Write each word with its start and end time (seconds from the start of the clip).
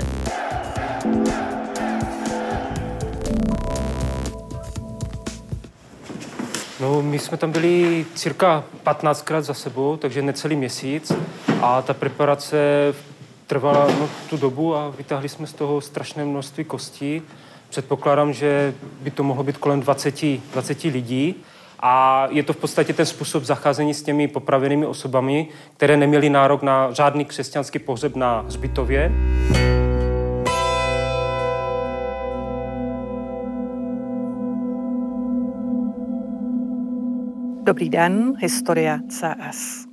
Zprávě. 0.00 0.26
No, 6.80 7.02
my 7.02 7.18
jsme 7.18 7.36
tam 7.36 7.52
byli 7.52 8.06
cirka 8.14 8.64
15krát 8.84 9.40
za 9.40 9.54
sebou, 9.54 9.96
takže 9.96 10.22
necelý 10.22 10.56
měsíc 10.56 11.12
a 11.62 11.82
ta 11.82 11.94
preparace 11.94 12.56
trvala 13.46 13.86
no, 14.00 14.08
tu 14.30 14.36
dobu 14.36 14.76
a 14.76 14.88
vytáhli 14.88 15.28
jsme 15.28 15.46
z 15.46 15.52
toho 15.52 15.80
strašné 15.80 16.24
množství 16.24 16.64
kostí. 16.64 17.22
Předpokládám, 17.68 18.32
že 18.32 18.74
by 19.00 19.10
to 19.10 19.22
mohlo 19.22 19.44
být 19.44 19.56
kolem 19.56 19.80
20, 19.80 20.14
20 20.52 20.84
lidí. 20.84 21.34
A 21.80 22.26
je 22.30 22.42
to 22.42 22.52
v 22.52 22.56
podstatě 22.56 22.92
ten 22.92 23.06
způsob 23.06 23.44
zacházení 23.44 23.94
s 23.94 24.02
těmi 24.02 24.28
popravenými 24.28 24.86
osobami, 24.86 25.48
které 25.76 25.96
neměly 25.96 26.30
nárok 26.30 26.62
na 26.62 26.92
žádný 26.92 27.24
křesťanský 27.24 27.78
pohřeb 27.78 28.16
na 28.16 28.44
zbytově. 28.48 29.12
Dobrý 37.66 37.88
den, 37.88 38.34
historie 38.38 39.00
CS. 39.08 39.86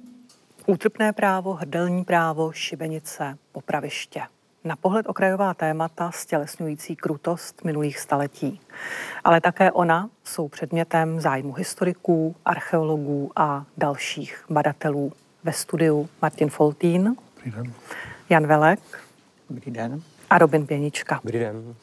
Útrpné 0.66 1.14
právo, 1.14 1.54
hrdelní 1.54 2.04
právo, 2.04 2.52
šibenice, 2.52 3.38
popraviště. 3.52 4.22
Na 4.64 4.76
pohled 4.76 5.10
okrajová 5.10 5.54
témata 5.54 6.12
stělesňující 6.12 6.96
krutost 6.96 7.64
minulých 7.64 8.00
staletí. 8.00 8.62
Ale 9.24 9.42
také 9.42 9.72
ona 9.72 10.10
jsou 10.24 10.48
předmětem 10.48 11.20
zájmu 11.20 11.54
historiků, 11.54 12.36
archeologů 12.46 13.32
a 13.36 13.66
dalších 13.78 14.46
badatelů. 14.50 15.12
Ve 15.44 15.54
studiu 15.54 16.10
Martin 16.22 16.50
Foltín, 16.50 17.16
Dobrý 17.36 17.52
den. 17.52 17.74
Jan 18.30 18.48
Velek 18.48 18.80
Dobrý 19.50 19.72
den. 19.72 20.02
a 20.30 20.38
Robin 20.38 20.68
Pěnička. 20.68 21.20
Dobrý 21.24 21.40
den. 21.40 21.76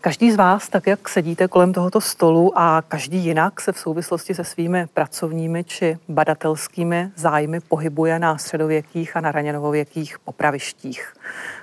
Každý 0.00 0.32
z 0.32 0.36
vás, 0.36 0.68
tak 0.68 0.86
jak 0.86 1.08
sedíte 1.08 1.48
kolem 1.48 1.72
tohoto 1.72 2.00
stolu 2.00 2.58
a 2.58 2.82
každý 2.88 3.18
jinak 3.18 3.60
se 3.60 3.72
v 3.72 3.78
souvislosti 3.78 4.34
se 4.34 4.44
svými 4.44 4.86
pracovními 4.94 5.64
či 5.64 5.98
badatelskými 6.08 7.10
zájmy 7.16 7.60
pohybuje 7.60 8.18
na 8.18 8.38
středověkých 8.38 9.16
a 9.16 9.20
na 9.20 9.32
raněnovověkých 9.32 10.18
popravištích. 10.18 11.14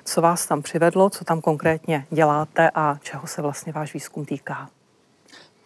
Co 0.05 0.21
vás 0.21 0.45
tam 0.45 0.61
přivedlo, 0.61 1.09
co 1.09 1.25
tam 1.25 1.41
konkrétně 1.41 2.05
děláte 2.11 2.69
a 2.75 2.97
čeho 3.03 3.27
se 3.27 3.41
vlastně 3.41 3.73
váš 3.73 3.93
výzkum 3.93 4.25
týká? 4.25 4.69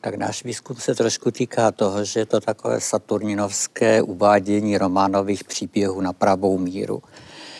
Tak 0.01 0.15
náš 0.15 0.43
výzkum 0.43 0.75
se 0.75 0.95
trošku 0.95 1.31
týká 1.31 1.71
toho, 1.71 2.03
že 2.03 2.19
je 2.19 2.25
to 2.25 2.39
takové 2.39 2.81
saturninovské 2.81 4.01
uvádění 4.01 4.77
románových 4.77 5.43
příběhů 5.43 6.01
na 6.01 6.13
pravou 6.13 6.57
míru. 6.57 7.03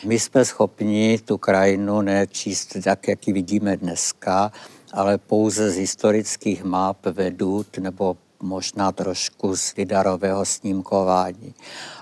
My 0.05 0.19
jsme 0.19 0.45
schopni 0.45 1.19
tu 1.25 1.37
krajinu 1.37 2.01
nečíst 2.01 2.77
tak, 2.83 3.07
jak 3.07 3.27
ji 3.27 3.33
vidíme 3.33 3.77
dneska, 3.77 4.51
ale 4.93 5.17
pouze 5.17 5.71
z 5.71 5.75
historických 5.75 6.63
map 6.63 7.05
vedut 7.05 7.77
nebo 7.77 8.17
možná 8.41 8.91
trošku 8.91 9.55
z 9.55 9.75
lidarového 9.75 10.45
snímkování. 10.45 11.53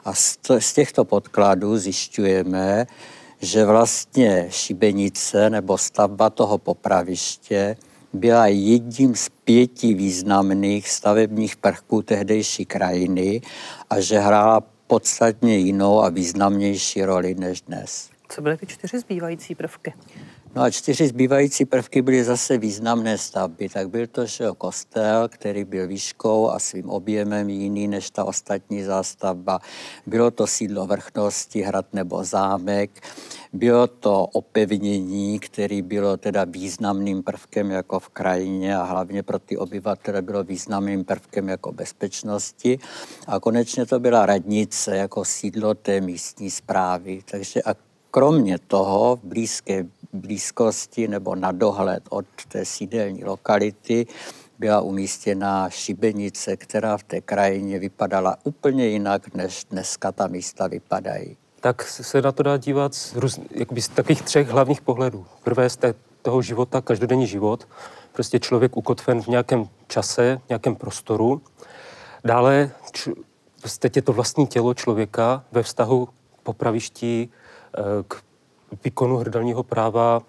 A 0.05 0.13
z, 0.13 0.37
to, 0.37 0.61
z 0.61 0.73
těchto 0.73 1.05
podkladů 1.05 1.77
zjišťujeme, 1.77 2.87
že 3.41 3.65
vlastně 3.65 4.47
šibenice 4.49 5.49
nebo 5.49 5.77
stavba 5.77 6.29
toho 6.29 6.57
popraviště 6.57 7.77
byla 8.13 8.47
jedním 8.47 9.15
z 9.15 9.29
pěti 9.29 9.93
významných 9.93 10.89
stavebních 10.89 11.55
prvků 11.55 12.01
tehdejší 12.01 12.65
krajiny 12.65 13.41
a 13.89 13.99
že 13.99 14.19
hrála 14.19 14.61
podstatně 14.87 15.57
jinou 15.57 16.01
a 16.01 16.09
významnější 16.09 17.03
roli 17.03 17.35
než 17.35 17.61
dnes. 17.61 18.09
Co 18.29 18.41
byly 18.41 18.57
ty 18.57 18.65
čtyři 18.65 18.99
zbývající 18.99 19.55
prvky? 19.55 19.93
No 20.57 20.63
a 20.63 20.69
čtyři 20.69 21.07
zbývající 21.07 21.65
prvky 21.65 22.01
byly 22.01 22.23
zase 22.23 22.57
významné 22.57 23.17
stavby. 23.17 23.69
Tak 23.69 23.89
byl 23.89 24.07
to 24.07 24.25
že 24.25 24.45
kostel, 24.57 25.29
který 25.29 25.63
byl 25.63 25.87
výškou 25.87 26.49
a 26.49 26.59
svým 26.59 26.89
objemem 26.89 27.49
jiný 27.49 27.87
než 27.87 28.09
ta 28.09 28.23
ostatní 28.23 28.83
zástavba. 28.83 29.59
Bylo 30.05 30.31
to 30.31 30.47
sídlo 30.47 30.87
vrchnosti, 30.87 31.61
hrad 31.61 31.85
nebo 31.93 32.23
zámek. 32.23 32.91
Bylo 33.53 33.87
to 33.87 34.25
opevnění, 34.25 35.39
který 35.39 35.81
bylo 35.81 36.17
teda 36.17 36.43
významným 36.43 37.23
prvkem 37.23 37.71
jako 37.71 37.99
v 37.99 38.09
krajině 38.09 38.77
a 38.77 38.83
hlavně 38.83 39.23
pro 39.23 39.39
ty 39.39 39.57
obyvatele 39.57 40.21
bylo 40.21 40.43
významným 40.43 41.05
prvkem 41.05 41.49
jako 41.49 41.71
bezpečnosti. 41.71 42.79
A 43.27 43.39
konečně 43.39 43.85
to 43.85 43.99
byla 43.99 44.25
radnice 44.25 44.97
jako 44.97 45.25
sídlo 45.25 45.73
té 45.73 46.01
místní 46.01 46.51
zprávy. 46.51 47.21
Takže 47.31 47.63
a 47.63 47.75
kromě 48.11 48.57
toho 48.59 49.15
v 49.15 49.23
blízké 49.23 49.85
blízkosti 50.17 51.07
nebo 51.07 51.35
na 51.35 51.51
dohled 51.51 52.03
od 52.09 52.25
té 52.47 52.65
sídelní 52.65 53.23
lokality 53.25 54.07
byla 54.59 54.81
umístěna 54.81 55.69
šibenice, 55.69 56.57
která 56.57 56.97
v 56.97 57.03
té 57.03 57.21
krajině 57.21 57.79
vypadala 57.79 58.37
úplně 58.43 58.87
jinak, 58.87 59.35
než 59.35 59.65
dneska 59.71 60.11
ta 60.11 60.27
místa 60.27 60.67
vypadají. 60.67 61.37
Tak 61.59 61.83
se 61.83 62.21
na 62.21 62.31
to 62.31 62.43
dá 62.43 62.57
dívat 62.57 62.93
z, 62.93 63.15
růz, 63.15 63.39
jakoby 63.51 63.81
z 63.81 63.87
takových 63.87 64.21
třech 64.21 64.49
hlavních 64.49 64.81
pohledů. 64.81 65.25
Prvé 65.43 65.69
z 65.69 65.77
té, 65.77 65.93
toho 66.21 66.41
života, 66.41 66.81
každodenní 66.81 67.27
život, 67.27 67.67
prostě 68.13 68.39
člověk 68.39 68.77
ukotven 68.77 69.21
v 69.21 69.27
nějakém 69.27 69.69
čase, 69.87 70.41
v 70.45 70.49
nějakém 70.49 70.75
prostoru. 70.75 71.41
Dále 72.23 72.71
č, 72.91 73.11
prostě 73.61 73.89
je 73.95 74.01
to 74.01 74.13
vlastní 74.13 74.47
tělo 74.47 74.73
člověka 74.73 75.43
ve 75.51 75.63
vztahu 75.63 76.05
k 76.05 76.41
popravišti, 76.43 77.29
eh, 77.77 77.81
k 78.07 78.23
výkonu 78.83 79.17
hrdelního 79.17 79.63
práva 79.63 80.21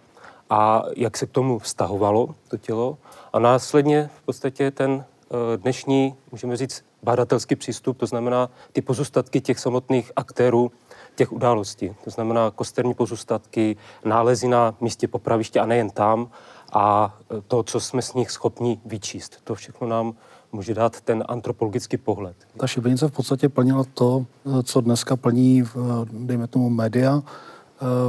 a 0.51 0.83
jak 0.97 1.17
se 1.17 1.27
k 1.27 1.31
tomu 1.31 1.59
vztahovalo 1.59 2.35
to 2.49 2.57
tělo. 2.57 2.99
A 3.33 3.39
následně 3.39 4.11
v 4.19 4.23
podstatě 4.23 4.71
ten 4.71 5.05
eh, 5.05 5.57
dnešní, 5.57 6.15
můžeme 6.33 6.57
říct, 6.57 6.85
badatelský 7.03 7.57
přístup, 7.57 7.99
to 7.99 8.07
znamená 8.07 8.51
ty 8.73 8.83
pozůstatky 8.83 9.41
těch 9.41 9.59
samotných 9.59 10.13
aktérů 10.17 10.73
těch 11.15 11.33
událostí. 11.33 11.95
To 12.05 12.11
znamená 12.11 12.51
kosterní 12.51 12.95
pozůstatky, 12.95 13.77
nálezy 14.05 14.49
na 14.49 14.75
místě 14.81 15.09
popraviště 15.09 15.61
a 15.61 15.67
nejen 15.67 15.91
tam 15.91 16.31
a 16.73 17.17
eh, 17.31 17.41
to, 17.49 17.63
co 17.63 17.81
jsme 17.81 18.03
s 18.03 18.15
nich 18.15 18.31
schopni 18.31 18.81
vyčíst. 18.85 19.41
To 19.45 19.55
všechno 19.55 19.87
nám 19.87 20.15
může 20.53 20.75
dát 20.75 21.01
ten 21.01 21.25
antropologický 21.29 21.97
pohled. 21.97 22.37
Ta 22.57 22.67
šibenice 22.67 23.09
v 23.09 23.13
podstatě 23.13 23.49
plnila 23.49 23.85
to, 23.95 24.27
co 24.63 24.81
dneska 24.81 25.17
plní, 25.17 25.65
dejme 26.11 26.47
tomu, 26.47 26.71
média, 26.71 27.23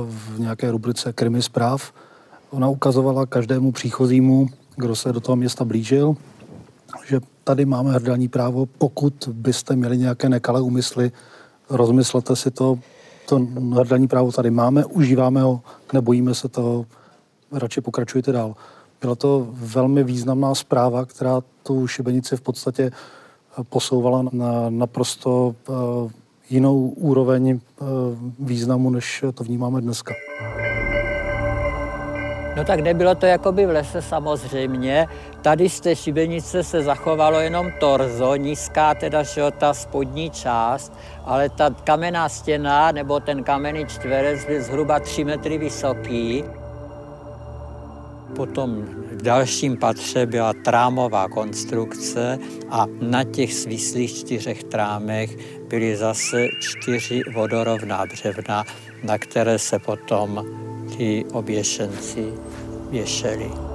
v 0.05 0.39
nějaké 0.39 0.71
rubrice 0.71 1.13
krimi 1.13 1.41
zpráv. 1.41 1.93
Ona 2.49 2.69
ukazovala 2.69 3.25
každému 3.25 3.71
příchozímu, 3.71 4.47
kdo 4.75 4.95
se 4.95 5.13
do 5.13 5.19
toho 5.19 5.35
města 5.35 5.65
blížil, 5.65 6.15
že 7.07 7.19
tady 7.43 7.65
máme 7.65 7.91
hrdelní 7.91 8.27
právo, 8.27 8.65
pokud 8.65 9.29
byste 9.33 9.75
měli 9.75 9.97
nějaké 9.97 10.29
nekalé 10.29 10.61
úmysly, 10.61 11.11
rozmyslete 11.69 12.35
si 12.35 12.51
to, 12.51 12.79
to 13.29 13.47
hrdelní 13.73 14.07
právo 14.07 14.31
tady 14.31 14.51
máme, 14.51 14.85
užíváme 14.85 15.41
ho, 15.41 15.61
nebojíme 15.93 16.35
se 16.35 16.47
toho, 16.47 16.85
radši 17.51 17.81
pokračujte 17.81 18.31
dál. 18.31 18.55
Byla 19.01 19.15
to 19.15 19.47
velmi 19.51 20.03
významná 20.03 20.55
zpráva, 20.55 21.05
která 21.05 21.41
tu 21.63 21.87
šibenici 21.87 22.37
v 22.37 22.41
podstatě 22.41 22.91
posouvala 23.69 24.25
na 24.31 24.69
naprosto 24.69 25.55
jinou 26.49 26.87
úroveň 26.87 27.49
eh, 27.59 27.85
významu, 28.39 28.89
než 28.89 29.25
to 29.33 29.43
vnímáme 29.43 29.81
dneska. 29.81 30.13
No 32.59 32.65
tak 32.65 32.79
nebylo 32.79 33.15
to 33.15 33.25
jakoby 33.25 33.65
v 33.65 33.69
lese 33.69 34.01
samozřejmě. 34.01 35.07
Tady 35.41 35.69
z 35.69 35.79
té 35.79 35.95
šibenice 35.95 36.63
se 36.63 36.83
zachovalo 36.83 37.39
jenom 37.39 37.71
torzo, 37.79 38.35
nízká 38.35 38.93
teda 38.93 39.23
že 39.23 39.41
ta 39.57 39.73
spodní 39.73 40.29
část, 40.29 40.93
ale 41.25 41.49
ta 41.49 41.69
kamenná 41.83 42.29
stěna 42.29 42.91
nebo 42.91 43.19
ten 43.19 43.43
kamenný 43.43 43.85
čtverec 43.85 44.45
byl 44.45 44.63
zhruba 44.63 44.99
3 44.99 45.23
metry 45.23 45.57
vysoký. 45.57 46.43
Potom 48.35 48.85
v 49.11 49.21
dalším 49.21 49.77
patře 49.77 50.25
byla 50.25 50.53
trámová 50.65 51.27
konstrukce 51.27 52.39
a 52.69 52.85
na 53.01 53.23
těch 53.23 53.53
svislých 53.53 54.13
čtyřech 54.13 54.63
trámech 54.63 55.58
byly 55.69 55.95
zase 55.95 56.47
čtyři 56.59 57.21
vodorovná 57.33 58.05
břevna, 58.05 58.65
na 59.03 59.17
které 59.17 59.59
se 59.59 59.79
potom 59.79 60.45
ti 60.97 61.25
oběšenci 61.31 62.33
věšeli. 62.89 63.68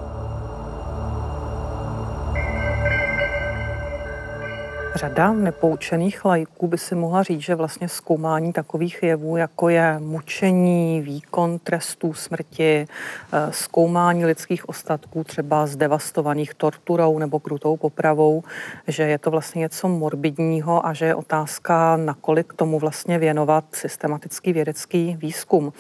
Řada 4.94 5.32
nepoučených 5.32 6.24
lajků 6.24 6.66
by 6.66 6.78
si 6.78 6.94
mohla 6.94 7.22
říct, 7.22 7.40
že 7.40 7.54
vlastně 7.54 7.88
zkoumání 7.88 8.52
takových 8.52 9.02
jevů, 9.02 9.36
jako 9.36 9.68
je 9.68 9.98
mučení, 9.98 11.00
výkon 11.00 11.58
trestů 11.58 12.12
smrti, 12.12 12.86
eh, 13.32 13.52
zkoumání 13.52 14.26
lidských 14.26 14.68
ostatků, 14.68 15.24
třeba 15.24 15.66
zdevastovaných 15.66 16.54
torturou 16.54 17.18
nebo 17.18 17.40
krutou 17.40 17.76
popravou, 17.76 18.42
že 18.88 19.02
je 19.02 19.18
to 19.18 19.30
vlastně 19.30 19.60
něco 19.60 19.88
morbidního 19.88 20.86
a 20.86 20.92
že 20.92 21.04
je 21.04 21.14
otázka, 21.14 21.96
nakolik 21.96 22.52
tomu 22.52 22.78
vlastně 22.78 23.18
věnovat 23.18 23.64
systematický 23.72 24.52
vědecký 24.52 25.16
výzkum. 25.16 25.72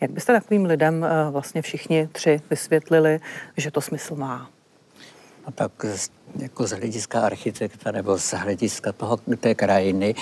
Jak 0.00 0.10
byste 0.10 0.32
takovým 0.32 0.64
lidem 0.64 1.04
eh, 1.04 1.30
vlastně 1.30 1.62
všichni 1.62 2.08
tři 2.12 2.40
vysvětlili, 2.50 3.20
že 3.56 3.70
to 3.70 3.80
smysl 3.80 4.16
má? 4.16 4.59
A 5.44 5.50
tak 5.50 5.72
jako 6.36 6.66
z 6.66 6.70
hlediska 6.70 7.20
architekta 7.20 7.90
nebo 7.90 8.18
z 8.18 8.34
hlediska 8.34 8.92
toho, 8.92 9.16
té 9.16 9.54
krajiny 9.54 10.14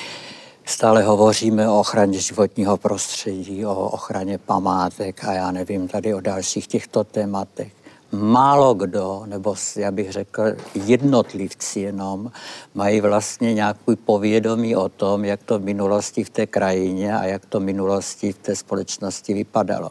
stále 0.64 1.02
hovoříme 1.02 1.68
o 1.68 1.80
ochraně 1.80 2.18
životního 2.18 2.76
prostředí, 2.76 3.66
o 3.66 3.74
ochraně 3.74 4.38
památek 4.38 5.24
a 5.24 5.32
já 5.32 5.50
nevím 5.50 5.88
tady 5.88 6.14
o 6.14 6.20
dalších 6.20 6.66
těchto 6.66 7.04
tématech. 7.04 7.72
Málo 8.12 8.74
kdo, 8.74 9.22
nebo 9.26 9.54
já 9.76 9.90
bych 9.90 10.12
řekl 10.12 10.42
jednotlivci 10.74 11.80
jenom, 11.80 12.30
mají 12.74 13.00
vlastně 13.00 13.54
nějaký 13.54 13.96
povědomí 14.04 14.76
o 14.76 14.88
tom, 14.88 15.24
jak 15.24 15.42
to 15.42 15.58
v 15.58 15.62
minulosti 15.62 16.24
v 16.24 16.30
té 16.30 16.46
krajině 16.46 17.18
a 17.18 17.24
jak 17.24 17.46
to 17.46 17.60
v 17.60 17.62
minulosti 17.62 18.32
v 18.32 18.38
té 18.38 18.56
společnosti 18.56 19.34
vypadalo 19.34 19.90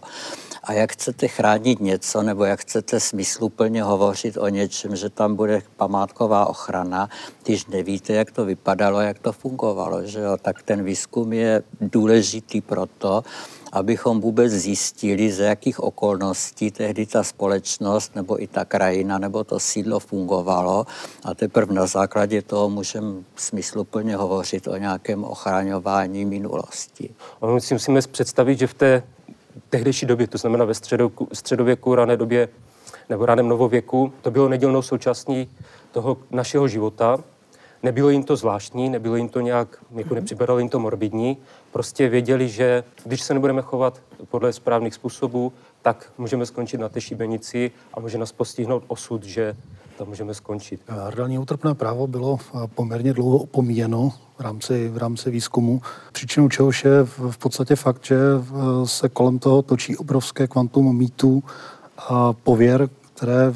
a 0.68 0.74
jak 0.74 0.92
chcete 0.92 1.28
chránit 1.28 1.80
něco, 1.80 2.24
nebo 2.24 2.46
jak 2.46 2.60
chcete 2.60 3.00
smysluplně 3.00 3.84
hovořit 3.84 4.38
o 4.38 4.48
něčem, 4.48 4.96
že 4.96 5.10
tam 5.10 5.36
bude 5.36 5.62
památková 5.78 6.46
ochrana, 6.46 7.10
když 7.44 7.66
nevíte, 7.66 8.14
jak 8.14 8.32
to 8.32 8.46
vypadalo, 8.46 9.02
jak 9.02 9.20
to 9.20 9.32
fungovalo, 9.32 10.06
že 10.06 10.20
jo? 10.20 10.38
tak 10.42 10.64
ten 10.64 10.84
výzkum 10.84 11.34
je 11.34 11.64
důležitý 11.82 12.62
proto, 12.62 13.24
abychom 13.72 14.22
vůbec 14.22 14.52
zjistili, 14.52 15.32
ze 15.32 15.44
jakých 15.44 15.80
okolností 15.80 16.72
tehdy 16.72 17.06
ta 17.06 17.24
společnost 17.24 18.16
nebo 18.16 18.44
i 18.44 18.48
ta 18.48 18.66
krajina 18.66 19.18
nebo 19.18 19.44
to 19.44 19.60
sídlo 19.60 20.00
fungovalo 20.00 20.86
a 21.24 21.34
teprve 21.34 21.74
na 21.74 21.86
základě 21.86 22.42
toho 22.42 22.70
můžeme 22.70 23.24
smysluplně 23.36 24.16
hovořit 24.16 24.68
o 24.68 24.78
nějakém 24.78 25.24
ochraňování 25.24 26.26
minulosti. 26.26 27.10
My 27.54 27.62
si 27.62 27.74
musíme 27.74 28.02
představit, 28.02 28.60
že 28.60 28.68
v 28.68 28.74
té 28.74 29.04
tehdejší 29.70 30.06
době, 30.06 30.28
to 30.28 30.38
znamená 30.38 30.66
ve 30.66 30.74
středověku, 30.74 31.28
středověku, 31.34 31.96
rané 31.96 32.18
době 32.18 32.50
nebo 33.10 33.26
raném 33.26 33.48
novověku, 33.48 34.14
to 34.22 34.32
bylo 34.32 34.50
nedílnou 34.50 34.82
součástí 34.82 35.50
toho 35.92 36.18
našeho 36.32 36.68
života. 36.68 37.18
Nebylo 37.84 38.10
jim 38.10 38.24
to 38.24 38.36
zvláštní, 38.36 38.90
nebylo 38.90 39.16
jim 39.16 39.30
to 39.30 39.42
nějak, 39.42 39.84
jako 39.96 40.16
nepřipadalo 40.16 40.60
jim 40.60 40.70
to 40.70 40.80
morbidní. 40.80 41.38
Prostě 41.72 42.10
věděli, 42.10 42.50
že 42.50 42.84
když 43.04 43.22
se 43.22 43.34
nebudeme 43.34 43.62
chovat 43.62 44.02
podle 44.30 44.54
správných 44.54 44.94
způsobů, 44.94 45.54
tak 45.82 46.12
můžeme 46.18 46.46
skončit 46.46 46.78
na 46.78 46.90
té 46.90 47.02
šibenici 47.02 47.72
a 47.94 48.00
může 48.00 48.18
nás 48.18 48.32
postihnout 48.32 48.84
osud, 48.88 49.24
že 49.24 49.56
tam 49.98 50.08
můžeme 50.08 50.34
skončit. 50.34 50.82
Hrdelní 50.88 51.40
útrpné 51.40 51.74
právo 51.74 52.08
bylo 52.08 52.40
eh, 52.42 52.68
poměrně 52.76 53.14
dlouho 53.14 53.38
opomíjeno 53.38 54.14
v 54.38 54.42
rámci, 54.42 54.90
v 54.90 54.98
rámci 54.98 55.32
výzkumu. 55.32 55.82
Příčinou 56.12 56.50
čehož 56.50 56.86
je 56.86 57.04
v 57.04 57.38
podstatě 57.38 57.76
fakt, 57.76 58.06
že 58.06 58.16
eh, 58.16 58.52
se 58.86 59.10
kolem 59.10 59.40
toho 59.40 59.62
točí 59.62 59.98
obrovské 59.98 60.48
kvantum 60.48 60.98
mýtů 60.98 61.44
a 61.98 62.34
pověr, 62.34 62.90
které 63.16 63.48
eh, 63.48 63.54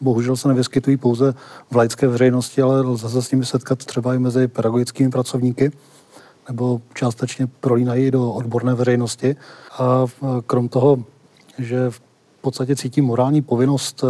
bohužel 0.00 0.36
se 0.36 0.48
nevyskytují 0.48 0.96
pouze 0.96 1.34
v 1.70 1.76
laické 1.76 2.08
veřejnosti, 2.08 2.62
ale 2.62 2.80
lze 2.80 3.08
se 3.08 3.22
s 3.22 3.30
nimi 3.30 3.44
setkat 3.44 3.78
třeba 3.78 4.14
i 4.14 4.18
mezi 4.18 4.48
pedagogickými 4.48 5.10
pracovníky 5.10 5.70
nebo 6.48 6.80
částečně 6.94 7.46
prolínají 7.46 8.10
do 8.10 8.32
odborné 8.32 8.74
veřejnosti. 8.74 9.36
A 9.78 10.06
krom 10.46 10.68
toho, 10.68 11.04
že 11.58 11.90
v 11.90 12.00
podstatě 12.40 12.76
cítí 12.76 13.00
morální 13.00 13.42
povinnost 13.42 14.04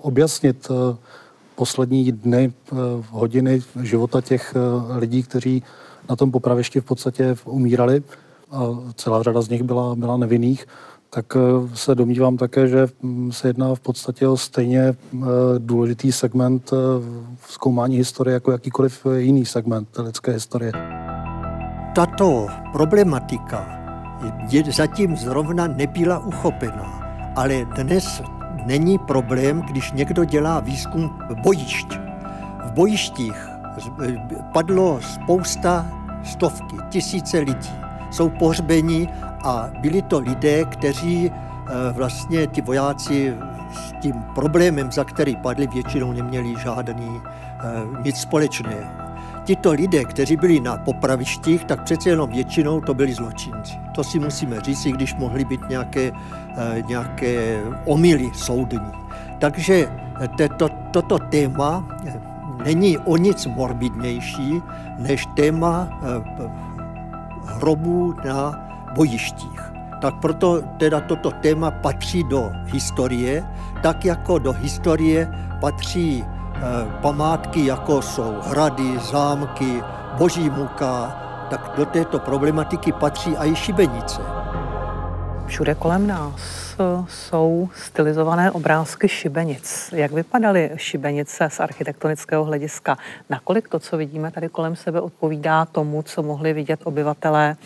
objasnit 0.00 0.68
eh, 0.70 0.96
poslední 1.54 2.12
dny, 2.12 2.52
eh, 2.52 2.74
hodiny 3.10 3.60
života 3.82 4.20
těch 4.20 4.54
eh, 4.56 4.98
lidí, 4.98 5.22
kteří 5.22 5.62
na 6.10 6.16
tom 6.16 6.30
popravišti 6.30 6.80
v 6.80 6.84
podstatě 6.84 7.36
umírali 7.44 8.02
a 8.50 8.62
celá 8.94 9.22
řada 9.22 9.42
z 9.42 9.48
nich 9.48 9.62
byla, 9.62 9.94
byla 9.94 10.16
nevinných, 10.16 10.66
tak 11.10 11.36
se 11.74 11.94
domnívám 11.94 12.36
také, 12.36 12.68
že 12.68 12.86
hm, 13.02 13.32
se 13.32 13.48
jedná 13.48 13.74
v 13.74 13.80
podstatě 13.80 14.28
o 14.28 14.36
stejně 14.36 14.94
důležitý 15.58 16.12
segment 16.12 16.70
v 17.40 17.52
zkoumání 17.52 17.96
historie 17.96 18.34
jako 18.34 18.52
jakýkoliv 18.52 19.06
jiný 19.16 19.46
segment 19.46 19.88
lidské 19.98 20.32
historie. 20.32 20.72
Tato 21.94 22.46
problematika 22.72 23.78
zatím 24.76 25.16
zrovna 25.16 25.66
nebyla 25.66 26.18
uchopena, 26.18 27.02
ale 27.36 27.64
dnes 27.64 28.22
není 28.68 28.98
problém, 28.98 29.60
když 29.60 29.92
někdo 29.92 30.24
dělá 30.24 30.60
výzkum 30.60 31.18
bojišť. 31.42 31.88
V 32.64 32.72
bojištích 32.72 33.48
padlo 34.52 35.00
spousta, 35.00 35.86
stovky, 36.24 36.76
tisíce 36.88 37.38
lidí. 37.38 37.72
Jsou 38.10 38.28
pohřbeni 38.28 39.08
a 39.44 39.68
byli 39.80 40.02
to 40.02 40.18
lidé, 40.18 40.64
kteří 40.64 41.30
eh, 41.30 41.92
vlastně 41.92 42.46
ti 42.46 42.60
vojáci 42.60 43.34
s 43.72 43.92
tím 44.02 44.14
problémem, 44.34 44.92
za 44.92 45.04
který 45.04 45.36
padli, 45.36 45.66
většinou 45.66 46.12
neměli 46.12 46.54
žádný 46.62 47.20
eh, 47.24 48.02
nic 48.04 48.16
společného 48.16 49.08
tito 49.48 49.72
lidé, 49.72 50.04
kteří 50.04 50.36
byli 50.36 50.60
na 50.60 50.76
popravištích, 50.76 51.64
tak 51.64 51.82
přece 51.82 52.10
jenom 52.10 52.30
většinou 52.30 52.80
to 52.80 52.94
byli 52.94 53.14
zločinci. 53.14 53.72
To 53.94 54.04
si 54.04 54.18
musíme 54.18 54.60
říct, 54.60 54.86
i 54.86 54.92
když 54.92 55.14
mohly 55.14 55.44
být 55.44 55.68
nějaké, 55.68 56.12
nějaké 56.86 57.62
omily 57.84 58.30
soudní. 58.34 58.92
Takže 59.38 59.88
to, 60.56 60.68
toto 60.90 61.18
téma 61.18 61.84
eh, 62.06 62.20
není 62.64 62.98
o 62.98 63.16
nic 63.16 63.46
morbidnější 63.46 64.62
než 64.98 65.26
téma 65.36 65.88
eh, 65.90 66.50
hrobů 67.44 68.14
na 68.24 68.68
bojištích. 68.94 69.72
Tak 70.00 70.14
proto 70.14 70.62
teda 70.78 71.00
toto 71.00 71.30
téma 71.30 71.70
patří 71.70 72.24
do 72.24 72.52
historie, 72.64 73.44
tak 73.82 74.04
jako 74.04 74.38
do 74.38 74.52
historie 74.52 75.28
patří 75.60 76.24
Eh, 76.58 76.86
památky, 77.02 77.66
jako 77.66 78.02
jsou 78.02 78.34
hrady, 78.42 78.98
zámky, 78.98 79.82
boží 80.18 80.50
muka, 80.50 81.16
tak 81.50 81.72
do 81.76 81.84
této 81.84 82.18
problematiky 82.18 82.92
patří 82.92 83.36
i 83.36 83.56
šibenice. 83.56 84.22
Všude 85.48 85.74
kolem 85.74 86.06
nás 86.06 86.76
jsou 87.08 87.68
stylizované 87.74 88.50
obrázky 88.50 89.08
šibenic. 89.08 89.90
Jak 89.96 90.12
vypadaly 90.12 90.70
šibenice 90.76 91.50
z 91.50 91.60
architektonického 91.60 92.44
hlediska? 92.44 92.98
Nakolik 93.30 93.68
to, 93.68 93.78
co 93.78 93.96
vidíme 93.96 94.30
tady 94.30 94.48
kolem 94.48 94.76
sebe, 94.76 95.00
odpovídá 95.00 95.64
tomu, 95.64 96.02
co 96.02 96.22
mohli 96.22 96.52
vidět 96.52 96.80
obyvatelé 96.84 97.56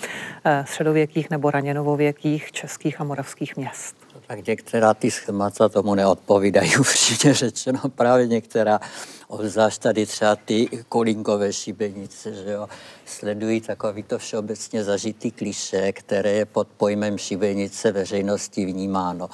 eh, 0.44 0.64
středověkých 0.68 1.30
nebo 1.30 1.50
raněnovověkých 1.50 2.52
českých 2.52 3.00
a 3.00 3.04
moravských 3.04 3.56
měst? 3.56 4.01
Tak 4.36 4.46
některá 4.46 4.94
ty 4.94 5.10
schémata 5.10 5.68
tomu 5.68 5.94
neodpovídají 5.94 6.76
upřímně 6.80 7.34
řečeno. 7.34 7.80
Právě 7.94 8.26
některá, 8.26 8.80
obzvlášť 9.28 9.82
tady 9.82 10.06
třeba 10.06 10.36
ty 10.36 10.68
kolínkové 10.88 11.52
šibenice, 11.52 12.34
že 12.34 12.50
jo, 12.50 12.68
sledují 13.06 13.60
takový 13.60 14.02
to 14.02 14.18
všeobecně 14.18 14.84
zažitý 14.84 15.30
kliše, 15.30 15.92
které 15.92 16.30
je 16.30 16.44
pod 16.44 16.68
pojmem 16.68 17.18
šibenice 17.18 17.92
veřejnosti 17.92 18.64
vnímáno 18.64 19.28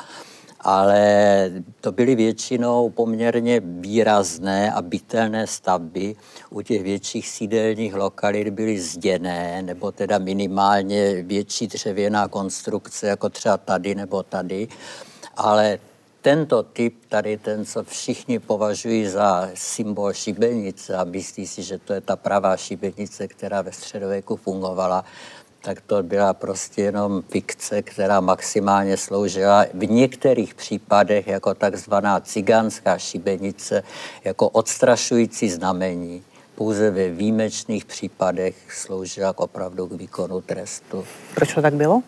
ale 0.68 1.50
to 1.80 1.92
byly 1.92 2.14
většinou 2.14 2.90
poměrně 2.90 3.60
výrazné 3.64 4.72
a 4.72 4.82
bytelné 4.82 5.46
stavby. 5.46 6.16
U 6.50 6.62
těch 6.62 6.82
větších 6.82 7.28
sídelních 7.28 7.94
lokalit 7.94 8.48
byly 8.48 8.80
zděné, 8.80 9.62
nebo 9.62 9.92
teda 9.92 10.18
minimálně 10.18 11.22
větší 11.22 11.66
dřevěná 11.66 12.28
konstrukce, 12.28 13.06
jako 13.06 13.28
třeba 13.28 13.56
tady 13.56 13.94
nebo 13.94 14.22
tady. 14.22 14.68
Ale 15.36 15.78
tento 16.20 16.62
typ, 16.62 16.94
tady 17.08 17.36
ten, 17.36 17.64
co 17.64 17.84
všichni 17.84 18.38
považují 18.38 19.06
za 19.06 19.50
symbol 19.54 20.12
šibenice 20.12 20.96
a 20.96 21.04
myslí 21.04 21.46
si, 21.46 21.62
že 21.62 21.78
to 21.78 21.92
je 21.92 22.00
ta 22.00 22.16
pravá 22.16 22.56
šibenice, 22.56 23.28
která 23.28 23.62
ve 23.62 23.72
středověku 23.72 24.36
fungovala, 24.36 25.04
tak 25.62 25.80
to 25.80 26.02
byla 26.02 26.34
prostě 26.34 26.82
jenom 26.82 27.22
fikce, 27.22 27.82
která 27.82 28.20
maximálně 28.20 28.96
sloužila 28.96 29.66
v 29.74 29.90
některých 29.90 30.54
případech 30.54 31.26
jako 31.26 31.54
takzvaná 31.54 32.20
cigánská 32.20 32.98
šibenice, 32.98 33.82
jako 34.24 34.48
odstrašující 34.48 35.50
znamení. 35.50 36.22
Pouze 36.54 36.90
ve 36.90 37.08
výjimečných 37.08 37.84
případech 37.84 38.56
sloužila 38.72 39.32
k 39.32 39.40
opravdu 39.40 39.86
k 39.86 39.92
výkonu 39.92 40.40
trestu. 40.40 41.04
Proč 41.34 41.54
to 41.54 41.62
tak 41.62 41.74
bylo? 41.74 42.02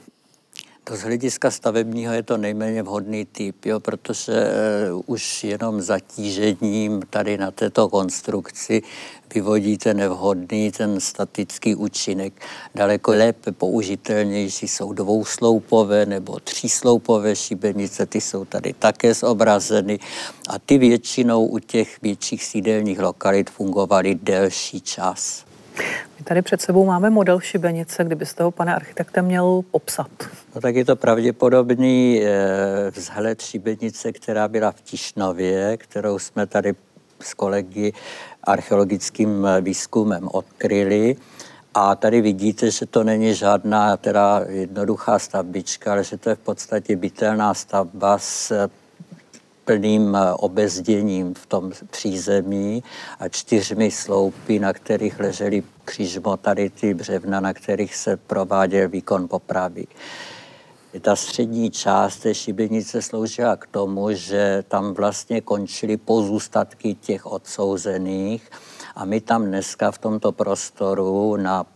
Z 0.93 1.03
hlediska 1.03 1.51
stavebního 1.51 2.13
je 2.13 2.23
to 2.23 2.37
nejméně 2.37 2.83
vhodný 2.83 3.25
typ, 3.25 3.65
jo, 3.65 3.81
protože 3.81 4.33
uh, 4.93 5.03
už 5.07 5.45
jenom 5.45 5.81
zatížením 5.81 7.03
tady 7.11 7.39
na 7.39 7.51
této 7.51 7.89
konstrukci 7.89 8.83
vyvodíte 9.35 9.95
nevhodný 9.95 10.73
ten 10.73 11.01
statický 11.01 11.75
účinek. 11.75 12.33
Daleko 12.75 13.11
lépe 13.11 13.53
použitelnější 13.53 14.69
jsou 14.69 14.93
dvousloupové 14.93 16.07
nebo 16.07 16.41
třísloupové 16.41 17.37
šibenice, 17.37 18.07
ty 18.07 18.21
jsou 18.21 18.45
tady 18.45 18.73
také 18.73 19.15
zobrazeny 19.15 19.99
a 20.49 20.59
ty 20.59 20.79
většinou 20.79 21.47
u 21.47 21.59
těch 21.59 22.03
větších 22.03 22.45
sídelních 22.45 23.01
lokalit 23.01 23.51
fungovaly 23.51 24.15
delší 24.15 24.81
čas. 24.81 25.50
My 26.19 26.25
tady 26.25 26.43
před 26.43 26.61
sebou 26.61 26.87
máme 26.87 27.11
model 27.11 27.41
šibenice, 27.41 28.05
kdybyste 28.05 28.43
ho, 28.43 28.50
pane 28.50 28.75
architekte, 28.75 29.23
měl 29.23 29.62
popsat. 29.71 30.11
No 30.55 30.61
tak 30.61 30.75
je 30.75 30.85
to 30.85 30.97
pravděpodobný 30.97 32.23
eh, 32.23 32.91
vzhled 32.91 33.43
šibenice, 33.43 34.12
která 34.12 34.49
byla 34.49 34.73
v 34.73 34.81
Tišnově, 34.81 35.77
kterou 35.77 36.19
jsme 36.19 36.47
tady 36.47 36.75
s 37.21 37.35
kolegy 37.35 37.93
archeologickým 38.45 39.49
výzkumem 39.61 40.29
odkryli. 40.33 41.17
A 41.75 41.95
tady 41.95 42.21
vidíte, 42.21 42.71
že 42.71 42.87
to 42.87 43.05
není 43.05 43.35
žádná 43.35 43.97
teda 43.97 44.43
jednoduchá 44.49 45.19
stavbička, 45.19 45.93
ale 45.93 46.05
že 46.05 46.17
to 46.17 46.29
je 46.29 46.35
v 46.35 46.39
podstatě 46.39 46.97
bytelná 46.97 47.55
stavba 47.55 48.19
s 48.19 48.69
plným 49.71 50.17
obezděním 50.37 51.35
v 51.35 51.47
tom 51.47 51.73
přízemí 51.91 52.83
a 53.19 53.29
čtyřmi 53.29 53.91
sloupy, 53.91 54.59
na 54.59 54.73
kterých 54.73 55.21
ležely 55.21 55.62
křižmotary 55.85 56.71
ty 56.71 56.95
břevna, 56.95 57.41
na 57.41 57.53
kterých 57.53 57.95
se 57.95 58.17
prováděl 58.17 58.89
výkon 58.89 59.29
popravy. 59.29 59.87
Ta 61.00 61.17
střední 61.17 61.71
část 61.71 62.17
té 62.17 62.35
šibenice 62.35 63.03
sloužila 63.03 63.57
k 63.57 63.67
tomu, 63.67 64.12
že 64.12 64.65
tam 64.69 64.95
vlastně 64.95 65.41
končily 65.41 65.97
pozůstatky 65.97 66.95
těch 66.95 67.27
odsouzených 67.27 68.50
a 68.95 69.05
my 69.05 69.21
tam 69.21 69.45
dneska 69.45 69.91
v 69.91 69.99
tomto 69.99 70.33
prostoru 70.33 71.37
na 71.37 71.67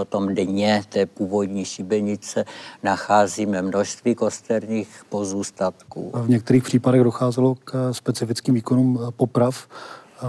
o 0.00 0.04
tom 0.04 0.34
dně 0.34 0.82
té 0.88 1.06
původní 1.06 1.64
šibenice 1.64 2.44
nacházíme 2.82 3.62
množství 3.62 4.14
kosterních 4.14 5.04
pozůstatků. 5.08 6.12
V 6.14 6.28
některých 6.28 6.62
případech 6.62 7.02
docházelo 7.02 7.54
k 7.54 7.92
specifickým 7.92 8.54
výkonům 8.54 9.00
poprav 9.16 9.68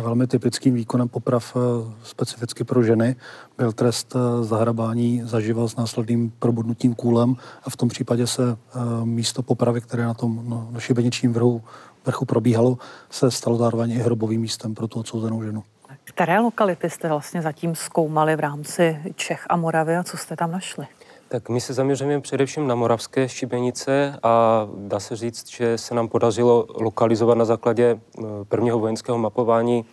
velmi 0.02 0.28
typickým 0.28 0.74
výkonem 0.74 1.10
poprav 1.10 1.56
eh, 1.56 1.92
specificky 2.04 2.64
pro 2.64 2.84
ženy 2.84 3.16
byl 3.58 3.72
trest 3.72 4.16
eh, 4.16 4.44
zahrabání 4.44 5.22
zaživa 5.26 5.68
s 5.68 5.76
následným 5.76 6.34
probudnutím 6.40 6.96
kůlem 6.96 7.36
a 7.64 7.70
v 7.70 7.78
tom 7.78 7.90
případě 7.90 8.28
se 8.28 8.44
eh, 8.52 8.80
místo 9.04 9.44
popravy, 9.44 9.82
které 9.82 10.06
na 10.06 10.14
tom 10.14 10.44
no, 10.48 10.70
šibeničním 10.78 11.34
vrhu, 11.34 11.62
vrchu 12.06 12.26
probíhalo, 12.26 12.78
se 13.10 13.32
stalo 13.32 13.58
zároveň 13.58 13.92
i 13.92 13.98
hrobovým 13.98 14.42
místem 14.42 14.76
pro 14.76 14.88
tu 14.88 15.00
odsouzenou 15.00 15.44
ženu. 15.44 15.64
Které 16.04 16.40
lokality 16.40 16.90
jste 16.90 17.08
vlastně 17.08 17.42
zatím 17.42 17.76
zkoumali 17.76 18.36
v 18.36 18.40
rámci 18.40 19.02
Čech 19.16 19.46
a 19.50 19.56
Moravy 19.56 19.98
a 19.98 20.04
co 20.04 20.18
jste 20.18 20.36
tam 20.36 20.52
našli? 20.52 20.88
Tak 21.28 21.50
my 21.50 21.62
se 21.62 21.74
zaměřujeme 21.74 22.22
především 22.22 22.68
na 22.68 22.76
moravské 22.76 23.30
šibenice 23.30 24.20
a 24.24 24.68
dá 24.78 25.00
se 25.00 25.16
říct, 25.16 25.50
že 25.50 25.78
se 25.78 25.96
nám 25.96 26.08
podařilo 26.08 26.66
lokalizovat 26.70 27.38
na 27.38 27.46
základě 27.46 28.00
eh, 28.00 28.22
prvního 28.48 28.80
vojenského 28.80 29.18
mapování 29.18 29.86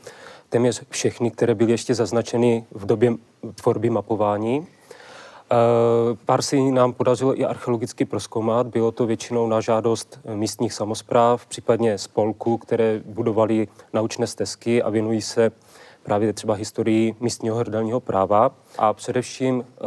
téměř 0.48 0.82
všechny, 0.88 1.30
které 1.30 1.54
byly 1.54 1.70
ještě 1.72 1.94
zaznačeny 1.94 2.64
v 2.70 2.86
době 2.86 3.12
tvorby 3.54 3.90
mapování. 3.90 4.66
Eh, 5.52 5.56
pár 6.24 6.42
si 6.42 6.70
nám 6.70 6.92
podařilo 6.92 7.40
i 7.40 7.44
archeologicky 7.44 8.04
proskoumat. 8.04 8.66
Bylo 8.66 8.92
to 8.92 9.06
většinou 9.06 9.46
na 9.46 9.60
žádost 9.60 10.20
místních 10.34 10.72
samozpráv, 10.72 11.46
případně 11.46 11.98
spolků, 11.98 12.58
které 12.58 13.00
budovali 13.04 13.68
naučné 13.92 14.26
stezky 14.26 14.82
a 14.82 14.90
věnují 14.90 15.22
se 15.22 15.50
právě 16.02 16.32
třeba 16.32 16.54
historii 16.54 17.14
místního 17.20 17.56
hrdelního 17.56 18.00
práva. 18.00 18.50
A 18.78 18.92
především 18.92 19.64
eh, 19.64 19.84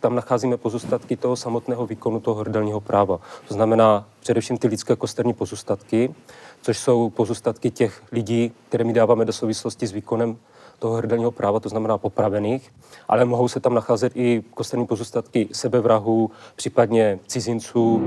tam 0.00 0.14
nacházíme 0.14 0.56
pozůstatky 0.56 1.16
toho 1.16 1.36
samotného 1.36 1.86
výkonu 1.86 2.20
toho 2.20 2.40
hrdelního 2.40 2.80
práva. 2.80 3.20
To 3.48 3.54
znamená 3.54 4.08
především 4.20 4.58
ty 4.58 4.68
lidské 4.68 4.96
kosterní 4.96 5.34
pozůstatky, 5.34 6.14
což 6.62 6.78
jsou 6.78 7.10
pozůstatky 7.10 7.70
těch 7.70 8.02
lidí, 8.12 8.52
které 8.68 8.84
my 8.84 8.92
dáváme 8.92 9.24
do 9.24 9.32
souvislosti 9.32 9.86
s 9.86 9.92
výkonem 9.92 10.36
toho 10.78 10.94
hrdelního 10.94 11.30
práva, 11.30 11.60
to 11.60 11.68
znamená 11.68 11.98
popravených, 11.98 12.70
ale 13.08 13.24
mohou 13.24 13.48
se 13.48 13.60
tam 13.60 13.74
nacházet 13.74 14.12
i 14.16 14.44
kosterní 14.54 14.86
pozůstatky 14.86 15.48
sebevrahů, 15.52 16.30
případně 16.56 17.18
cizinců. 17.26 18.02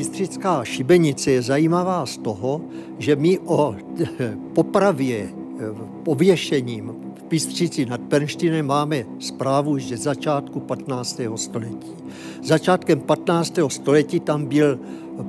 Bystřická 0.00 0.64
šibenice 0.64 1.30
je 1.30 1.42
zajímavá 1.42 2.06
z 2.06 2.16
toho, 2.16 2.60
že 2.98 3.16
my 3.16 3.38
o 3.38 3.76
popravě 4.54 5.28
pověšením 6.02 6.92
v 7.18 7.22
Pistřici 7.22 7.86
nad 7.86 8.00
Pernštinem 8.00 8.66
máme 8.66 9.04
zprávu 9.18 9.78
že 9.78 9.96
začátku 9.96 10.60
15. 10.60 11.20
století. 11.36 11.92
Začátkem 12.42 13.00
15. 13.00 13.58
století 13.68 14.20
tam 14.20 14.46
byl 14.46 14.78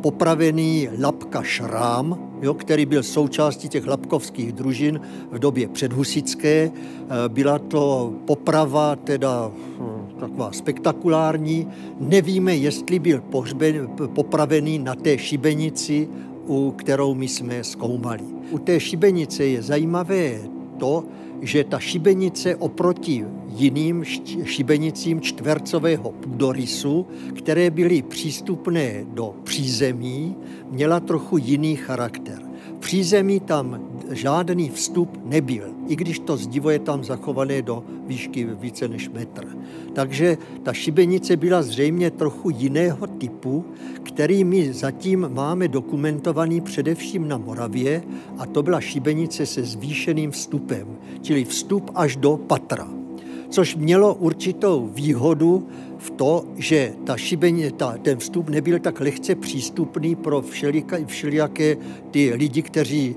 popravený 0.02 0.90
Lapka 1.00 1.44
Šrám, 1.44 2.32
jo, 2.42 2.54
který 2.54 2.86
byl 2.86 3.04
součástí 3.04 3.70
těch 3.70 3.88
lapkovských 3.88 4.54
družin 4.54 5.02
v 5.32 5.40
době 5.40 5.68
předhusické. 5.68 6.72
Byla 7.28 7.60
to 7.60 8.14
poprava 8.26 8.96
teda 8.96 9.52
hm, 9.80 10.01
taková 10.22 10.52
spektakulární. 10.52 11.68
Nevíme, 12.00 12.56
jestli 12.56 13.00
byl 13.00 13.22
pohřben, 13.22 13.90
popravený 14.14 14.80
na 14.80 14.96
té 14.96 15.18
šibenici 15.18 16.08
u 16.48 16.72
kterou 16.72 17.14
my 17.14 17.28
jsme 17.28 17.64
zkoumali. 17.64 18.24
U 18.52 18.58
té 18.58 18.80
šibenice 18.80 19.46
je 19.46 19.62
zajímavé 19.62 20.40
to, 20.78 21.04
že 21.42 21.64
ta 21.64 21.80
šibenice 21.80 22.56
oproti 22.56 23.26
jiným 23.56 24.04
šibenicím 24.44 25.22
čtvercového 25.22 26.12
půdorysu, 26.12 27.08
které 27.38 27.70
byly 27.70 28.02
přístupné 28.02 29.06
do 29.14 29.36
přízemí, 29.44 30.36
měla 30.70 31.00
trochu 31.00 31.38
jiný 31.38 31.76
charakter. 31.76 32.42
V 32.78 32.80
přízemí 32.80 33.40
tam 33.40 33.80
žádný 34.14 34.70
vstup 34.70 35.20
nebyl, 35.26 35.64
i 35.88 35.96
když 35.96 36.20
to 36.20 36.38
zdivo 36.38 36.70
je 36.70 36.80
tam 36.80 37.04
zachované 37.04 37.62
do 37.62 37.84
výšky 38.06 38.46
více 38.46 38.88
než 38.88 39.10
metr. 39.10 39.48
Takže 39.94 40.38
ta 40.64 40.74
šibenice 40.74 41.38
byla 41.38 41.62
zřejmě 41.62 42.12
trochu 42.12 42.50
jiného 42.50 43.08
typu, 43.08 43.66
který 44.04 44.44
my 44.44 44.74
zatím 44.74 45.30
máme 45.34 45.68
dokumentovaný 45.68 46.62
především 46.62 47.28
na 47.28 47.38
Moravě, 47.38 48.04
a 48.38 48.46
to 48.46 48.64
byla 48.64 48.82
šibenice 48.82 49.46
se 49.46 49.64
zvýšeným 49.64 50.32
vstupem, 50.32 50.88
čili 51.22 51.46
vstup 51.46 51.92
až 51.96 52.16
do 52.16 52.38
patra 52.38 53.02
což 53.52 53.76
mělo 53.76 54.14
určitou 54.14 54.90
výhodu 54.94 55.68
v 55.98 56.10
to, 56.10 56.46
že 56.56 56.94
ta 57.04 57.18
šibeně, 57.18 57.72
ta, 57.72 57.98
ten 58.02 58.18
vstup 58.18 58.50
nebyl 58.50 58.80
tak 58.80 59.00
lehce 59.00 59.36
přístupný 59.36 60.16
pro 60.16 60.44
všelijaké 61.06 61.78
ty 62.12 62.34
lidi, 62.34 62.62
kteří 62.62 63.16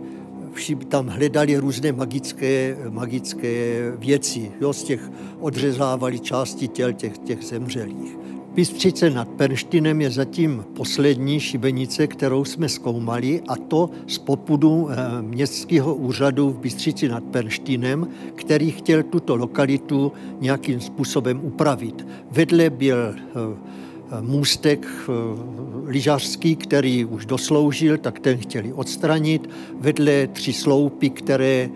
tam 0.88 1.06
hledali 1.06 1.56
různé 1.56 1.92
magické, 1.92 2.76
magické 2.88 3.92
věci. 3.98 4.52
Jo, 4.60 4.72
z 4.72 4.84
těch 4.84 5.10
odřezávali 5.40 6.20
části 6.20 6.68
těl 6.68 6.92
těch, 6.92 7.18
těch 7.18 7.44
zemřelých. 7.44 8.16
Bystřice 8.54 9.10
nad 9.10 9.28
Pernštinem 9.28 10.00
je 10.00 10.10
zatím 10.10 10.64
poslední 10.76 11.40
šibenice, 11.40 12.06
kterou 12.06 12.44
jsme 12.44 12.68
zkoumali, 12.68 13.42
a 13.48 13.56
to 13.56 13.90
z 14.06 14.18
popudu 14.18 14.88
eh, 14.90 15.22
městského 15.22 15.94
úřadu 15.94 16.50
v 16.50 16.58
Bystřici 16.58 17.08
nad 17.08 17.24
Pernštinem, 17.24 18.08
který 18.34 18.70
chtěl 18.70 19.02
tuto 19.02 19.36
lokalitu 19.36 20.12
nějakým 20.40 20.80
způsobem 20.80 21.40
upravit. 21.42 22.06
Vedle 22.30 22.70
byl 22.70 22.96
eh, 22.98 23.14
můstek 24.20 24.86
eh, 24.86 25.12
lyžařský, 25.86 26.56
který 26.56 27.04
už 27.04 27.26
dosloužil, 27.26 27.98
tak 27.98 28.18
ten 28.18 28.38
chtěli 28.38 28.72
odstranit. 28.72 29.50
Vedle 29.80 30.26
tři 30.26 30.52
sloupy, 30.52 31.10
které 31.10 31.68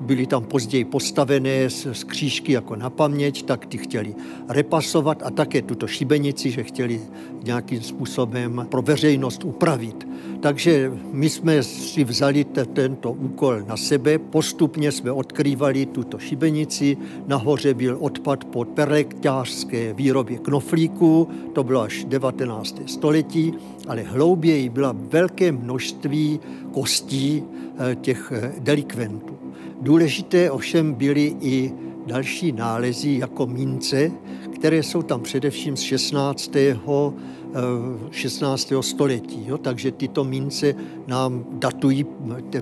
byly 0.00 0.26
tam 0.26 0.44
později 0.44 0.84
postavené 0.84 1.70
z 1.70 2.04
křížky 2.04 2.52
jako 2.52 2.76
na 2.76 2.90
paměť, 2.90 3.42
tak 3.42 3.66
ty 3.66 3.78
chtěli 3.78 4.14
repasovat 4.48 5.22
a 5.22 5.30
také 5.30 5.62
tuto 5.62 5.86
šibenici, 5.86 6.50
že 6.50 6.62
chtěli 6.64 7.00
nějakým 7.44 7.82
způsobem 7.82 8.66
pro 8.70 8.82
veřejnost 8.82 9.44
upravit. 9.44 10.08
Takže 10.40 10.92
my 11.12 11.30
jsme 11.30 11.62
si 11.62 12.04
vzali 12.04 12.44
tento 12.72 13.12
úkol 13.12 13.62
na 13.66 13.76
sebe, 13.76 14.18
postupně 14.18 14.92
jsme 14.92 15.12
odkrývali 15.12 15.86
tuto 15.86 16.18
šibenici, 16.18 16.96
nahoře 17.26 17.74
byl 17.74 17.96
odpad 18.00 18.44
po 18.44 18.64
perekťářské 18.64 19.92
výrobě 19.94 20.38
knoflíku, 20.38 21.28
to 21.52 21.64
bylo 21.64 21.80
až 21.80 22.04
19. 22.04 22.80
století, 22.86 23.54
ale 23.88 24.02
hlouběji 24.02 24.68
byla 24.68 24.94
velké 25.10 25.52
množství 25.52 26.40
kostí 26.72 27.42
eh, 27.42 27.67
těch 28.00 28.32
eh, 28.36 28.52
delikventů. 28.58 29.38
Důležité 29.80 30.50
ovšem 30.50 30.94
byly 30.94 31.36
i 31.40 31.72
další 32.06 32.52
nálezy 32.52 33.18
jako 33.18 33.46
mince, 33.46 34.10
které 34.58 34.82
jsou 34.82 35.02
tam 35.02 35.20
především 35.20 35.76
z 35.76 35.80
16. 35.80 36.50
16. 38.10 38.72
Eh, 38.72 38.82
století. 38.82 39.44
Jo? 39.46 39.58
Takže 39.58 39.92
tyto 39.92 40.24
mince 40.24 40.74
nám 41.06 41.44
datují 41.52 42.06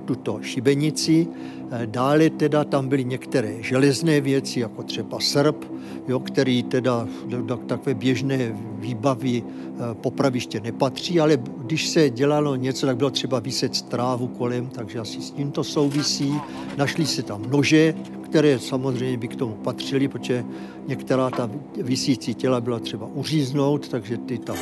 tuto 0.04 0.38
šibenici. 0.42 1.26
Eh, 1.70 1.86
dále 1.86 2.30
teda 2.30 2.64
tam 2.64 2.88
byly 2.88 3.04
některé 3.04 3.62
železné 3.62 4.20
věci, 4.20 4.60
jako 4.60 4.82
třeba 4.82 5.20
srp, 5.20 5.64
jo, 6.08 6.20
který 6.20 6.62
teda 6.62 7.08
do 7.26 7.56
takové 7.56 7.94
běžné 7.94 8.56
výbavy 8.78 9.42
eh, 9.42 9.94
popraviště 9.94 10.60
nepatří, 10.60 11.20
ale 11.20 11.38
když 11.58 11.88
se 11.88 12.10
dělalo 12.10 12.56
něco, 12.56 12.86
tak 12.86 12.96
bylo 12.96 13.10
třeba 13.10 13.40
vyset 13.40 13.82
trávu 13.82 14.26
kolem, 14.26 14.66
takže 14.66 14.98
asi 14.98 15.22
s 15.22 15.30
tím 15.30 15.50
to 15.50 15.64
souvisí. 15.64 16.34
Našli 16.76 17.06
se 17.06 17.22
tam 17.22 17.42
nože, 17.50 17.94
které 18.28 18.58
samozřejmě 18.58 19.16
by 19.16 19.28
k 19.28 19.36
tomu 19.36 19.52
patřily, 19.54 20.08
protože 20.08 20.44
některá 20.86 21.30
ta 21.30 21.50
vysící 21.82 22.34
těla 22.34 22.60
byla 22.60 22.78
třeba 22.78 23.06
uříznout, 23.06 23.88
takže 23.88 24.16
ty, 24.18 24.38
tam, 24.38 24.56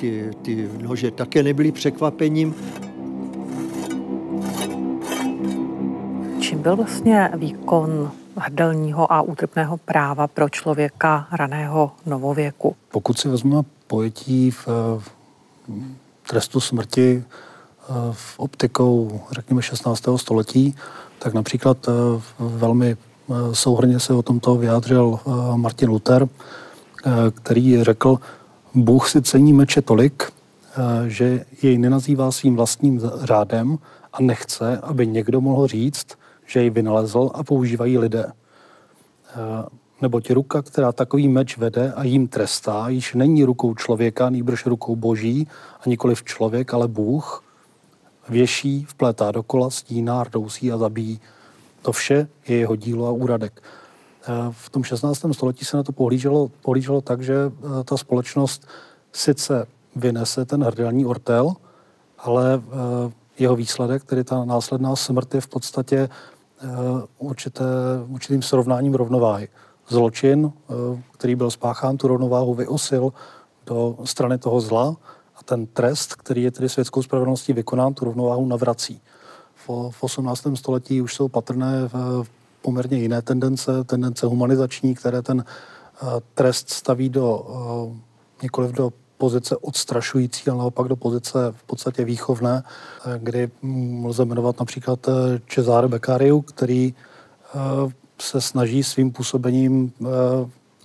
ty, 0.00 0.30
ty 0.42 0.68
nože 0.82 1.10
také 1.10 1.42
nebyly 1.42 1.72
překvapením. 1.72 2.54
Čím 6.40 6.62
byl 6.62 6.76
vlastně 6.76 7.30
výkon 7.36 8.10
hrdelního 8.36 9.12
a 9.12 9.22
útrpného 9.22 9.76
práva 9.76 10.26
pro 10.26 10.48
člověka 10.48 11.28
raného 11.32 11.92
novověku? 12.06 12.76
Pokud 12.90 13.18
si 13.18 13.28
vezmeme 13.28 13.62
pojetí 13.86 14.50
v, 14.50 14.68
v 14.98 15.10
trestu 16.28 16.60
smrti 16.60 17.24
v 18.12 18.38
optikou, 18.38 19.20
řekněme, 19.30 19.62
16. 19.62 20.02
století, 20.16 20.74
tak 21.18 21.34
například 21.34 21.86
velmi 22.38 22.96
souhrně 23.52 24.00
se 24.00 24.12
o 24.12 24.22
tomto 24.22 24.56
vyjádřil 24.56 25.18
Martin 25.56 25.88
Luther, 25.88 26.28
který 27.34 27.84
řekl, 27.84 28.18
Bůh 28.74 29.08
si 29.08 29.22
cení 29.22 29.52
meče 29.52 29.82
tolik, 29.82 30.32
že 31.06 31.44
jej 31.62 31.78
nenazývá 31.78 32.32
svým 32.32 32.56
vlastním 32.56 33.00
řádem 33.20 33.78
a 34.12 34.22
nechce, 34.22 34.78
aby 34.82 35.06
někdo 35.06 35.40
mohl 35.40 35.66
říct, 35.66 36.06
že 36.46 36.62
ji 36.62 36.70
vynalezl 36.70 37.30
a 37.34 37.44
používají 37.44 37.98
lidé. 37.98 38.32
Neboť 40.02 40.30
ruka, 40.30 40.62
která 40.62 40.92
takový 40.92 41.28
meč 41.28 41.58
vede 41.58 41.92
a 41.92 42.04
jim 42.04 42.28
trestá, 42.28 42.88
již 42.88 43.14
není 43.14 43.44
rukou 43.44 43.74
člověka, 43.74 44.30
nýbrž 44.30 44.66
rukou 44.66 44.96
boží 44.96 45.48
a 45.80 45.88
nikoli 45.88 46.14
v 46.14 46.24
člověk, 46.24 46.74
ale 46.74 46.88
Bůh, 46.88 47.42
věší, 48.28 48.84
vplétá 48.88 49.30
dokola, 49.30 49.70
stíná, 49.70 50.24
rdousí 50.24 50.72
a 50.72 50.78
zabíjí. 50.78 51.20
To 51.82 51.92
vše 51.92 52.28
je 52.48 52.56
jeho 52.56 52.76
dílo 52.76 53.06
a 53.06 53.10
úradek. 53.10 53.62
V 54.50 54.70
tom 54.70 54.84
16. 54.84 55.24
století 55.32 55.64
se 55.64 55.76
na 55.76 55.82
to 55.82 55.92
pohlíželo, 55.92 56.50
pohlíželo 56.62 57.00
tak, 57.00 57.22
že 57.22 57.34
eh, 57.34 57.84
ta 57.84 57.96
společnost 57.96 58.66
sice 59.12 59.66
vynese 59.96 60.44
ten 60.44 60.64
hrdelní 60.64 61.06
ortel, 61.06 61.52
ale 62.18 62.62
eh, 62.62 63.12
jeho 63.38 63.56
výsledek, 63.56 64.04
tedy 64.04 64.24
ta 64.24 64.44
následná 64.44 64.96
smrt, 64.96 65.34
je 65.34 65.40
v 65.40 65.48
podstatě 65.48 66.08
určité, 67.18 67.64
určitým 68.08 68.42
srovnáním 68.42 68.94
rovnováhy. 68.94 69.48
Zločin, 69.88 70.52
který 71.12 71.34
byl 71.34 71.50
spáchán, 71.50 71.96
tu 71.96 72.08
rovnováhu 72.08 72.54
vyosil 72.54 73.12
do 73.66 73.96
strany 74.04 74.38
toho 74.38 74.60
zla 74.60 74.96
a 75.36 75.42
ten 75.44 75.66
trest, 75.66 76.14
který 76.14 76.42
je 76.42 76.50
tedy 76.50 76.68
světskou 76.68 77.02
spravedlností 77.02 77.52
vykonán, 77.52 77.94
tu 77.94 78.04
rovnováhu 78.04 78.46
navrací. 78.46 79.00
V, 79.66 79.90
v 79.90 80.02
18. 80.02 80.46
století 80.54 81.00
už 81.00 81.14
jsou 81.14 81.28
patrné 81.28 81.88
v 81.92 82.28
poměrně 82.66 82.98
jiné 82.98 83.22
tendence, 83.22 83.84
tendence 83.84 84.26
humanizační, 84.26 84.94
které 84.94 85.22
ten 85.22 85.44
eh, 85.46 86.06
trest 86.34 86.70
staví 86.70 87.08
do, 87.08 87.26
eh, 87.46 88.42
nikoliv 88.42 88.70
do 88.72 88.92
pozice 89.18 89.56
odstrašující, 89.56 90.50
ale 90.50 90.58
naopak 90.58 90.88
do 90.88 90.96
pozice 90.96 91.38
v 91.56 91.62
podstatě 91.62 92.04
výchovné, 92.04 92.62
eh, 92.62 93.18
kdy 93.22 93.50
lze 94.04 94.24
jmenovat 94.24 94.60
například 94.60 95.06
Cesare 95.48 95.88
Beccario, 95.88 96.42
který 96.42 96.94
se 98.20 98.40
snaží 98.40 98.82
svým 98.82 99.12
působením 99.12 99.92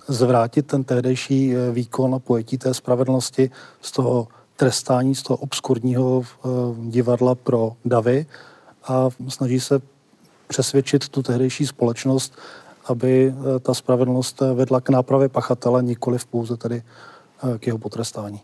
zvrátit 0.08 0.66
ten 0.66 0.84
tehdejší 0.84 1.54
výkon 1.72 2.14
a 2.14 2.18
pojetí 2.18 2.58
té 2.58 2.74
spravedlnosti 2.74 3.50
z 3.80 3.92
toho 3.92 4.28
trestání, 4.62 5.14
z 5.14 5.22
toho 5.22 5.36
obskurního 5.36 6.22
divadla 6.80 7.34
pro 7.34 7.72
davy 7.84 8.26
a 8.84 9.08
snaží 9.28 9.60
se 9.60 9.80
přesvědčit 10.46 11.08
tu 11.08 11.22
tehdejší 11.22 11.66
společnost, 11.66 12.38
aby 12.86 13.34
eh, 13.34 13.58
ta 13.58 13.74
spravedlnost 13.74 14.42
eh, 14.42 14.54
vedla 14.54 14.80
k 14.80 14.90
nápravě 14.90 15.28
pachatele, 15.28 15.82
nikoli 15.82 16.18
v 16.18 16.26
pouze 16.26 16.56
tedy 16.56 16.82
eh, 16.82 17.58
k 17.58 17.66
jeho 17.66 17.78
potrestání. 17.78 18.40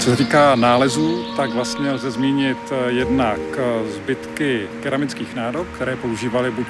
Co 0.00 0.10
se 0.10 0.16
týká 0.16 0.54
nálezů, 0.54 1.24
tak 1.36 1.54
vlastně 1.54 1.92
lze 1.92 2.10
zmínit 2.10 2.72
jednak 2.88 3.40
zbytky 3.96 4.68
keramických 4.82 5.34
nádob, 5.34 5.66
které 5.74 5.96
používali 5.96 6.50
buď 6.50 6.66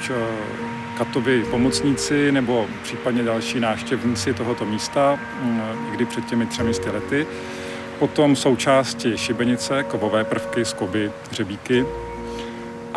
katovi 0.99 1.45
pomocníci 1.51 2.33
nebo 2.33 2.67
případně 2.83 3.23
další 3.23 3.61
návštěvníci 3.61 4.35
tohoto 4.35 4.65
místa, 4.65 5.19
mm, 5.43 5.61
kdy 5.91 6.05
před 6.05 6.25
těmi 6.25 6.47
třemi 6.47 6.73
lety. 6.93 7.27
Potom 7.99 8.37
součásti 8.37 9.19
šibenice, 9.19 9.83
kovové 9.83 10.25
prvky, 10.25 10.65
skoby, 10.65 11.13
hřebíky, 11.31 11.87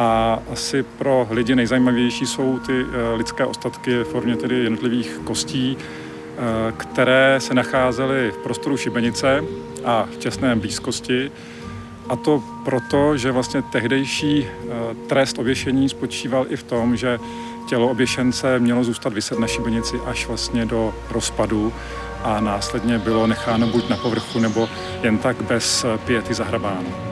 a 0.01 0.39
asi 0.51 0.83
pro 0.83 1.27
lidi 1.29 1.55
nejzajímavější 1.55 2.25
jsou 2.25 2.59
ty 2.59 2.81
eh, 2.81 3.15
lidské 3.15 3.45
ostatky 3.45 3.97
v 3.97 4.03
formě 4.03 4.35
tedy 4.35 4.55
jednotlivých 4.55 5.19
kostí, 5.23 5.77
eh, 5.77 6.73
které 6.77 7.35
se 7.39 7.53
nacházely 7.53 8.31
v 8.31 8.37
prostoru 8.37 8.77
šibenice 8.77 9.43
a 9.85 10.07
v 10.11 10.17
těsném 10.17 10.59
blízkosti. 10.59 11.31
A 12.09 12.15
to 12.15 12.43
proto, 12.65 13.17
že 13.17 13.31
vlastně 13.31 13.61
tehdejší 13.61 14.47
eh, 14.47 14.95
trest 15.07 15.39
oběšení 15.39 15.89
spočíval 15.89 16.45
i 16.49 16.55
v 16.55 16.63
tom, 16.63 16.95
že 16.95 17.19
tělo 17.69 17.89
oběšence 17.89 18.59
mělo 18.59 18.83
zůstat 18.83 19.13
vyset 19.13 19.39
na 19.39 19.47
šibenici 19.47 19.99
až 20.05 20.27
vlastně 20.27 20.65
do 20.65 20.93
rozpadu 21.11 21.73
a 22.23 22.39
následně 22.39 22.97
bylo 22.97 23.27
necháno 23.27 23.67
buď 23.67 23.89
na 23.89 23.97
povrchu 23.97 24.39
nebo 24.39 24.69
jen 25.01 25.17
tak 25.17 25.41
bez 25.41 25.85
pěty 26.05 26.33
zahrabáno. 26.33 27.09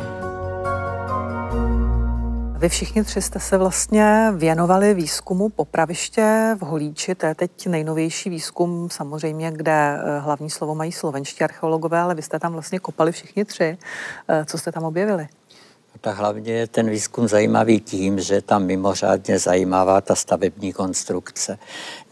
Vy 2.58 2.70
všichni 2.70 3.04
tři 3.04 3.22
jste 3.22 3.40
se 3.40 3.58
vlastně 3.58 4.32
věnovali 4.36 4.94
výzkumu 4.94 5.50
popraviště 5.50 6.56
v 6.60 6.62
Holíči. 6.62 7.16
To 7.16 7.26
je 7.26 7.36
teď 7.36 7.68
nejnovější 7.68 8.30
výzkum, 8.30 8.90
samozřejmě, 8.90 9.52
kde 9.52 9.72
eh, 9.72 10.20
hlavní 10.20 10.50
slovo 10.50 10.76
mají 10.76 10.92
slovenští 10.92 11.44
archeologové, 11.44 12.00
ale 12.00 12.16
vy 12.16 12.22
jste 12.22 12.40
tam 12.40 12.54
vlastně 12.54 12.80
kopali 12.80 13.12
všichni 13.12 13.46
tři. 13.46 13.78
Eh, 14.28 14.46
co 14.46 14.58
jste 14.58 14.72
tam 14.72 14.84
objevili? 14.84 15.28
Tak 16.02 16.18
hlavně 16.18 16.54
je 16.54 16.68
ten 16.68 16.90
výzkum 16.90 17.28
zajímavý 17.28 17.80
tím, 17.80 18.20
že 18.20 18.42
tam 18.42 18.66
mimořádně 18.66 19.40
zajímavá 19.40 20.02
ta 20.02 20.16
stavební 20.16 20.74
konstrukce. 20.74 21.58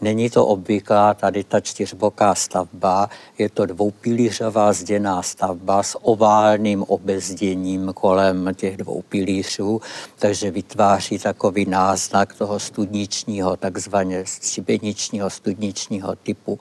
Není 0.00 0.30
to 0.30 0.46
obvyklá 0.46 1.14
tady 1.14 1.44
ta 1.44 1.60
čtyřboká 1.60 2.34
stavba, 2.34 3.10
je 3.38 3.48
to 3.48 3.66
dvoupilířová 3.66 4.72
zděná 4.72 5.22
stavba 5.22 5.82
s 5.82 5.98
oválným 6.02 6.82
obezděním 6.82 7.92
kolem 7.92 8.50
těch 8.54 8.76
dvou 8.76 9.02
pilířů, 9.02 9.80
takže 10.18 10.50
vytváří 10.50 11.18
takový 11.18 11.64
náznak 11.64 12.34
toho 12.34 12.58
studničního, 12.58 13.56
takzvaně 13.56 14.24
šibeničního 14.42 15.30
studničního 15.30 16.16
typu. 16.16 16.60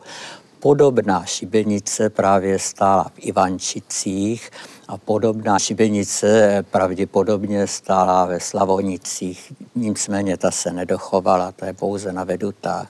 Podobná 0.66 1.26
šibenice 1.26 2.10
právě 2.10 2.60
stála 2.60 3.04
v 3.04 3.30
Ivančicích, 3.30 4.50
a 4.88 4.98
podobná 4.98 5.60
šibenice 5.60 6.64
pravděpodobně 6.72 7.68
stála 7.68 8.26
ve 8.26 8.40
Slavonicích, 8.40 9.54
nicméně 9.76 10.38
ta 10.38 10.52
se 10.52 10.74
nedochovala, 10.74 11.52
ta 11.52 11.66
je 11.66 11.74
pouze 11.74 12.14
na 12.14 12.24
vedutách. 12.24 12.90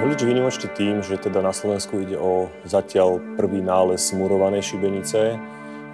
Holič 0.00 0.22
výnimočný 0.22 0.68
tým, 0.76 1.02
že 1.02 1.16
teda 1.16 1.40
na 1.40 1.52
Slovensku 1.52 2.04
ide 2.04 2.20
o 2.20 2.52
zatiaľ 2.68 3.16
prvý 3.40 3.64
nález 3.64 4.12
murovanej 4.12 4.76
šibenice. 4.76 5.40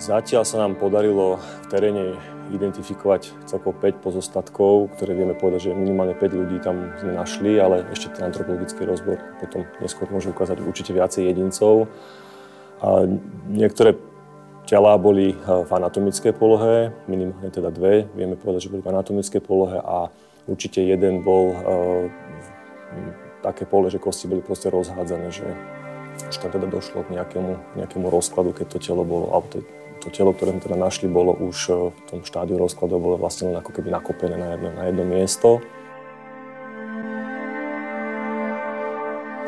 Zatiaľ 0.02 0.42
sa 0.42 0.58
nám 0.58 0.74
podarilo 0.74 1.38
v 1.38 1.66
teréne 1.70 2.33
identifikovať 2.52 3.48
celkovo 3.48 3.72
5 3.78 4.04
pozostatkov, 4.04 4.92
ktoré 4.98 5.16
vieme 5.16 5.33
povedať, 5.33 5.70
že 5.70 5.78
minimálne 5.78 6.12
5 6.12 6.40
ľudí 6.40 6.61
tam 6.61 6.92
sme 7.00 7.16
našli, 7.16 7.57
ale 7.57 7.88
ešte 7.88 8.18
ten 8.18 8.28
antropologický 8.28 8.85
rozbor 8.85 9.16
potom 9.40 9.64
neskôr 9.80 10.11
môže 10.12 10.28
ukázať 10.28 10.61
určite 10.61 10.92
viacej 10.92 11.33
jedincov. 11.33 11.88
A 12.85 13.09
niektoré 13.48 13.96
tela 14.68 14.96
boli 15.00 15.33
eh, 15.33 15.37
v 15.38 15.70
anatomické 15.72 16.33
polohe, 16.33 16.92
minimálne 17.09 17.48
teda 17.48 17.72
dve, 17.72 18.09
vieme 18.12 18.37
povedať, 18.37 18.68
že 18.68 18.72
boli 18.72 18.85
v 18.85 18.90
anatomické 18.92 19.40
polohe 19.40 19.80
a 19.80 20.12
určite 20.44 20.85
jeden 20.85 21.24
bol 21.24 21.57
uh, 21.57 22.04
také 23.40 23.64
pole, 23.64 23.88
že 23.88 23.96
kosti 23.96 24.28
boli 24.28 24.44
proste 24.44 24.68
rozhádzané, 24.68 25.33
že 25.33 25.48
už 26.28 26.37
tam 26.40 26.52
teda 26.52 26.68
došlo 26.68 27.04
k 27.04 27.16
nejakému, 27.16 27.80
nejakému 27.80 28.07
rozkladu, 28.09 28.52
keď 28.52 28.76
to 28.76 28.78
telo 28.80 29.04
bolo, 29.09 29.33
alebo 29.33 29.64
to, 30.04 30.12
telo, 30.12 30.36
ktoré 30.36 30.52
sme 30.52 30.60
teda 30.60 30.76
našli, 30.76 31.08
bolo 31.08 31.32
už 31.32 31.56
e, 31.68 31.72
v 31.88 32.00
tom 32.04 32.20
štádiu 32.20 32.60
rozkladu, 32.60 33.00
bolo 33.00 33.16
vlastne 33.16 33.48
len 33.48 33.56
ako 33.56 33.72
keby 33.72 33.88
nakopené 33.88 34.36
na 34.36 34.48
jedno, 34.52 34.68
na 34.76 34.82
jedno 34.84 35.04
miesto. 35.08 35.64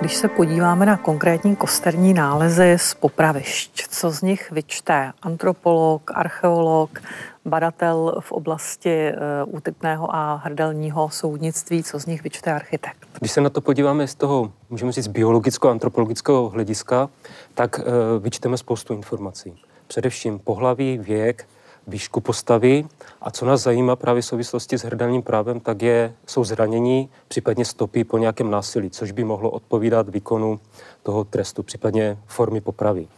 Když 0.00 0.14
se 0.14 0.28
podíváme 0.28 0.86
na 0.86 0.96
konkrétní 0.96 1.56
kosterní 1.56 2.14
nálezy 2.14 2.76
z 2.76 2.94
popravišť, 2.94 3.88
co 3.88 4.10
z 4.10 4.22
nich 4.22 4.50
vyčte 4.50 5.12
antropolog, 5.22 6.10
archeolog, 6.14 7.00
badatel 7.44 8.16
v 8.20 8.32
oblasti 8.32 8.90
e, 8.90 9.14
útypného 9.46 10.14
a 10.14 10.34
hrdelního 10.34 11.08
soudnictví, 11.10 11.82
co 11.82 11.98
z 11.98 12.06
nich 12.06 12.22
vyčte 12.22 12.52
architekt? 12.52 13.08
Když 13.18 13.32
se 13.32 13.40
na 13.40 13.50
to 13.50 13.60
podíváme 13.60 14.06
z 14.06 14.14
toho, 14.14 14.52
můžeme 14.70 14.92
říct, 14.92 15.08
biologicko-antropologického 15.08 16.48
hlediska, 16.48 17.08
tak 17.54 17.80
e, 17.80 17.82
vyčteme 18.18 18.56
spoustu 18.58 18.94
informací. 18.94 19.62
Především 19.86 20.38
pohlaví, 20.38 20.98
věk, 20.98 21.48
výšku 21.86 22.20
postavy 22.20 22.86
a 23.20 23.30
co 23.30 23.46
nás 23.46 23.62
zajímá 23.62 23.96
právě 23.96 24.22
v 24.22 24.26
souvislosti 24.26 24.78
s 24.78 24.82
hrdelním 24.82 25.22
právem, 25.22 25.60
tak 25.60 25.82
je, 25.82 26.14
jsou 26.26 26.44
zranění, 26.44 27.10
případně 27.28 27.64
stopy 27.64 28.04
po 28.04 28.18
nějakém 28.18 28.50
násilí, 28.50 28.90
což 28.90 29.10
by 29.10 29.24
mohlo 29.24 29.50
odpovídat 29.50 30.08
výkonu 30.08 30.60
toho 31.02 31.24
trestu, 31.24 31.62
případně 31.62 32.18
formy 32.26 32.60
popravy. 32.60 33.08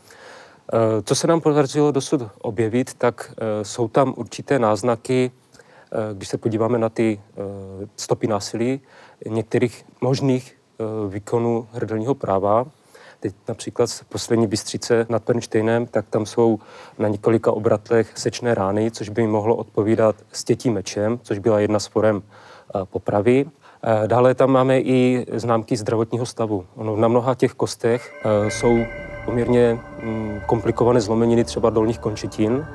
Eh, 0.73 1.03
co 1.03 1.15
se 1.15 1.27
nám 1.27 1.41
podařilo 1.41 1.93
dosud 1.93 2.23
objevit, 2.41 2.95
tak 2.95 3.33
eh, 3.33 3.65
jsou 3.65 3.89
tam 3.89 4.15
určité 4.17 4.59
náznaky, 4.59 5.31
eh, 5.31 6.15
když 6.15 6.29
se 6.29 6.39
podíváme 6.39 6.79
na 6.79 6.89
ty 6.89 7.21
stopy 7.97 8.27
násilí, 8.27 8.81
některých 9.29 9.85
možných 10.01 10.55
výkonů 11.09 11.69
hrdelního 11.73 12.15
práva, 12.15 12.67
Teď 13.21 13.35
například 13.49 13.87
z 13.87 14.03
poslední 14.03 14.47
Bystřice 14.47 15.07
nad 15.09 15.25
Pernštejnem, 15.25 15.87
tak 15.87 16.09
tam 16.09 16.27
jsou 16.27 16.59
na 16.99 17.09
několika 17.09 17.53
obratlech 17.53 18.13
sečné 18.15 18.55
rány, 18.55 18.91
což 18.91 19.09
by 19.09 19.27
mohlo 19.27 19.57
odpovídat 19.57 20.17
stětí 20.33 20.71
mečem, 20.71 21.19
což 21.23 21.39
byla 21.39 21.61
jedna 21.61 21.79
z 21.79 21.87
forem 21.87 22.23
popravy. 22.85 23.47
Dále 24.07 24.35
tam 24.35 24.51
máme 24.51 24.81
i 24.81 25.27
známky 25.33 25.77
zdravotního 25.77 26.27
stavu. 26.27 26.67
Ono, 26.77 26.97
na 26.97 27.09
mnoha 27.09 27.35
těch 27.35 27.53
kostech 27.53 28.25
jsou 28.49 28.79
poměrně 29.25 29.79
mm, 30.03 30.41
komplikované 30.47 31.01
zlomeniny 31.01 31.45
třeba 31.45 31.71
dolních 31.71 31.99
končetin. 31.99 32.67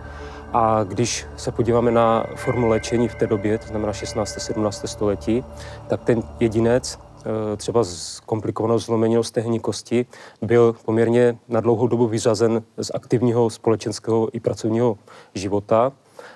A 0.53 0.83
když 0.83 1.25
se 1.37 1.51
podíváme 1.51 1.91
na 1.91 2.25
formu 2.35 2.67
léčení 2.67 3.07
v 3.07 3.15
té 3.15 3.27
době, 3.27 3.57
to 3.57 3.67
znamená 3.67 3.93
16. 3.93 4.39
17. 4.39 4.81
století, 4.85 5.43
tak 5.87 6.03
ten 6.03 6.23
jedinec 6.39 6.99
eh, 6.99 7.12
třeba 7.57 7.83
s 7.83 8.19
komplikovanou 8.19 8.79
zlomeninou 8.79 9.23
stehní 9.23 9.59
kosti 9.59 10.05
byl 10.41 10.75
poměrně 10.85 11.37
na 11.47 11.59
dlouhou 11.59 11.87
dobu 11.87 12.07
vyřazen 12.07 12.63
z 12.81 12.91
aktivního 12.93 13.49
společenského 13.49 14.29
i 14.35 14.39
pracovního 14.39 14.97
života. 15.33 15.91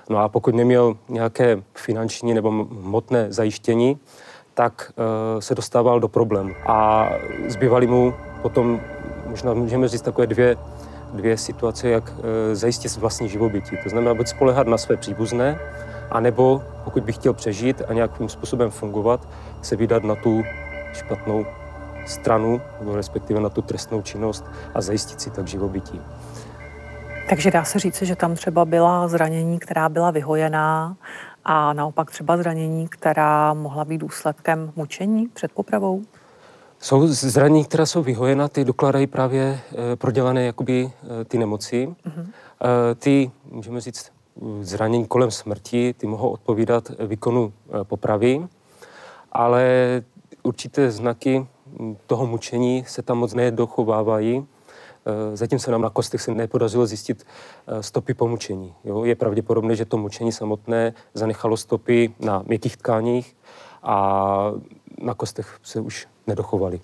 No 0.10 0.17
a 0.17 0.30
pokud 0.30 0.56
neměl 0.56 0.97
nějaké 1.10 1.63
finanční 1.73 2.34
nebo 2.34 2.50
hmotné 2.52 3.28
zajištění, 3.30 3.97
tak 4.54 4.91
uh, 4.95 5.39
se 5.39 5.56
dostával 5.56 6.00
do 6.00 6.08
problém. 6.08 6.56
A 6.67 7.10
zbývaly 7.47 7.88
mu 7.88 8.13
potom 8.41 8.82
možná 9.28 9.54
můžeme 9.54 9.88
říct 9.88 10.02
takové 10.02 10.28
dvě, 10.28 10.58
dvě 11.13 11.38
situace, 11.38 11.89
jak 11.89 12.13
e, 12.52 12.56
zajistit 12.56 12.97
vlastní 12.97 13.30
živobytí. 13.30 13.78
To 13.84 13.89
znamená 13.89 14.13
buď 14.13 14.28
spolehat 14.28 14.67
na 14.67 14.78
své 14.78 14.97
příbuzné, 14.97 15.60
anebo 16.12 16.63
pokud 16.84 17.04
bych 17.04 17.15
chtěl 17.15 17.34
přežít 17.34 17.82
a 17.88 17.93
nějakým 17.93 18.30
způsobem 18.30 18.71
fungovat, 18.71 19.28
se 19.62 19.76
vydat 19.76 20.04
na 20.04 20.15
tu 20.15 20.43
špatnou 20.93 21.45
stranu, 22.06 22.62
nebo 22.80 22.95
respektive 22.95 23.39
na 23.39 23.50
tu 23.50 23.62
trestnou 23.62 24.02
činnost 24.02 24.45
a 24.73 24.82
zajistit 24.82 25.21
si 25.21 25.30
tak 25.30 25.47
živobytí. 25.47 26.02
Takže 27.30 27.52
dá 27.52 27.63
se 27.63 27.80
říci, 27.80 28.06
že 28.06 28.15
tam 28.15 28.36
třeba 28.36 28.65
byla 28.65 29.08
zranění, 29.08 29.60
která 29.60 29.89
byla 29.89 30.12
vyhojená 30.12 30.95
a 31.45 31.73
naopak 31.73 32.12
třeba 32.12 32.38
zranění, 32.38 32.88
která 32.88 33.54
mohla 33.54 33.86
být 33.86 33.97
důsledkem 33.97 34.71
mučení 34.76 35.28
před 35.28 35.52
popravou? 35.52 36.02
Jsou 36.80 37.08
zranění, 37.08 37.65
která 37.65 37.86
jsou 37.86 38.04
vyhojena, 38.04 38.47
ty 38.47 38.65
dokládají 38.65 39.08
právě 39.08 39.60
e, 39.93 39.95
prodělané 39.95 40.45
jakoby 40.45 40.91
e, 41.21 41.26
ty 41.26 41.38
nemoci. 41.38 41.88
Mm-hmm. 41.88 42.26
E, 42.91 42.95
ty, 42.95 43.32
můžeme 43.52 43.82
říct, 43.82 44.12
zranění 44.62 45.06
kolem 45.08 45.32
smrti, 45.32 45.93
ty 45.97 46.08
mohou 46.08 46.30
odpovídat 46.30 46.91
výkonu 47.08 47.54
popravy, 47.84 48.47
ale 49.32 49.63
určité 50.47 50.91
znaky 50.91 51.47
toho 52.05 52.27
mučení 52.27 52.83
se 52.88 53.01
tam 53.01 53.17
moc 53.17 53.33
nedochovávají. 53.33 54.38
E, 54.38 55.38
zatím 55.38 55.60
se 55.60 55.71
nám 55.71 55.81
na 55.81 55.89
kostech 55.89 56.21
se 56.21 56.31
nepodařilo 56.31 56.86
zjistit 56.86 57.25
e, 57.67 57.83
stopy 57.83 58.13
po 58.13 58.27
mučení. 58.27 58.73
Jo? 58.83 59.03
Je 59.03 59.15
pravděpodobné, 59.15 59.75
že 59.75 59.86
to 59.86 59.97
mučení 59.97 60.31
samotné 60.31 60.93
zanechalo 61.13 61.57
stopy 61.57 62.13
na 62.19 62.43
měkkých 62.47 62.77
tkáních 62.77 63.36
a 63.83 64.51
na 65.01 65.13
kostech 65.13 65.60
se 65.63 65.79
už 65.79 66.07
nedochovali. 66.27 66.79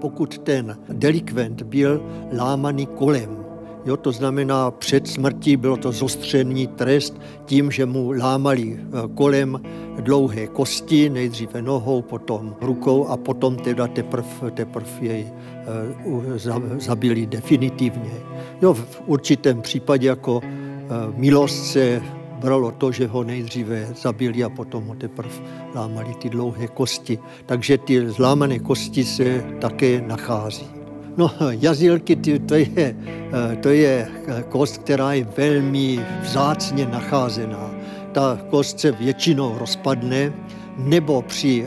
Pokud 0.00 0.38
ten 0.38 0.78
delikvent 0.88 1.62
byl 1.62 2.02
lámaný 2.38 2.86
kolem, 2.86 3.43
Jo, 3.86 3.96
to 3.96 4.12
znamená, 4.12 4.70
před 4.70 5.08
smrtí 5.08 5.56
bylo 5.56 5.76
to 5.76 5.92
zostřený 5.92 6.66
trest 6.66 7.20
tím, 7.44 7.70
že 7.70 7.86
mu 7.86 8.12
lámali 8.12 8.78
eh, 8.80 9.08
kolem 9.14 9.60
dlouhé 10.00 10.46
kosti, 10.46 11.10
nejdříve 11.10 11.62
nohou, 11.62 12.02
potom 12.02 12.56
rukou 12.60 13.06
a 13.06 13.16
potom 13.16 13.56
teda 13.56 13.86
teprv, 13.86 14.26
teprv 14.54 15.02
jej 15.02 15.32
uh, 16.04 16.24
zabili 16.78 17.26
definitivně. 17.26 18.12
Jo, 18.62 18.74
v 18.74 19.02
určitém 19.06 19.62
případě 19.62 20.06
jako 20.06 20.36
uh, 20.36 20.42
milost 21.16 21.64
se 21.64 22.02
bralo 22.40 22.70
to, 22.70 22.92
že 22.92 23.06
ho 23.06 23.24
nejdříve 23.24 23.88
zabili 24.02 24.44
a 24.44 24.48
potom 24.48 24.84
ho 24.84 24.94
teprve 24.94 25.34
lámali 25.74 26.14
ty 26.14 26.30
dlouhé 26.30 26.66
kosti. 26.66 27.18
Takže 27.46 27.78
ty 27.78 28.10
zlámané 28.10 28.58
kosti 28.58 29.04
se 29.04 29.44
také 29.60 30.00
nachází. 30.00 30.73
No, 31.16 31.30
jazilky, 31.50 32.16
ty, 32.16 32.38
to, 32.38 32.54
je, 32.54 32.66
eh, 32.76 33.56
to 33.56 33.68
je 33.68 34.08
kost, 34.48 34.78
která 34.78 35.12
je 35.12 35.26
velmi 35.36 36.00
vzácně 36.22 36.86
nacházená. 36.86 37.70
Ta 38.12 38.38
kost 38.50 38.80
se 38.80 38.92
většinou 38.92 39.58
rozpadne, 39.58 40.32
nebo 40.76 41.22
při 41.22 41.66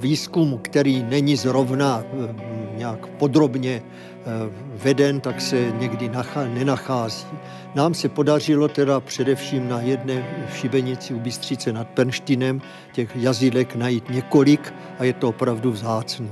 výzkumu, 0.00 0.58
který 0.62 1.02
není 1.02 1.36
zrovna 1.36 2.02
eh, 2.04 2.34
nějak 2.76 3.06
podrobně 3.06 3.82
Eh, 4.26 4.50
veden, 4.84 5.20
tak 5.20 5.40
se 5.40 5.72
někdy 5.78 6.10
nenachází. 6.54 7.26
Nám 7.74 7.94
se 7.94 8.08
podařilo 8.08 8.68
teda 8.68 9.00
především 9.00 9.68
na 9.68 9.80
jedné 9.80 10.46
šibenici 10.52 11.14
u 11.14 11.20
Bystřice 11.20 11.72
nad 11.72 11.88
Pernštinem 11.88 12.60
těch 12.92 13.16
jazílek 13.16 13.76
najít 13.76 14.10
několik 14.10 14.74
a 14.98 15.04
je 15.04 15.12
to 15.12 15.28
opravdu 15.28 15.70
vzácné. 15.70 16.28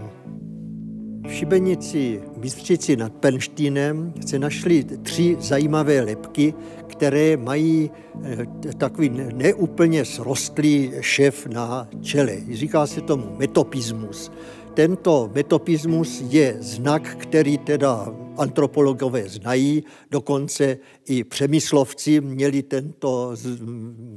V 1.27 1.33
šibenici 1.33 2.23
Bystřici 2.37 2.97
nad 2.97 3.13
Pernštinem 3.13 4.15
se 4.27 4.39
našly 4.39 4.85
tři 4.85 5.37
zajímavé 5.41 6.01
lepky, 6.01 6.55
které 6.87 7.37
mají 7.37 7.91
eh, 8.25 8.47
takový 8.79 9.09
neúplně 9.35 10.05
srostlý 10.05 10.93
šef 11.01 11.47
na 11.47 11.89
čele. 12.03 12.37
Říká 12.51 12.87
se 12.87 13.01
tomu 13.01 13.37
metopismus. 13.39 14.33
Tento 14.75 15.31
metopismus 15.35 16.23
je 16.29 16.57
znak, 16.61 17.17
který 17.17 17.59
teda 17.59 18.15
antropologové 18.37 19.29
znají, 19.29 19.85
dokonce 20.11 20.79
i 21.09 21.25
přemyslovci 21.25 22.21
měli 22.21 22.63
tento, 22.63 23.35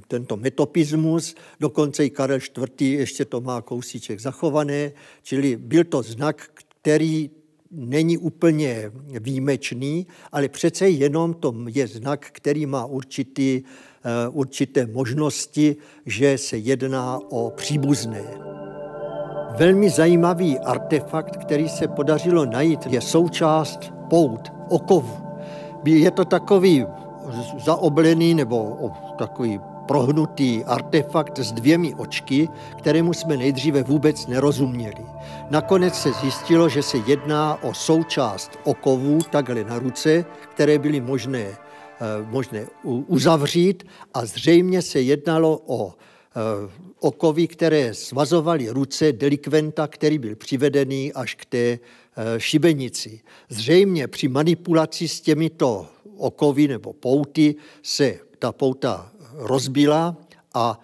tento 0.07 0.37
metopismus, 0.37 1.35
dokonce 1.59 2.05
i 2.05 2.09
Karel 2.09 2.39
IV. 2.39 2.81
ještě 2.81 3.25
to 3.25 3.41
má 3.41 3.61
kousíček 3.61 4.19
zachované, 4.19 4.91
čili 5.23 5.55
byl 5.55 5.83
to 5.83 6.01
znak, 6.01 6.49
který 6.85 7.29
není 7.71 8.17
úplně 8.17 8.91
výjimečný, 9.19 10.07
ale 10.31 10.49
přece 10.49 10.89
jenom 10.89 11.33
to 11.33 11.53
je 11.67 11.87
znak, 11.87 12.27
který 12.31 12.65
má 12.65 12.85
určitý, 12.85 13.61
eh, 13.65 14.29
určité 14.29 14.85
možnosti, 14.85 15.75
že 16.05 16.37
se 16.37 16.57
jedná 16.57 17.19
o 17.29 17.51
příbuzné. 17.51 18.21
Velmi 19.57 19.89
zajímavý 19.89 20.59
artefakt, 20.59 21.37
který 21.37 21.69
se 21.69 21.87
podařilo 21.87 22.45
najít, 22.45 22.85
je 22.85 23.01
součást 23.01 23.93
pout, 24.09 24.53
okovu. 24.69 25.17
Je 25.85 26.11
to 26.11 26.25
takový 26.25 26.85
zaoblený 27.65 28.33
nebo 28.33 28.91
takový 29.17 29.59
prohnutý 29.87 30.63
artefakt 30.63 31.39
s 31.39 31.51
dvěmi 31.51 31.93
očky, 31.95 32.49
kterému 32.77 33.13
jsme 33.13 33.37
nejdříve 33.37 33.83
vůbec 33.83 34.27
nerozuměli. 34.27 35.05
Nakonec 35.49 35.95
se 35.95 36.11
zjistilo, 36.13 36.69
že 36.69 36.83
se 36.83 36.97
jedná 36.97 37.63
o 37.63 37.73
součást 37.73 38.51
okovů 38.63 39.19
takhle 39.29 39.63
na 39.63 39.79
ruce, 39.79 40.25
které 40.53 40.79
byly 40.79 41.01
možné, 41.01 41.45
eh, 41.45 41.57
možné 42.29 42.67
uzavřít 42.83 43.83
a 44.13 44.25
zřejmě 44.25 44.81
se 44.81 45.01
jednalo 45.01 45.61
o 45.65 45.93
okovy, 46.99 47.47
které 47.47 47.93
svazovaly 47.93 48.69
ruce 48.69 49.11
delikventa, 49.11 49.87
který 49.87 50.19
byl 50.19 50.35
přivedený 50.35 51.13
až 51.13 51.35
k 51.35 51.45
té 51.45 51.79
šibenici. 52.37 53.21
Zřejmě 53.49 54.07
při 54.07 54.27
manipulaci 54.27 55.07
s 55.07 55.21
těmito 55.21 55.87
okovy 56.17 56.67
nebo 56.67 56.93
pouty 56.93 57.55
se 57.83 58.19
ta 58.39 58.51
pouta 58.51 59.11
rozbila 59.33 60.15
a 60.53 60.79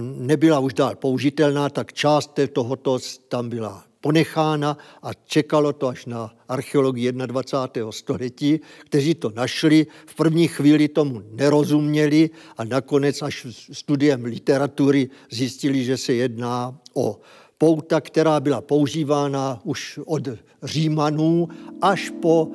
nebyla 0.00 0.58
už 0.58 0.74
dál 0.74 0.96
použitelná, 0.96 1.68
tak 1.68 1.92
část 1.92 2.40
tohoto 2.52 2.98
tam 3.28 3.48
byla 3.48 3.84
ponechána 4.00 4.78
a 5.02 5.14
čekalo 5.14 5.72
to 5.72 5.88
až 5.88 6.06
na 6.06 6.34
archeologii 6.48 7.12
21. 7.12 7.92
století, 7.92 8.60
kteří 8.84 9.14
to 9.14 9.32
našli, 9.34 9.86
v 10.06 10.14
první 10.14 10.48
chvíli 10.48 10.88
tomu 10.88 11.22
nerozuměli 11.30 12.30
a 12.56 12.64
nakonec 12.64 13.22
až 13.22 13.46
studiem 13.72 14.24
literatury 14.24 15.10
zjistili, 15.30 15.84
že 15.84 15.96
se 15.96 16.12
jedná 16.12 16.78
o 16.94 17.20
pouta, 17.58 18.00
která 18.00 18.40
byla 18.40 18.60
používána 18.60 19.60
už 19.64 19.98
od 20.06 20.28
Římanů 20.62 21.48
až 21.82 22.10
po 22.22 22.48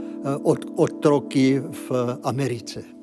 od, 0.43 0.65
otroky 0.75 1.61
v 1.71 2.17
Americe. 2.23 3.02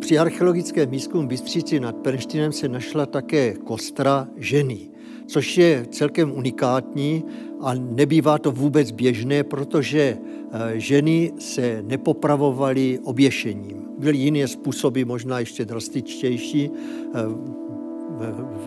Při 0.00 0.18
archeologickém 0.18 0.90
výzkumu 0.90 1.28
Bystříci 1.28 1.80
nad 1.80 1.96
Pernštinem 1.96 2.52
se 2.52 2.68
našla 2.68 3.06
také 3.06 3.54
kostra 3.54 4.28
ženy 4.36 4.94
což 5.26 5.58
je 5.58 5.86
celkem 5.90 6.32
unikátní 6.32 7.24
a 7.60 7.74
nebývá 7.74 8.38
to 8.38 8.52
vůbec 8.52 8.90
běžné, 8.90 9.44
protože 9.44 10.18
eh, 10.52 10.80
ženy 10.80 11.32
se 11.38 11.82
nepopravovaly 11.82 12.98
oběšením. 13.04 13.84
Byly 13.98 14.18
jiné 14.18 14.48
způsoby, 14.48 15.02
možná 15.02 15.38
ještě 15.38 15.64
drastičtější, 15.64 16.70
eh, 16.70 17.18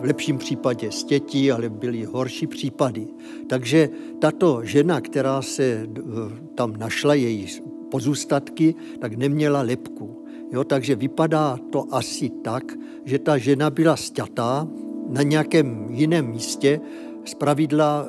lepším 0.02 0.38
případě 0.38 0.90
stětí, 0.90 1.52
ale 1.52 1.68
byly 1.68 2.04
horší 2.04 2.46
případy. 2.46 3.06
Takže 3.46 3.88
tato 4.18 4.60
žena, 4.64 5.00
která 5.00 5.42
se 5.42 5.62
eh, 5.64 6.00
tam 6.54 6.76
našla, 6.76 7.14
její 7.14 7.46
pozůstatky, 7.90 8.74
tak 8.98 9.14
neměla 9.14 9.62
lepku. 9.62 10.24
Jo, 10.52 10.64
takže 10.64 10.96
vypadá 10.96 11.58
to 11.70 11.84
asi 11.90 12.30
tak, 12.30 12.72
že 13.04 13.18
ta 13.18 13.38
žena 13.38 13.70
byla 13.70 13.96
sťatá, 13.96 14.68
na 15.08 15.22
nějakém 15.22 15.86
jiném 15.90 16.26
místě. 16.26 16.80
Z 17.24 17.34
pravidla 17.34 18.06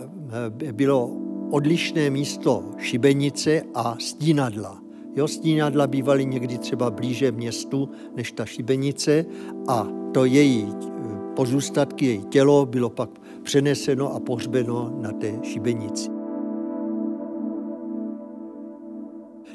eh, 0.62 0.74
bylo 0.74 1.12
odlišné 1.52 2.10
místo 2.10 2.64
šibenice 2.78 3.62
a 3.74 3.96
stínadla. 4.00 4.82
Jo, 5.16 5.28
stínadla 5.28 5.88
bývaly 5.88 6.26
někdy 6.26 6.58
třeba 6.58 6.92
blíže 6.92 7.32
městu 7.32 7.90
než 8.16 8.32
ta 8.32 8.46
šibenice 8.46 9.26
a 9.68 9.88
to 10.14 10.26
její 10.26 10.68
eh, 10.68 10.90
pozůstatky, 11.36 12.06
její 12.06 12.26
tělo 12.26 12.66
bylo 12.66 12.90
pak 12.90 13.10
přeneseno 13.44 14.14
a 14.14 14.20
pohřbeno 14.20 14.98
na 15.02 15.12
té 15.12 15.40
šibenici. 15.44 16.19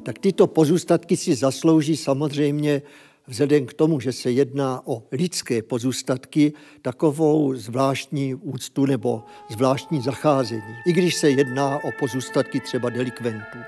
Tak 0.04 0.18
tyto 0.18 0.46
pozůstatky 0.46 1.16
si 1.16 1.34
zaslouží 1.34 1.96
samozřejmě 1.96 2.82
vzhledem 3.26 3.66
k 3.66 3.74
tomu, 3.74 4.00
že 4.00 4.12
se 4.12 4.30
jedná 4.30 4.82
o 4.84 5.02
lidské 5.12 5.62
pozůstatky, 5.62 6.52
takovou 6.82 7.54
zvláštní 7.54 8.34
úctu 8.34 8.86
nebo 8.86 9.22
zvláštní 9.50 10.00
zacházení, 10.00 10.74
i 10.86 10.92
když 10.92 11.14
se 11.14 11.30
jedná 11.30 11.84
o 11.84 11.90
pozůstatky 11.98 12.60
třeba 12.60 12.90
delikventů. 12.90 13.58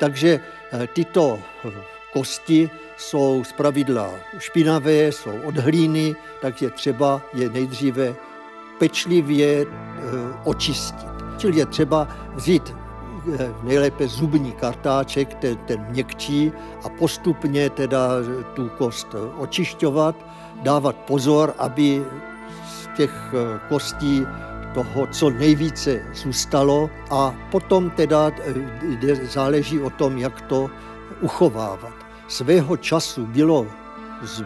Takže 0.00 0.40
eh, 0.72 0.88
tyto 0.94 1.38
eh, 1.64 1.70
kosti 2.12 2.70
jsou 2.96 3.44
zpravidla 3.44 4.14
špinavé, 4.38 5.12
jsou 5.12 5.40
od 5.44 5.56
hlíny, 5.56 6.14
takže 6.40 6.70
třeba 6.70 7.22
je 7.34 7.48
nejdříve 7.48 8.16
pečlivě 8.78 9.62
eh, 9.62 9.68
očistit. 10.44 11.14
Čili 11.38 11.58
je 11.58 11.66
třeba 11.66 12.08
vzít 12.34 12.83
nejlépe 13.62 14.08
zubní 14.08 14.52
kartáček, 14.52 15.34
ten, 15.34 15.56
ten 15.56 15.86
měkčí 15.90 16.52
a 16.84 16.88
postupně 16.88 17.70
teda 17.70 18.08
tu 18.54 18.68
kost 18.68 19.14
očišťovat, 19.38 20.16
dávat 20.62 20.96
pozor, 20.96 21.54
aby 21.58 22.04
z 22.68 22.88
těch 22.96 23.34
eh, 23.34 23.60
kostí 23.68 24.26
toho, 24.74 25.06
co 25.06 25.30
nejvíce 25.30 26.02
zůstalo 26.14 26.90
a 27.10 27.34
potom 27.50 27.90
teda 27.90 28.30
eh, 29.02 29.26
záleží 29.26 29.80
o 29.80 29.90
tom, 29.90 30.18
jak 30.18 30.40
to 30.40 30.70
uchovávat. 31.20 31.94
Svého 32.28 32.76
času 32.76 33.26
bylo 33.26 33.66
z, 34.22 34.44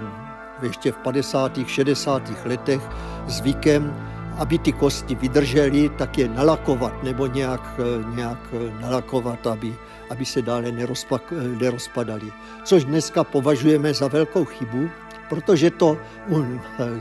ještě 0.62 0.92
v 0.92 0.96
50. 0.96 1.58
60. 1.66 2.22
letech 2.44 2.82
zvykem 3.26 4.08
aby 4.38 4.59
ty 4.59 4.72
kosti 4.72 5.14
vydržely, 5.14 5.88
tak 5.88 6.18
je 6.18 6.29
nalakovat 6.29 7.03
nebo 7.03 7.27
nějak, 7.27 7.81
nějak 8.14 8.38
nalakovat, 8.81 9.46
aby, 9.46 9.74
aby 10.11 10.24
se 10.24 10.42
dále 10.42 10.72
nerozpak, 10.72 11.33
nerozpadaly. 11.61 12.33
Což 12.64 12.85
dneska 12.85 13.24
považujeme 13.24 13.94
za 13.94 14.09
velkou 14.09 14.44
chybu, 14.44 14.88
protože 15.29 15.70
to 15.70 15.98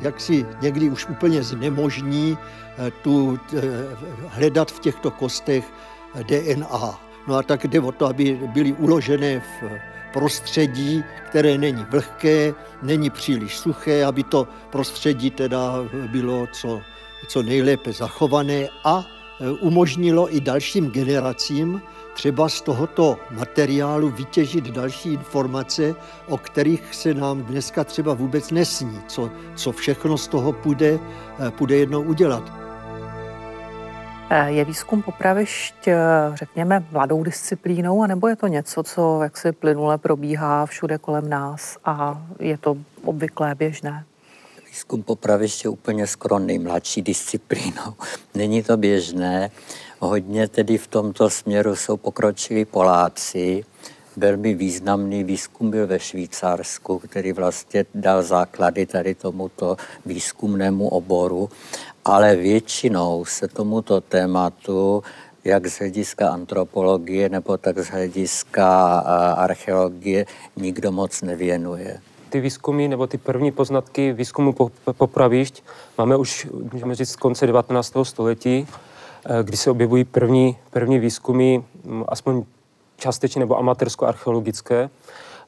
jak 0.01 0.19
si 0.19 0.45
někdy 0.61 0.89
už 0.89 1.05
úplně 1.09 1.43
znemožní 1.43 2.37
tu, 3.01 3.39
hledat 4.27 4.71
v 4.71 4.79
těchto 4.79 5.11
kostech 5.11 5.65
DNA. 6.27 6.99
No 7.27 7.35
a 7.35 7.43
tak 7.43 7.67
jde 7.67 7.79
o 7.79 7.91
to, 7.91 8.05
aby 8.05 8.39
byly 8.53 8.73
uložené 8.73 9.39
v 9.39 9.79
prostředí, 10.13 11.03
které 11.29 11.57
není 11.57 11.85
vlhké, 11.89 12.53
není 12.81 13.09
příliš 13.09 13.57
suché, 13.57 14.05
aby 14.05 14.23
to 14.23 14.47
prostředí 14.69 15.31
teda 15.31 15.73
bylo 16.11 16.47
co 16.51 16.81
co 17.27 17.43
nejlépe 17.43 17.93
zachované 17.93 18.67
a 18.83 19.05
e, 19.39 19.51
umožnilo 19.51 20.35
i 20.35 20.41
dalším 20.41 20.91
generacím 20.91 21.81
třeba 22.13 22.49
z 22.49 22.61
tohoto 22.61 23.17
materiálu 23.31 24.09
vytěžit 24.09 24.65
další 24.65 25.13
informace, 25.13 25.95
o 26.27 26.37
kterých 26.37 26.95
se 26.95 27.13
nám 27.13 27.43
dneska 27.43 27.83
třeba 27.83 28.13
vůbec 28.13 28.51
nesní, 28.51 29.01
co, 29.07 29.31
co 29.55 29.71
všechno 29.71 30.17
z 30.17 30.27
toho 30.27 30.53
půjde, 30.53 30.99
e, 31.47 31.51
půjde 31.51 31.75
jednou 31.75 32.01
udělat. 32.01 32.43
E, 34.29 34.51
je 34.51 34.65
výzkum 34.65 35.01
popravišť, 35.01 35.75
řekněme, 36.33 36.83
mladou 36.91 37.23
disciplínou, 37.23 38.03
anebo 38.03 38.27
je 38.27 38.35
to 38.35 38.47
něco, 38.47 38.83
co 38.83 39.19
jaksi 39.23 39.51
plynule 39.51 39.97
probíhá 39.97 40.65
všude 40.65 40.97
kolem 40.97 41.29
nás 41.29 41.77
a 41.85 42.21
je 42.39 42.57
to 42.57 42.77
obvyklé, 43.03 43.55
běžné? 43.55 44.05
Výzkum 44.77 45.03
popraviště 45.03 45.69
úplně 45.69 46.07
skoro 46.07 46.39
nejmladší 46.39 47.01
disciplínou. 47.01 47.93
Není 48.35 48.63
to 48.63 48.77
běžné. 48.77 49.51
Hodně 49.99 50.47
tedy 50.47 50.77
v 50.77 50.87
tomto 50.87 51.29
směru 51.29 51.75
jsou 51.75 51.97
pokročilí 51.97 52.65
Poláci. 52.65 53.65
Velmi 54.17 54.53
významný 54.53 55.23
výzkum 55.23 55.71
byl 55.71 55.87
ve 55.87 55.99
Švýcarsku, 55.99 56.99
který 56.99 57.31
vlastně 57.33 57.85
dal 57.95 58.23
základy 58.23 58.85
tady 58.85 59.15
tomuto 59.15 59.77
výzkumnému 60.05 60.87
oboru, 60.87 61.49
ale 62.05 62.35
většinou 62.35 63.25
se 63.25 63.47
tomuto 63.47 64.01
tématu 64.01 65.03
jak 65.43 65.67
z 65.67 65.79
hlediska 65.79 66.29
antropologie 66.29 67.29
nebo 67.29 67.57
tak 67.57 67.79
z 67.79 67.87
hlediska 67.87 68.99
archeologie 69.37 70.25
nikdo 70.55 70.91
moc 70.91 71.21
nevěnuje 71.21 71.99
ty 72.37 72.41
výzkumy 72.41 72.87
nebo 72.87 73.07
ty 73.07 73.17
první 73.17 73.51
poznatky 73.51 74.13
výzkumu 74.13 74.53
popravišť 74.97 75.63
máme 75.97 76.15
už, 76.17 76.47
můžeme 76.73 76.95
říct, 76.95 77.09
z 77.09 77.15
konce 77.15 77.47
19. 77.47 78.05
století, 78.05 78.67
eh, 79.25 79.43
kdy 79.43 79.57
se 79.57 79.71
objevují 79.71 80.03
první, 80.03 80.57
první 80.69 80.99
výzkumy, 80.99 81.59
mm, 81.83 82.03
aspoň 82.07 82.43
částečně 82.97 83.39
nebo 83.39 83.57
amatérsko-archeologické. 83.57 84.89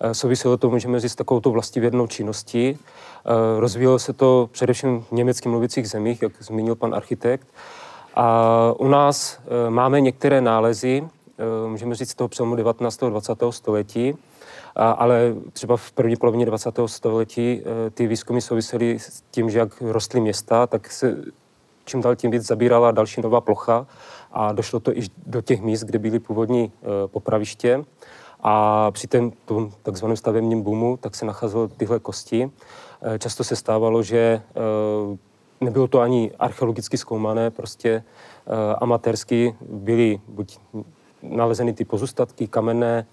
Eh, 0.01 0.13
souviselo 0.13 0.57
to, 0.57 0.69
můžeme 0.69 0.99
říct, 0.99 1.15
takovou 1.15 1.51
vlastivědnou 1.51 2.07
činností. 2.07 2.73
Eh, 2.73 3.59
rozvíjelo 3.59 3.99
se 3.99 4.13
to 4.13 4.49
především 4.51 5.01
v 5.01 5.11
německy 5.11 5.49
mluvících 5.49 5.89
zemích, 5.89 6.21
jak 6.21 6.31
zmínil 6.39 6.75
pan 6.75 6.95
architekt. 6.95 7.47
A 8.15 8.73
u 8.77 8.87
nás 8.87 9.39
máme 9.69 10.01
některé 10.01 10.41
nálezy, 10.41 11.03
můžeme 11.67 11.95
říct, 11.95 12.09
z 12.09 12.15
toho 12.15 12.27
přelomu 12.27 12.55
19. 12.55 13.03
a 13.03 13.09
20. 13.09 13.51
století, 13.51 14.17
ale 14.79 15.35
třeba 15.53 15.77
v 15.77 15.91
první 15.91 16.15
polovině 16.15 16.45
20. 16.45 16.79
století 16.85 17.61
eh, 17.61 17.89
ty 17.89 18.07
výzkumy 18.07 18.41
souvisely 18.41 18.99
s 18.99 19.23
tím, 19.31 19.49
že 19.49 19.59
jak 19.59 19.81
rostly 19.81 20.21
města, 20.21 20.67
tak 20.67 20.91
se 20.91 21.17
čím 21.85 22.01
dál 22.01 22.15
tím 22.15 22.31
víc 22.31 22.47
zabírala 22.47 22.91
další 22.91 23.21
nová 23.21 23.41
plocha 23.41 23.87
a 24.31 24.51
došlo 24.51 24.79
to 24.79 24.97
i 24.97 25.01
do 25.27 25.41
těch 25.41 25.61
míst, 25.61 25.83
kde 25.83 25.99
byly 25.99 26.19
původní 26.19 26.71
eh, 26.81 26.87
popraviště. 27.07 27.83
A 28.43 28.91
při 28.91 29.07
tom, 29.07 29.31
tom 29.45 29.71
takzvaném 29.83 30.17
stavebním 30.17 30.61
boomu 30.61 30.97
tak 30.97 31.15
se 31.15 31.25
nacházely 31.25 31.67
tyhle 31.77 31.99
kosti. 31.99 32.51
Eh, 33.01 33.19
často 33.19 33.43
se 33.43 33.55
stávalo, 33.55 34.03
že 34.03 34.41
nebylo 35.61 35.87
to 35.87 35.99
ani 35.99 36.31
archeologicky 36.39 36.97
zkoumané, 36.97 37.51
prostě 37.51 38.03
amatérsky 38.79 39.55
byly 39.61 40.19
buď 40.27 40.59
nalezeny 41.23 41.73
ty 41.73 41.85
pozůstatky 41.85 42.47
kamenné 42.47 43.05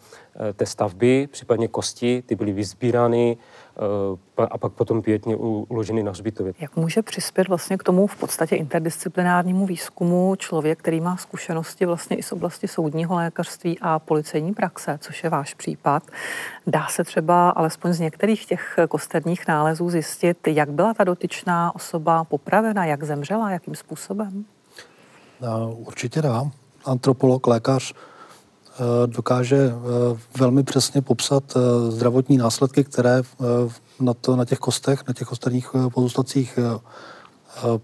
té 0.55 0.67
stavby, 0.67 1.29
případně 1.33 1.69
kosti, 1.69 2.23
ty 2.27 2.35
byly 2.35 2.53
vyzbírány 2.53 3.37
eh, 4.39 4.47
a 4.51 4.59
pak 4.59 4.73
potom 4.73 5.03
pětně 5.03 5.37
uloženy 5.37 6.03
na 6.03 6.11
hřbitově. 6.11 6.53
Jak 6.59 6.77
může 6.77 7.03
přispět 7.03 7.49
vlastně 7.49 7.79
k 7.79 7.83
tomu 7.83 8.07
v 8.07 8.17
podstatě 8.17 8.57
interdisciplinárnímu 8.57 9.67
výzkumu 9.67 10.37
člověk, 10.37 10.79
který 10.79 11.01
má 11.01 11.17
zkušenosti 11.17 11.87
vlastně 11.87 12.17
i 12.17 12.23
z 12.23 12.33
oblasti 12.33 12.69
soudního 12.69 13.15
lékařství 13.15 13.79
a 13.81 13.99
policejní 13.99 14.55
praxe, 14.55 14.99
což 15.01 15.25
je 15.25 15.31
váš 15.31 15.55
případ? 15.55 16.03
Dá 16.67 16.87
se 16.87 17.05
třeba 17.05 17.51
alespoň 17.51 17.93
z 17.93 18.01
některých 18.01 18.47
těch 18.47 18.79
kosterních 18.89 19.49
nálezů 19.49 19.91
zjistit, 19.91 20.49
jak 20.49 20.71
byla 20.71 20.95
ta 20.95 21.05
dotyčná 21.05 21.75
osoba 21.75 22.25
popravena, 22.25 22.85
jak 22.85 23.05
zemřela, 23.05 23.51
jakým 23.51 23.75
způsobem? 23.75 24.45
Určitě 25.77 26.23
dá 26.23 26.51
antropolog, 26.85 27.47
lékař 27.47 27.93
eh, 27.93 28.16
dokáže 29.07 29.57
eh, 29.57 30.19
velmi 30.39 30.63
přesně 30.63 31.03
popsat 31.03 31.45
eh, 31.57 31.91
zdravotní 31.91 32.37
následky, 32.37 32.85
které 32.85 33.23
na, 34.01 34.15
to, 34.15 34.37
na 34.37 34.45
těch 34.45 34.59
kostech, 34.59 35.03
na 35.09 35.15
těch 35.15 35.29
kosterních 35.29 35.71
pozůstacích 35.95 36.59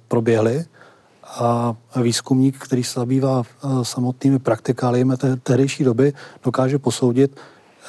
proběhly. 0.09 0.65
A 1.25 1.77
výzkumník, 2.03 2.59
který 2.59 2.85
se 2.85 3.01
zabývá 3.01 3.43
samotnými 3.83 4.39
praktikáliemi 4.39 5.17
té 5.17 5.37
tehdejší 5.37 5.85
doby, 5.85 6.13
dokáže 6.45 6.79
posoudit, 6.79 7.37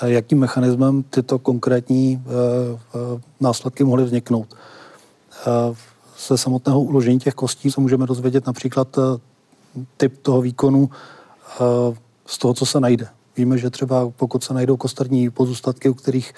jakým 0.06 0.39
mechanismem 0.39 1.04
tyto 1.04 1.39
konkrétní 1.39 2.24
následky 3.39 3.84
mohly 3.84 4.04
vzniknout. 4.04 4.56
Ze 6.28 6.38
samotného 6.38 6.82
uložení 6.82 7.20
těch 7.20 7.34
kostí 7.34 7.72
se 7.72 7.82
můžeme 7.82 8.06
dozvědět 8.06 8.48
například 8.48 8.98
typ 9.98 10.18
toho 10.22 10.42
výkonu 10.42 10.89
eh, 10.89 11.63
z 12.26 12.38
toho, 12.38 12.54
co 12.54 12.66
se 12.66 12.80
najde. 12.80 13.08
Víme, 13.38 13.58
že 13.58 13.70
třeba 13.70 14.10
pokud 14.10 14.44
se 14.44 14.54
najdou 14.54 14.78
kosterní 14.78 15.30
pozůstatky, 15.30 15.90
u 15.90 15.94
kterých 15.94 16.34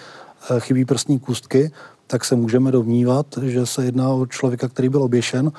eh, 0.50 0.60
chybí 0.60 0.86
prstní 0.86 1.19
kůstky, 1.19 1.71
tak 2.08 2.26
se 2.26 2.36
můžeme 2.36 2.71
domnívat, 2.71 3.26
že 3.41 3.65
se 3.65 3.86
jedná 3.86 4.10
o 4.10 4.26
člověka, 4.26 4.67
který 4.67 4.89
byl 4.89 5.04
oběšen, 5.04 5.52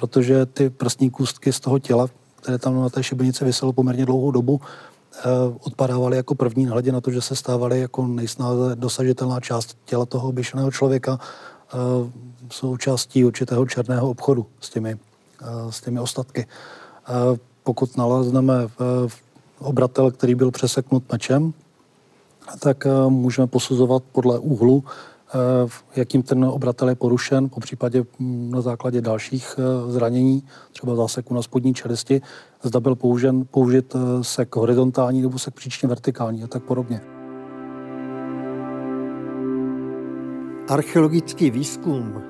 protože 0.00 0.46
ty 0.46 0.70
prstní 0.70 1.10
kůstky 1.10 1.52
z 1.52 1.60
toho 1.60 1.78
těla, 1.78 2.08
které 2.36 2.58
tam 2.58 2.80
na 2.80 2.88
té 2.88 3.02
šibenici 3.02 3.44
vyselo 3.44 3.72
poměrně 3.72 4.06
dlouhou 4.06 4.30
dobu, 4.30 4.60
eh, 4.60 5.22
odpadávaly 5.60 6.16
jako 6.16 6.34
první, 6.34 6.64
nehledě 6.64 6.92
na 6.92 7.00
to, 7.00 7.10
že 7.10 7.20
se 7.22 7.36
stávaly 7.36 7.80
jako 7.80 8.06
nejsnáze 8.06 8.76
dosažitelná 8.76 9.40
část 9.40 9.78
těla 9.84 10.06
toho 10.06 10.28
oběšeného 10.28 10.70
člověka, 10.70 11.18
součástí 12.50 13.24
určitého 13.24 13.66
černého 13.66 14.10
obchodu 14.10 14.46
s 14.60 14.70
těmi, 14.70 14.98
s 15.70 15.80
těmi 15.80 16.00
ostatky. 16.00 16.46
Pokud 17.62 17.96
nalezneme 17.96 18.54
obratel, 19.60 20.10
který 20.10 20.34
byl 20.34 20.50
přeseknut 20.50 21.12
mečem, 21.12 21.52
tak 22.58 22.86
eh, 22.86 22.90
můžeme 23.08 23.46
posuzovat 23.46 24.02
podle 24.12 24.38
úhlu, 24.38 24.84
eh, 24.84 25.68
jakým 25.96 26.22
ten 26.22 26.44
obratel 26.44 26.88
je 26.88 26.94
porušen, 26.94 27.48
po 27.48 27.60
případě 27.60 28.04
hm, 28.20 28.50
na 28.50 28.60
základě 28.60 29.00
dalších 29.00 29.54
eh, 29.58 29.92
zranění, 29.92 30.42
třeba 30.72 30.94
záseku 30.94 31.34
na 31.34 31.42
spodní 31.42 31.74
čelisti, 31.74 32.22
zda 32.62 32.80
byl 32.80 32.94
použen, 32.94 33.44
použit 33.50 33.96
sek 34.22 34.56
horizontální 34.56 35.22
nebo 35.22 35.38
sek 35.38 35.54
příčně 35.54 35.88
vertikální 35.88 36.42
a 36.42 36.46
tak 36.46 36.62
podobně. 36.62 37.00
Archeologický 40.68 41.50
výzkum 41.50 42.22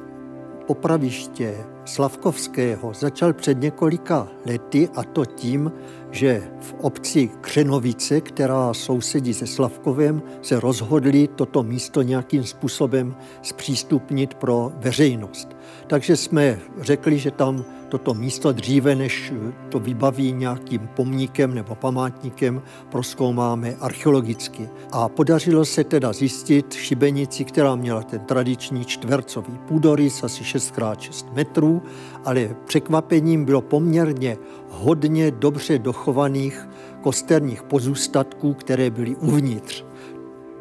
popraviště 0.67 1.55
Slavkovského 1.85 2.95
začal 2.95 3.33
před 3.33 3.61
několika 3.61 4.29
lety 4.47 4.89
a 4.97 5.05
to 5.05 5.25
tím, 5.25 5.73
že 6.11 6.43
v 6.61 6.75
obci 6.81 7.31
Křenovice, 7.41 8.21
která 8.21 8.75
sousedí 8.75 9.35
se 9.35 9.47
Slavkovem, 9.47 10.23
se 10.43 10.61
rozhodli 10.61 11.29
toto 11.29 11.63
místo 11.63 12.03
nějakým 12.03 12.45
způsobem 12.45 13.17
zpřístupnit 13.43 14.35
pro 14.35 14.73
veřejnost. 14.77 15.49
Takže 15.87 16.17
jsme 16.17 16.59
řekli, 16.81 17.19
že 17.19 17.31
tam 17.31 17.65
toto 17.89 18.15
místo 18.15 18.53
dříve, 18.53 18.95
než 18.95 19.33
to 19.69 19.79
vybaví 19.79 20.33
nějakým 20.33 20.89
pomníkem 20.97 21.55
nebo 21.55 21.75
památníkem, 21.75 22.63
proskoumáme 22.89 23.75
archeologicky. 23.81 24.69
A 24.93 25.09
podařilo 25.09 25.65
se 25.65 25.85
teda 25.85 26.13
zjistit 26.13 26.73
šibenici, 26.73 27.45
která 27.45 27.77
měla 27.77 28.03
ten 28.03 28.21
tradiční 28.21 28.85
čtvercový 28.85 29.59
půdorys, 29.69 30.25
asi 30.25 30.43
6x6 30.43 31.33
metrů, 31.33 31.83
ale 32.25 32.57
překvapením 32.67 33.45
bylo 33.45 33.61
poměrně 33.61 34.37
hodně 34.69 35.31
dobře 35.31 35.79
dochovaných 35.79 36.69
kosterních 37.03 37.63
pozůstatků, 37.63 38.55
které 38.55 38.91
byly 38.91 39.17
uvnitř. 39.17 39.85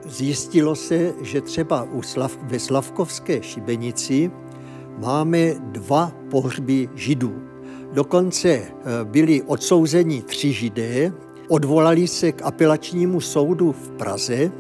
Zjistilo 0.06 0.76
se, 0.76 1.14
že 1.22 1.42
třeba 1.42 1.84
u 1.84 2.02
Slav, 2.02 2.38
ve 2.42 2.60
Slavkovské 2.60 3.44
šibenici 3.44 4.32
máme 5.00 5.54
dva 5.60 6.12
pohřby 6.32 6.90
židů. 6.96 7.34
Dokonce 7.94 8.50
eh, 8.50 8.70
byli 9.04 9.42
odsouzeni 9.42 10.22
tři 10.22 10.54
židé, 10.54 11.14
odvolali 11.48 12.08
se 12.08 12.32
k 12.32 12.42
apelačnímu 12.42 13.22
soudu 13.22 13.72
v 13.72 13.90
Praze. 13.90 14.52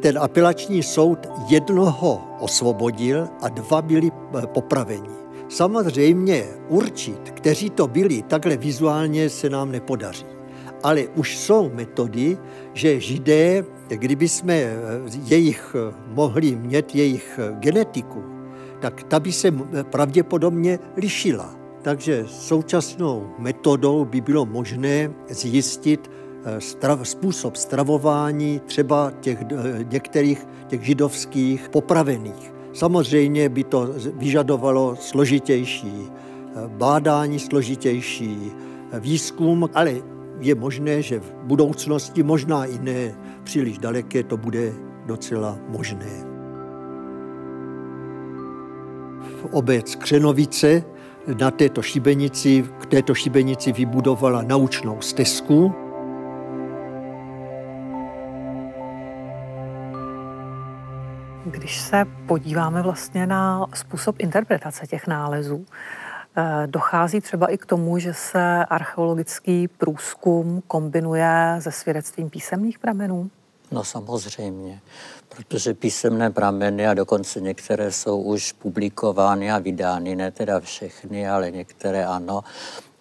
Ten 0.00 0.18
apelační 0.18 0.82
soud 0.82 1.18
jednoho 1.48 2.22
osvobodil 2.40 3.28
a 3.42 3.48
dva 3.48 3.82
byli 3.82 4.10
eh, 4.10 4.46
popraveni. 4.46 5.08
Samozřejmě 5.48 6.44
určit, 6.68 7.30
kteří 7.30 7.70
to 7.70 7.86
byli, 7.86 8.22
takhle 8.22 8.56
vizuálně 8.56 9.30
se 9.30 9.50
nám 9.50 9.72
nepodaří. 9.72 10.26
Ale 10.82 11.06
už 11.16 11.38
jsou 11.38 11.70
metody, 11.74 12.38
že 12.74 13.00
židé, 13.00 13.64
kdyby 13.88 14.28
jsme 14.28 14.54
eh, 14.54 14.76
jejich 15.24 15.76
mohli 16.06 16.56
mít 16.56 16.94
jejich 16.94 17.40
genetiku, 17.58 18.37
tak 18.80 19.02
ta 19.02 19.20
by 19.20 19.32
se 19.32 19.52
pravděpodobně 19.82 20.78
lišila. 20.96 21.54
Takže 21.82 22.24
současnou 22.26 23.26
metodou 23.38 24.04
by 24.04 24.20
bylo 24.20 24.46
možné 24.46 25.10
zjistit 25.28 26.10
eh, 26.44 26.60
strav, 26.60 27.08
způsob 27.08 27.56
stravování 27.56 28.60
třeba 28.66 29.12
těch 29.20 29.42
eh, 29.42 29.84
některých 29.92 30.46
těch 30.66 30.82
židovských 30.82 31.68
popravených. 31.68 32.52
Samozřejmě 32.72 33.48
by 33.48 33.64
to 33.64 33.88
vyžadovalo 34.14 34.96
složitější 35.00 35.92
eh, 36.06 36.68
bádání, 36.68 37.38
složitější 37.38 38.52
výzkum, 39.00 39.68
ale 39.74 39.94
je 40.40 40.54
možné, 40.54 41.02
že 41.02 41.20
v 41.20 41.32
budoucnosti, 41.42 42.22
možná 42.22 42.64
i 42.64 42.78
ne 42.78 43.14
příliš 43.44 43.78
daleké, 43.78 44.22
to 44.22 44.36
bude 44.36 44.72
docela 45.06 45.58
možné. 45.68 46.27
Obec 49.52 49.94
Křenovice 49.94 50.82
na 51.40 51.50
této 51.50 51.82
šibenici, 51.82 52.64
k 52.80 52.86
této 52.86 53.14
šibenici 53.14 53.72
vybudovala 53.72 54.42
naučnou 54.42 55.00
stezku. 55.00 55.74
Když 61.44 61.80
se 61.80 62.04
podíváme 62.26 62.82
vlastně 62.82 63.26
na 63.26 63.66
způsob 63.74 64.16
interpretace 64.18 64.86
těch 64.86 65.06
nálezů, 65.06 65.66
eh, 66.36 66.66
Dochází 66.66 67.20
třeba 67.20 67.46
i 67.46 67.58
k 67.58 67.66
tomu, 67.66 67.98
že 67.98 68.14
se 68.14 68.64
archeologický 68.64 69.68
průzkum 69.68 70.62
kombinuje 70.66 71.56
se 71.58 71.72
svědectvím 71.72 72.30
písemných 72.30 72.78
pramenů? 72.78 73.30
No 73.70 73.84
samozřejmě 73.84 74.80
protože 75.38 75.74
písemné 75.74 76.30
prameny 76.30 76.86
a 76.86 76.94
dokonce 76.94 77.40
některé 77.40 77.92
jsou 77.92 78.22
už 78.22 78.52
publikovány 78.52 79.50
a 79.52 79.58
vydány, 79.58 80.16
ne 80.16 80.30
teda 80.30 80.60
všechny, 80.60 81.28
ale 81.28 81.50
některé 81.50 82.06
ano, 82.06 82.44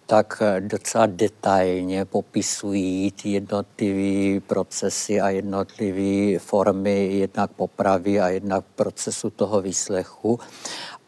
tak 0.06 0.44
docela 0.60 1.06
detailně 1.06 2.06
popisují 2.06 3.12
ty 3.12 3.30
jednotlivé 3.30 4.40
procesy 4.40 5.22
a 5.22 5.30
jednotlivé 5.30 6.40
formy 6.40 7.06
jednak 7.14 7.52
popravy 7.52 8.20
a 8.20 8.30
jednak 8.30 8.66
procesu 8.76 9.30
toho 9.30 9.62
výslechu. 9.62 10.40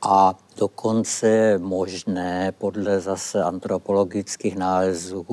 A 0.01 0.35
dokonce 0.57 1.57
možné 1.57 2.51
podle 2.57 2.99
zase 2.99 3.43
antropologických 3.43 4.55
nálezů 4.55 5.25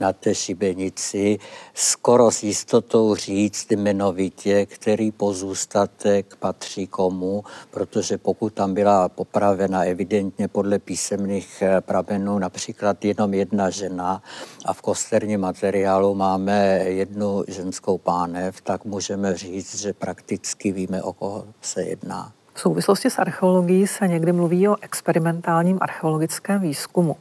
na 0.00 0.12
té 0.12 0.34
šibenici 0.34 1.38
skoro 1.74 2.30
s 2.30 2.42
jistotou 2.42 3.14
říct 3.14 3.70
jmenovitě, 3.70 4.66
který 4.66 5.12
pozůstatek 5.12 6.36
patří 6.36 6.86
komu, 6.86 7.44
protože 7.70 8.18
pokud 8.18 8.54
tam 8.54 8.74
byla 8.74 9.08
popravena 9.08 9.84
evidentně 9.84 10.48
podle 10.48 10.78
písemných 10.78 11.62
eh, 11.62 11.80
pramenů 11.80 12.38
například 12.38 13.04
jenom 13.04 13.34
jedna 13.34 13.70
žena 13.70 14.22
a 14.64 14.72
v 14.72 14.82
kosterním 14.82 15.40
materiálu 15.40 16.14
máme 16.14 16.78
jednu 16.78 17.44
ženskou 17.48 17.98
pánev, 17.98 18.60
tak 18.60 18.84
můžeme 18.84 19.36
říct, 19.36 19.80
že 19.80 19.92
prakticky 19.92 20.72
víme, 20.72 21.02
o 21.02 21.12
koho 21.12 21.46
se 21.60 21.82
jedná. 21.82 22.32
V 22.54 22.60
souvislosti 22.60 23.10
s 23.10 23.18
archeologií 23.18 23.86
se 23.86 24.08
někdy 24.08 24.32
mluví 24.32 24.68
o 24.68 24.76
experimentálním 24.80 25.78
archeologickém 25.80 26.60
výzkumu. 26.60 27.16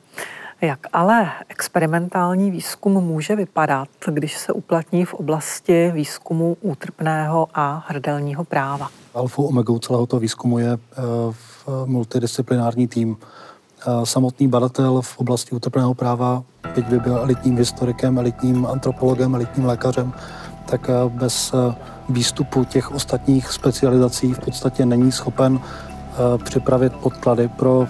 Jak 0.62 0.80
ale 0.94 1.32
experimentální 1.50 2.52
výzkum 2.52 2.94
může 2.94 3.36
vypadat, 3.36 3.88
když 4.06 4.38
se 4.38 4.54
uplatní 4.54 5.06
v 5.06 5.14
oblasti 5.14 5.92
výzkumu 5.92 6.58
útrpného 6.62 7.48
a 7.54 7.86
hrdelního 7.88 8.44
práva? 8.44 8.90
Alfou 9.14 9.48
omegou 9.48 9.80
celého 9.80 10.06
toho 10.06 10.20
výzkumu 10.20 10.60
je 10.60 10.72
eh, 10.74 10.78
multidisciplinární 11.86 12.88
tým. 12.88 13.18
Eh, 13.88 14.06
samotný 14.06 14.48
badatel 14.48 15.02
v 15.02 15.18
oblasti 15.18 15.56
útrpného 15.56 15.94
práva, 15.94 16.44
byť 16.76 16.86
by 16.86 17.00
byl 17.00 17.18
elitním 17.18 17.58
historikem, 17.58 18.18
elitním 18.18 18.66
antropologem, 18.66 19.36
elitním 19.36 19.66
lékařem, 19.66 20.14
tak 20.66 20.90
eh, 20.90 21.10
bez 21.10 21.54
výstupu 22.10 22.64
těch 22.64 22.92
ostatních 22.92 23.50
specializací 23.52 24.34
v 24.34 24.40
podstatě 24.40 24.86
není 24.86 25.12
schopen 25.12 25.60
připravit 26.44 26.94
podklady 26.94 27.48
pro 27.48 27.88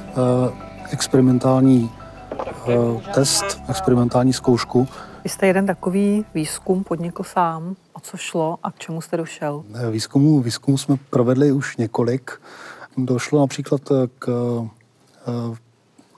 experimentální 0.91 1.91
test, 3.13 3.61
experimentální 3.69 4.33
zkoušku. 4.33 4.87
Vy 5.23 5.29
jste 5.29 5.47
jeden 5.47 5.65
takový 5.65 6.25
výzkum 6.33 6.83
podnikl 6.83 7.23
sám. 7.23 7.75
O 7.93 7.99
co 7.99 8.17
šlo 8.17 8.57
a 8.63 8.71
k 8.71 8.79
čemu 8.79 9.01
jste 9.01 9.17
došel? 9.17 9.63
Výzkumu, 9.91 10.41
výzkumu 10.41 10.77
jsme 10.77 10.97
provedli 11.09 11.51
už 11.51 11.77
několik. 11.77 12.41
Došlo 12.97 13.39
například 13.39 13.81
k, 14.19 14.27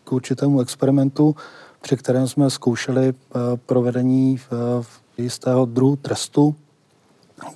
k 0.04 0.12
určitému 0.12 0.62
experimentu, 0.62 1.36
při 1.82 1.98
kterém 1.98 2.28
jsme 2.28 2.50
zkoušeli 2.50 3.10
eh, 3.10 3.40
provedení 3.66 4.40
jistého 5.18 5.66
druhu 5.66 5.96
trestu, 5.96 6.56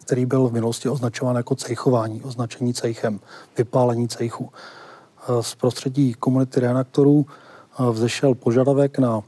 který 0.01 0.25
byl 0.25 0.47
v 0.47 0.53
minulosti 0.53 0.89
označován 0.89 1.35
jako 1.35 1.55
cejchování, 1.55 2.21
označení 2.23 2.73
cejchem, 2.73 3.19
vypálení 3.57 4.07
cejchu. 4.07 4.49
Eh, 5.29 5.43
z 5.43 5.55
prostředí 5.55 6.13
komunity 6.13 6.59
reaktorů 6.59 7.25
eh, 7.25 7.91
vzešel 7.91 8.35
požadavek 8.35 8.99
na 8.99 9.21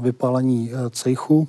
vypálení 0.00 0.70
cejchu 0.90 1.48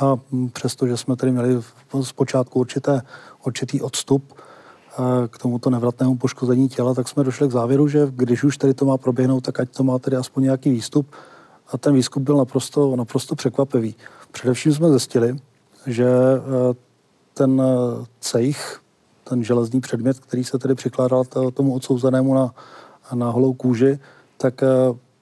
a 0.00 0.16
přestože 0.52 0.96
jsme 0.96 1.16
tady 1.16 1.32
měli 1.32 1.60
zpočátku 2.02 2.60
určité, 2.60 3.02
určitý 3.44 3.82
odstup 3.82 4.34
k 5.28 5.38
tomuto 5.38 5.70
nevratnému 5.70 6.16
poškození 6.16 6.68
těla, 6.68 6.94
tak 6.94 7.08
jsme 7.08 7.24
došli 7.24 7.48
k 7.48 7.52
závěru, 7.52 7.88
že 7.88 8.06
když 8.10 8.44
už 8.44 8.56
tady 8.56 8.74
to 8.74 8.84
má 8.84 8.98
proběhnout, 8.98 9.40
tak 9.40 9.60
ať 9.60 9.70
to 9.70 9.84
má 9.84 9.98
tedy 9.98 10.16
aspoň 10.16 10.42
nějaký 10.42 10.70
výstup. 10.70 11.06
A 11.72 11.78
ten 11.78 11.94
výstup 11.94 12.22
byl 12.22 12.36
naprosto, 12.36 12.96
naprosto 12.96 13.34
překvapivý. 13.34 13.94
Především 14.30 14.74
jsme 14.74 14.90
zjistili, 14.90 15.36
že 15.86 16.06
ten 17.34 17.60
e, 17.60 17.64
cejch, 18.20 18.80
ten 19.24 19.44
železný 19.44 19.80
předmět, 19.80 20.20
který 20.20 20.44
se 20.44 20.58
tedy 20.58 20.74
přikládal 20.74 21.24
tomu 21.54 21.74
odsouzenému 21.74 22.34
na, 22.34 22.54
na 23.14 23.30
holou 23.30 23.52
kůži, 23.52 23.98
tak 24.36 24.62
e, 24.62 24.66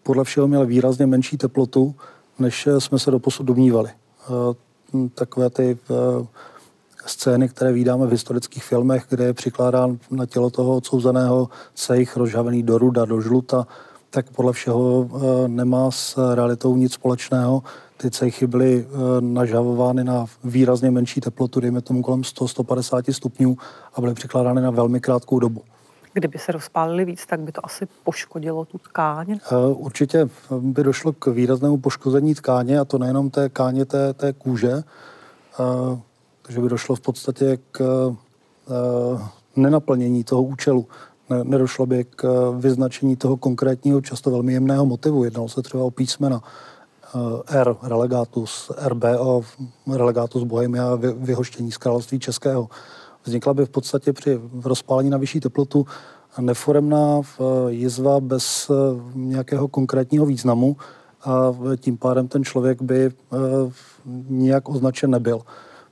podle 0.03 0.25
všeho 0.25 0.49
měl 0.49 0.67
výrazně 0.67 1.07
menší 1.07 1.37
teplotu, 1.37 1.95
než 2.39 2.69
jsme 2.79 2.99
se 2.99 3.11
doposud 3.11 3.47
domnívali. 3.47 3.91
Takové 5.15 5.51
ty 5.51 5.79
scény, 7.07 7.49
které 7.49 7.73
vydáme 7.73 8.07
v 8.07 8.11
historických 8.11 8.65
filmech, 8.65 9.07
kde 9.09 9.25
je 9.25 9.33
přikládán 9.33 9.99
na 10.11 10.27
tělo 10.27 10.51
toho 10.51 10.77
odsouzeného 10.77 11.49
sejch 11.75 12.17
rozžavený 12.17 12.63
do 12.63 12.79
ruda, 12.79 13.05
do 13.05 13.21
žluta, 13.21 13.67
tak 14.11 14.31
podle 14.31 14.53
všeho 14.53 15.09
eh, 15.09 15.49
nemá 15.49 15.91
s 15.91 16.35
realitou 16.35 16.77
nic 16.77 16.93
společného. 16.93 17.63
Ty 18.03 18.11
cejchy 18.11 18.47
byly 18.47 18.87
eh, 18.87 19.21
nažavovány 19.21 20.05
na 20.05 20.27
výrazně 20.45 20.91
menší 20.91 21.21
teplotu, 21.21 21.61
dejme 21.61 21.81
tomu 21.81 22.03
kolem 22.03 22.21
100-150 22.21 23.13
stupňů 23.13 23.57
a 23.95 24.01
byly 24.01 24.15
přikládány 24.15 24.61
na 24.61 24.71
velmi 24.71 25.01
krátkou 25.01 25.39
dobu. 25.39 25.63
Kdyby 26.13 26.39
se 26.39 26.53
rozpálili 26.53 27.05
víc, 27.05 27.27
tak 27.27 27.41
by 27.41 27.53
to 27.53 27.67
asi 27.67 27.89
poškodilo 28.05 28.65
tu 28.65 28.79
tkáň? 28.79 29.33
Eh, 29.33 29.57
určitě 29.67 30.29
by 30.61 30.85
došlo 30.85 31.13
k 31.13 31.27
výraznému 31.27 31.79
poškození 31.79 32.35
tkáně, 32.35 32.81
a 32.81 32.85
to 32.85 32.99
nejenom 32.99 33.31
té 33.31 33.49
tkáně 33.49 33.85
té, 33.85 34.15
té 34.15 34.33
kůže, 34.33 34.83
takže 36.43 36.61
by 36.61 36.69
došlo 36.69 36.97
v 36.97 37.01
podstatě 37.01 37.59
k 37.73 37.81
eh, 38.71 39.19
nenaplnění 39.57 40.25
toho 40.25 40.43
účelu. 40.43 40.87
Nedošlo 41.43 41.87
by 41.87 42.05
k 42.05 42.53
vyznačení 42.59 43.17
toho 43.17 43.37
konkrétního, 43.37 44.01
často 44.01 44.31
velmi 44.31 44.53
jemného 44.53 44.87
motivu. 44.87 45.25
Jednalo 45.25 45.49
se 45.49 45.63
třeba 45.63 45.85
o 45.85 45.91
písmena 45.91 46.43
eh, 46.43 46.71
R, 47.47 47.77
relegatus, 47.83 48.71
RBO, 48.87 49.43
relegatus 49.97 50.45
Bohemia, 50.45 50.95
vyhoštění 51.17 51.73
z 51.73 51.77
království 51.77 52.19
českého. 52.19 52.69
Vznikla 53.25 53.55
by 53.55 53.67
v 53.67 53.71
podstatě 53.71 54.13
při 54.13 54.41
rozpálení 54.65 55.11
na 55.11 55.19
vyšší 55.19 55.41
teplotu 55.41 55.87
neforemná 56.41 57.21
eh, 57.21 57.45
jizva 57.69 58.21
bez 58.21 58.71
nějakého 59.15 59.69
konkrétního 59.69 60.27
významu 60.27 60.77
a 61.25 61.53
tím 61.77 61.97
pádem 61.97 62.29
ten 62.29 62.45
člověk 62.45 62.83
by 62.83 63.11
nijak 64.29 64.69
označen 64.69 65.11
nebyl. 65.11 65.41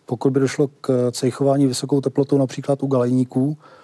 Pokud 0.06 0.32
by 0.32 0.40
došlo 0.40 0.68
k 0.80 1.10
cejchování 1.12 1.66
vysokou 1.66 2.00
teplotou 2.00 2.38
například 2.38 2.82
u 2.82 2.86
galejníků, 2.86 3.56
eh, 3.58 3.77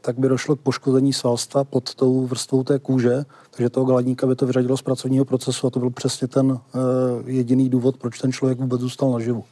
tak 0.00 0.18
by 0.18 0.28
došlo 0.28 0.56
k 0.56 0.60
poškození 0.60 1.12
svalstva 1.12 1.64
pod 1.64 1.94
tou 1.94 2.26
vrstvou 2.26 2.64
té 2.64 2.78
kůže, 2.78 3.24
takže 3.50 3.70
toho 3.70 3.86
galejníka 3.86 4.26
by 4.26 4.36
to 4.36 4.46
vyřadilo 4.46 4.76
z 4.76 4.82
pracovního 4.82 5.24
procesu 5.24 5.66
a 5.66 5.70
to 5.70 5.80
byl 5.80 5.90
přesně 5.90 6.28
ten 6.28 6.58
eh, 6.74 6.78
jediný 7.26 7.68
důvod, 7.68 7.96
proč 7.96 8.18
ten 8.18 8.32
člověk 8.32 8.58
vůbec 8.58 8.80
zůstal 8.80 9.10
naživu. 9.10 9.44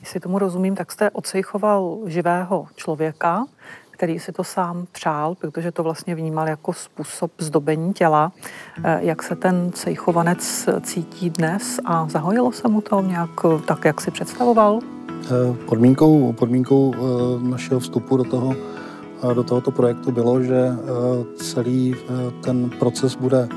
Jestli 0.00 0.20
tomu 0.20 0.38
rozumím, 0.38 0.74
tak 0.74 0.92
jste 0.92 1.10
ocejchoval 1.10 1.98
živého 2.06 2.66
člověka, 2.76 3.46
který 3.90 4.18
si 4.18 4.32
to 4.32 4.44
sám 4.44 4.86
přál, 4.92 5.34
protože 5.34 5.72
to 5.72 5.82
vlastně 5.82 6.14
vnímal 6.14 6.48
jako 6.48 6.72
způsob 6.72 7.32
zdobení 7.38 7.92
těla. 7.92 8.32
Eh, 8.84 8.98
jak 9.02 9.22
se 9.22 9.36
ten 9.36 9.70
cejchovanec 9.72 10.68
cítí 10.80 11.30
dnes 11.30 11.80
a 11.84 12.08
zahojilo 12.08 12.52
se 12.52 12.68
mu 12.68 12.80
to 12.80 13.00
nějak 13.00 13.30
tak, 13.66 13.84
jak 13.84 14.00
si 14.00 14.10
představoval? 14.10 14.80
Eh, 15.24 15.56
podmínkou, 15.66 16.32
podmínkou 16.32 16.94
eh, 16.94 16.98
našeho 17.48 17.80
vstupu 17.80 18.16
do, 18.16 18.24
toho, 18.24 18.52
eh, 18.52 18.89
do 19.34 19.42
tohoto 19.42 19.70
projektu 19.70 20.12
bylo, 20.12 20.42
že 20.42 20.68
celý 21.36 21.94
ten 22.40 22.70
proces 22.78 23.16
bude 23.16 23.48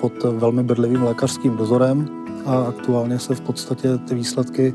pod 0.00 0.12
velmi 0.22 0.62
bedlivým 0.62 1.02
lékařským 1.02 1.56
dozorem 1.56 2.08
a 2.46 2.56
aktuálně 2.56 3.18
se 3.18 3.34
v 3.34 3.40
podstatě 3.40 3.98
ty 3.98 4.14
výsledky 4.14 4.74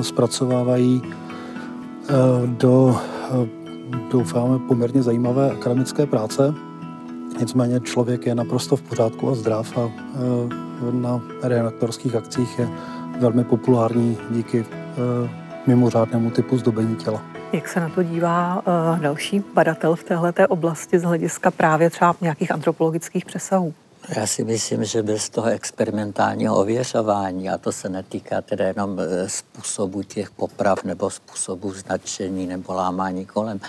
zpracovávají 0.00 1.02
do, 2.46 2.96
doufáme, 4.12 4.58
poměrně 4.58 5.02
zajímavé 5.02 5.50
akademické 5.50 6.06
práce. 6.06 6.54
Nicméně 7.40 7.80
člověk 7.80 8.26
je 8.26 8.34
naprosto 8.34 8.76
v 8.76 8.82
pořádku 8.82 9.30
a 9.30 9.34
zdrav 9.34 9.78
a 9.78 9.90
na 10.92 11.22
redaktorských 11.42 12.14
akcích 12.14 12.58
je 12.58 12.68
velmi 13.20 13.44
populární 13.44 14.16
díky 14.30 14.64
Eh, 14.96 15.30
mimořádnému 15.66 16.30
typu 16.30 16.58
zdobení 16.58 16.96
těla. 16.96 17.35
Jak 17.52 17.68
se 17.68 17.80
na 17.80 17.88
to 17.88 18.02
dívá 18.02 18.56
uh, 18.56 19.00
další 19.00 19.42
badatel 19.54 19.96
v 19.96 20.04
této 20.04 20.48
oblasti 20.48 20.98
z 20.98 21.02
hlediska 21.02 21.50
právě 21.50 21.90
třeba 21.90 22.14
nějakých 22.20 22.50
antropologických 22.50 23.24
přesahů? 23.24 23.74
Já 24.08 24.26
si 24.26 24.44
myslím, 24.44 24.84
že 24.84 25.02
bez 25.02 25.28
toho 25.28 25.46
experimentálního 25.46 26.56
ověřování, 26.56 27.50
a 27.50 27.58
to 27.58 27.72
se 27.72 27.88
netýká 27.88 28.40
tedy 28.42 28.64
jenom 28.64 29.00
e, 29.00 29.28
způsobu 29.28 30.02
těch 30.02 30.30
poprav 30.30 30.84
nebo 30.84 31.10
způsobu 31.10 31.72
značení 31.72 32.46
nebo 32.46 32.72
lámání 32.72 33.26
kolem, 33.26 33.60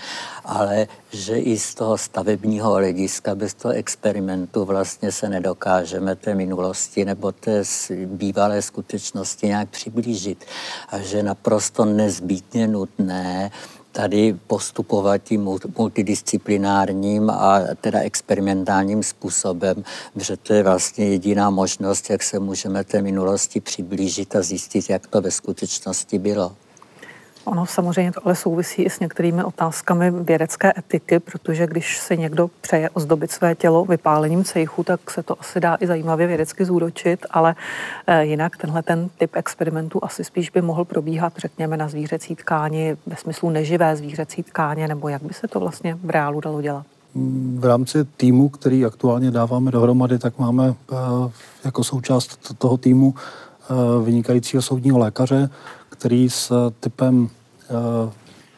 ale 0.45 0.87
že 1.11 1.39
i 1.39 1.57
z 1.59 1.75
toho 1.75 1.97
stavebního 1.97 2.71
hlediska 2.71 3.35
bez 3.35 3.53
toho 3.53 3.73
experimentu 3.73 4.65
vlastně 4.65 5.11
se 5.11 5.29
nedokážeme 5.29 6.15
té 6.15 6.35
minulosti 6.35 7.05
nebo 7.05 7.31
té 7.31 7.63
bývalé 8.05 8.61
skutečnosti 8.61 9.47
nějak 9.47 9.69
přiblížit. 9.69 10.45
A 10.89 10.99
že 10.99 11.23
naprosto 11.23 11.85
nezbytně 11.85 12.67
nutné 12.67 13.51
tady 13.97 14.35
postupovat 14.47 15.17
tím 15.17 15.49
multidisciplinárním 15.77 17.29
a 17.29 17.61
teda 17.81 17.99
experimentálním 17.99 19.03
způsobem, 19.03 19.83
protože 20.13 20.37
to 20.37 20.53
je 20.53 20.63
vlastně 20.63 21.05
jediná 21.09 21.49
možnost, 21.49 22.09
jak 22.09 22.23
se 22.23 22.39
můžeme 22.39 22.83
té 22.83 23.01
minulosti 23.01 23.59
přiblížit 23.61 24.35
a 24.35 24.41
zjistit, 24.41 24.89
jak 24.89 25.07
to 25.07 25.21
ve 25.21 25.31
skutečnosti 25.31 26.19
bylo. 26.19 26.55
Ono 27.47 27.65
samozřejmě 27.65 28.11
to 28.11 28.21
ale 28.25 28.35
souvisí 28.35 28.81
i 28.81 28.89
s 28.89 28.99
některými 28.99 29.43
otázkami 29.43 30.11
vědecké 30.11 30.73
etiky, 30.77 31.19
protože 31.19 31.67
když 31.67 31.97
si 31.97 32.17
někdo 32.17 32.49
přeje 32.61 32.89
ozdobit 32.89 33.31
své 33.31 33.55
tělo 33.55 33.85
vypálením 33.85 34.43
cejchu, 34.43 34.83
tak 34.83 35.11
se 35.11 35.23
to 35.23 35.39
asi 35.39 35.59
dá 35.59 35.77
i 35.79 35.87
zajímavě 35.87 36.27
vědecky 36.27 36.65
zúročit, 36.65 37.25
ale 37.31 37.55
eh, 38.07 38.25
jinak 38.25 38.57
tenhle 38.57 38.83
ten 38.83 39.09
typ 39.17 39.35
experimentu 39.35 39.99
asi 40.03 40.23
spíš 40.23 40.49
by 40.49 40.61
mohl 40.61 40.85
probíhat, 40.85 41.33
řekněme, 41.37 41.77
na 41.77 41.87
zvířecí 41.87 42.35
tkáni, 42.35 42.97
ve 43.05 43.15
smyslu 43.15 43.49
neživé 43.49 43.95
zvířecí 43.95 44.43
tkáně, 44.43 44.87
nebo 44.87 45.09
jak 45.09 45.23
by 45.23 45.33
se 45.33 45.47
to 45.47 45.59
vlastně 45.59 45.97
v 46.03 46.09
reálu 46.09 46.41
dalo 46.41 46.61
dělat? 46.61 46.85
V 47.59 47.65
rámci 47.65 48.05
týmu, 48.17 48.49
který 48.49 48.85
aktuálně 48.85 49.31
dáváme 49.31 49.71
dohromady, 49.71 50.19
tak 50.19 50.39
máme 50.39 50.73
eh, 50.91 50.95
jako 51.65 51.83
součást 51.83 52.53
toho 52.57 52.77
týmu 52.77 53.13
eh, 53.15 53.73
vynikajícího 54.03 54.61
soudního 54.61 54.97
lékaře, 54.97 55.49
který 55.89 56.29
s 56.29 56.71
typem 56.79 57.29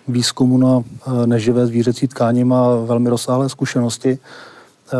výzkumu 0.07 0.57
na 0.57 0.81
eh, 0.83 1.27
neživé 1.27 1.67
zvířecí 1.67 2.07
tkáně 2.07 2.45
má 2.45 2.75
velmi 2.75 3.09
rozsáhlé 3.09 3.49
zkušenosti. 3.49 4.19
Eh, 4.19 4.97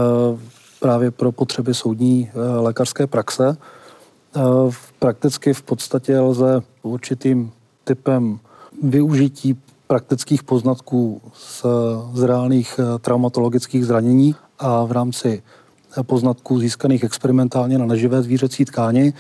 právě 0.80 1.12
pro 1.12 1.32
potřeby 1.32 1.74
soudní 1.74 2.32
lékařské 2.60 3.08
praxe. 3.08 3.58
Prakticky 5.00 5.54
v 5.54 5.62
podstatě 5.62 6.20
lze 6.20 6.62
určitým 6.82 7.52
typem 7.84 8.40
využití 8.84 9.58
praktických 9.88 10.44
poznatků 10.44 11.22
z, 11.34 11.66
z 12.14 12.24
reálných 12.24 12.80
traumatologických 13.02 13.86
zranění 13.86 14.36
a 14.60 14.84
v 14.84 14.92
rámci 14.92 15.44
poznatků 16.04 16.60
získaných 16.60 17.04
experimentálně 17.04 17.78
na 17.78 17.86
neživé 17.86 18.22
zvířecí 18.22 18.66
tkáni 18.66 19.14
eh, 19.14 19.18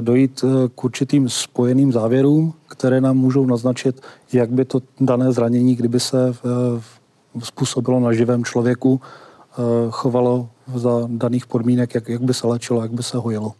dojít 0.00 0.44
eh, 0.44 0.68
k 0.74 0.84
určitým 0.84 1.28
spojeným 1.28 1.92
závěrům, 1.92 2.54
které 2.68 3.00
nám 3.00 3.16
můžou 3.16 3.46
naznačit, 3.46 4.00
jak 4.32 4.50
by 4.50 4.64
to 4.64 4.80
dané 5.00 5.32
zranění, 5.32 5.76
kdyby 5.76 6.00
se 6.00 6.28
eh, 6.28 7.40
způsobilo 7.40 8.00
na 8.00 8.12
živém 8.12 8.44
člověku, 8.44 9.00
chovalo 9.90 10.48
za 10.74 10.90
daných 11.06 11.46
podmínek, 11.46 11.94
jak, 11.94 12.08
jak 12.08 12.22
by 12.22 12.34
se 12.34 12.46
léčilo, 12.46 12.82
jak 12.82 12.92
by 12.92 13.02
se 13.02 13.18
hojilo. 13.18 13.52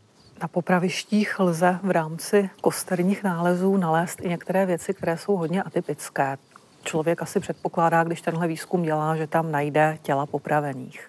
Na 0.43 0.49
popravištích 0.49 1.41
lze 1.41 1.79
v 1.83 1.91
rámci 1.91 2.51
kosterních 2.61 3.25
nálezů 3.25 3.77
nalézt 3.77 4.21
i 4.23 4.29
některé 4.29 4.67
věci, 4.67 4.95
které 4.95 5.19
jsou 5.19 5.37
hodně 5.37 5.63
atypické. 5.63 6.37
Člověk 6.85 7.23
asi 7.23 7.41
předpokládá, 7.41 8.05
když 8.05 8.21
tenhle 8.21 8.49
výzkum 8.49 8.83
dělá, 8.83 9.17
že 9.17 9.27
tam 9.27 9.53
najde 9.53 9.99
těla 10.03 10.27
popravených 10.27 11.09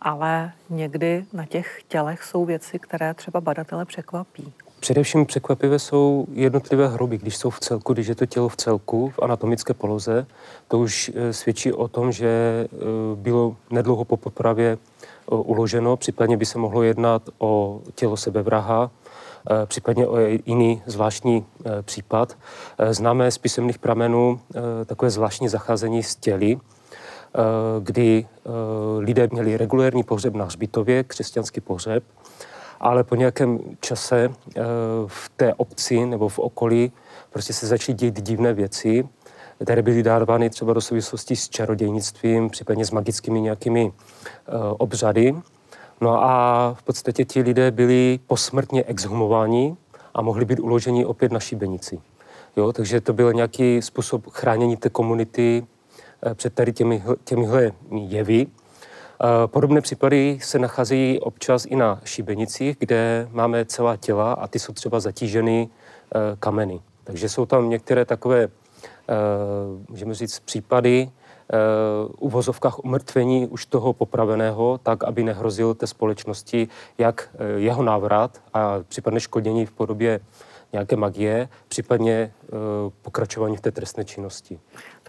ale 0.00 0.52
někdy 0.70 1.24
na 1.32 1.46
těch 1.46 1.82
tělech 1.88 2.22
jsou 2.24 2.44
věci, 2.44 2.78
které 2.78 3.14
třeba 3.14 3.40
badatele 3.40 3.84
překvapí. 3.84 4.52
Především 4.80 5.26
překvapivé 5.26 5.78
jsou 5.78 6.26
jednotlivé 6.32 6.88
hroby, 6.88 7.18
když 7.18 7.36
jsou 7.36 7.50
v 7.50 7.60
celku, 7.60 7.92
když 7.92 8.06
je 8.06 8.14
to 8.14 8.26
tělo 8.26 8.48
v 8.48 8.56
celku, 8.56 9.08
v 9.08 9.18
anatomické 9.22 9.74
poloze. 9.74 10.26
To 10.68 10.78
už 10.78 11.10
eh, 11.14 11.32
svědčí 11.32 11.72
o 11.72 11.88
tom, 11.88 12.12
že 12.12 12.28
eh, 12.28 12.76
bylo 13.14 13.56
nedlouho 13.70 14.04
po 14.04 14.16
popravě 14.16 14.78
eh, 14.78 15.34
uloženo, 15.34 15.96
případně 15.96 16.36
by 16.36 16.46
se 16.46 16.58
mohlo 16.58 16.82
jednat 16.82 17.22
o 17.38 17.80
tělo 17.94 18.16
sebevraha, 18.16 18.90
případně 19.66 20.06
o 20.06 20.18
jiný 20.46 20.82
zvláštní 20.86 21.46
případ. 21.82 22.36
Známe 22.90 23.30
z 23.30 23.38
písemných 23.38 23.78
pramenů 23.78 24.40
takové 24.86 25.10
zvláštní 25.10 25.48
zacházení 25.48 26.02
s 26.02 26.16
těly, 26.16 26.58
kdy 27.80 28.26
eh, 28.26 28.50
lidé 28.98 29.28
měli 29.32 29.56
regulérní 29.56 30.02
pohřeb 30.02 30.34
na 30.34 30.44
hřbitově, 30.44 31.04
křesťanský 31.04 31.60
pohřeb, 31.60 32.04
ale 32.80 33.04
po 33.04 33.14
nějakém 33.14 33.58
čase 33.80 34.24
eh, 34.28 34.62
v 35.06 35.28
té 35.36 35.54
obci 35.54 36.06
nebo 36.06 36.28
v 36.28 36.38
okolí 36.38 36.92
prostě 37.30 37.52
se 37.52 37.66
začaly 37.66 37.96
dít 37.96 38.20
divné 38.20 38.52
věci, 38.52 39.08
které 39.62 39.82
byly 39.82 40.02
dávány 40.02 40.50
třeba 40.50 40.72
do 40.72 40.80
souvislosti 40.80 41.36
s 41.36 41.48
čarodějnictvím, 41.48 42.50
případně 42.50 42.84
s 42.84 42.90
magickými 42.90 43.40
nějakými 43.40 43.92
obřady. 44.78 45.34
No 46.00 46.24
a 46.24 46.74
v 46.78 46.82
podstatě 46.82 47.24
ti 47.24 47.42
lidé 47.42 47.70
byli 47.70 48.18
posmrtně 48.26 48.84
exhumováni 48.84 49.76
a 50.14 50.22
mohli 50.22 50.44
být 50.44 50.60
uloženi 50.60 51.04
opět 51.04 51.32
na 51.32 51.40
šibenici. 51.40 52.00
Jo, 52.56 52.72
takže 52.72 53.00
to 53.00 53.12
byl 53.12 53.32
nějaký 53.32 53.82
způsob 53.82 54.26
chránění 54.26 54.76
té 54.76 54.88
komunity 54.88 55.66
Eh, 55.66 55.77
před 56.34 56.54
tady 56.54 56.72
těmi, 56.72 57.02
těmihle 57.24 57.72
jevy. 57.90 58.46
Eh, 58.46 59.46
podobné 59.46 59.80
případy 59.80 60.38
se 60.42 60.58
nacházejí 60.58 61.20
občas 61.20 61.64
i 61.64 61.76
na 61.76 62.00
šibenicích, 62.04 62.76
kde 62.78 63.28
máme 63.30 63.64
celá 63.64 63.96
těla 63.96 64.32
a 64.32 64.46
ty 64.46 64.58
jsou 64.58 64.72
třeba 64.72 65.00
zatíženy 65.00 65.68
eh, 65.68 66.18
kameny. 66.40 66.80
Takže 67.04 67.28
jsou 67.28 67.46
tam 67.46 67.70
některé 67.70 68.04
takové, 68.04 68.48
můžeme 69.88 70.14
říct, 70.14 70.38
případy 70.38 71.10
u 72.18 72.28
vozovkách 72.28 72.78
umrtvení 72.84 73.46
už 73.46 73.66
toho 73.66 73.92
popraveného, 73.92 74.80
tak, 74.82 75.04
aby 75.04 75.22
nehrozil 75.22 75.74
té 75.74 75.86
společnosti 75.86 76.68
jak 76.98 77.30
jeho 77.56 77.82
návrat 77.82 78.42
a 78.54 78.78
případné 78.88 79.20
škodění 79.20 79.66
v 79.66 79.72
podobě 79.72 80.20
nějaké 80.72 80.96
magie, 80.96 81.48
případně 81.68 82.32
pokračování 83.02 83.56
v 83.56 83.60
té 83.60 83.70
trestné 83.70 84.04
činnosti 84.04 84.60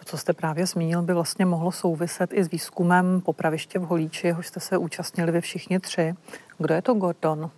co 0.10 0.18
jste 0.18 0.34
právě 0.34 0.66
zmínil, 0.66 1.02
by 1.02 1.14
vlastně 1.14 1.46
mohlo 1.46 1.72
souviset 1.72 2.34
i 2.34 2.44
s 2.44 2.52
výzkumem 2.52 3.22
popraviště 3.22 3.80
v 3.80 3.82
Holíči, 3.82 4.28
jehož 4.28 4.48
jste 4.48 4.60
se 4.60 4.78
účastnili 4.78 5.32
vy 5.32 5.42
všichni 5.42 5.80
tři. 5.80 6.14
Kdo 6.58 6.74
je 6.74 6.82
to 6.82 6.94
Gordon? 6.94 7.50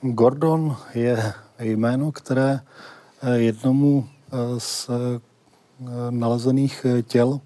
Gordon 0.00 0.76
je 0.94 1.32
jméno, 1.58 2.12
které 2.12 2.60
eh, 3.22 3.38
jednomu 3.38 4.08
eh, 4.32 4.36
z 4.60 4.90
eh, 4.90 5.20
nalezených 6.10 6.86
těl 7.02 7.40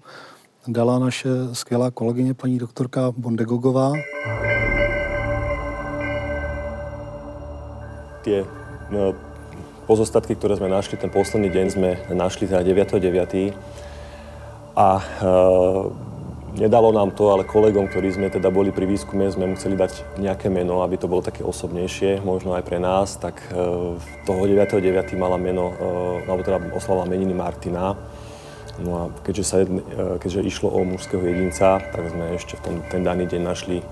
dala 0.67 0.99
naše 0.99 1.29
skvělá 1.53 1.91
kolegyně 1.91 2.33
paní 2.33 2.57
doktorka 2.57 3.11
Bondegogová. 3.17 3.93
No, 8.89 9.32
pozostatky, 9.83 10.35
ktoré 10.35 10.55
sme 10.55 10.71
našli, 10.71 10.95
ten 10.95 11.11
posledný 11.11 11.51
deň 11.51 11.67
sme 11.69 11.89
našli 12.15 12.47
teda 12.47 12.63
9.9. 12.63 13.53
A 14.73 14.87
e, 14.97 15.03
nedalo 16.57 16.89
nám 16.89 17.13
to, 17.13 17.29
ale 17.29 17.45
kolegom, 17.45 17.85
ktorí 17.91 18.09
sme 18.09 18.33
teda 18.33 18.49
boli 18.49 18.73
pri 18.73 18.89
výskume, 18.89 19.29
sme 19.29 19.53
museli 19.53 19.77
dať 19.77 20.17
nejaké 20.17 20.49
meno, 20.49 20.81
aby 20.81 20.97
to 20.97 21.05
bolo 21.05 21.21
také 21.21 21.45
osobnejšie, 21.45 22.25
možno 22.25 22.57
aj 22.57 22.63
pre 22.65 22.81
nás, 22.81 23.19
tak 23.21 23.37
e, 23.53 23.99
toho 24.25 24.41
9.9. 24.49 25.13
mala 25.19 25.37
meno, 25.37 25.71
e, 25.71 25.73
alebo 26.25 26.41
teda 26.41 26.57
oslavovala 26.73 27.11
meniny 27.11 27.35
Martina. 27.37 27.93
No 28.81 28.91
a 28.97 29.03
keďže, 29.21 29.43
sa 29.45 29.61
jedne, 29.61 29.85
keďže 30.17 30.49
išlo 30.49 30.73
o 30.73 30.81
mužského 30.81 31.21
jedinca, 31.21 31.77
tak 31.77 32.09
sme 32.09 32.33
ešte 32.33 32.57
v 32.57 32.61
tom, 32.65 32.75
ten 32.89 33.05
daný 33.05 33.29
deň 33.29 33.41
našli 33.45 33.85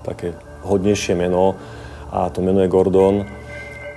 také 0.00 0.32
hodnejšie 0.64 1.12
meno 1.12 1.60
a 2.08 2.32
to 2.32 2.40
meno 2.40 2.64
je 2.64 2.72
Gordon. 2.72 3.28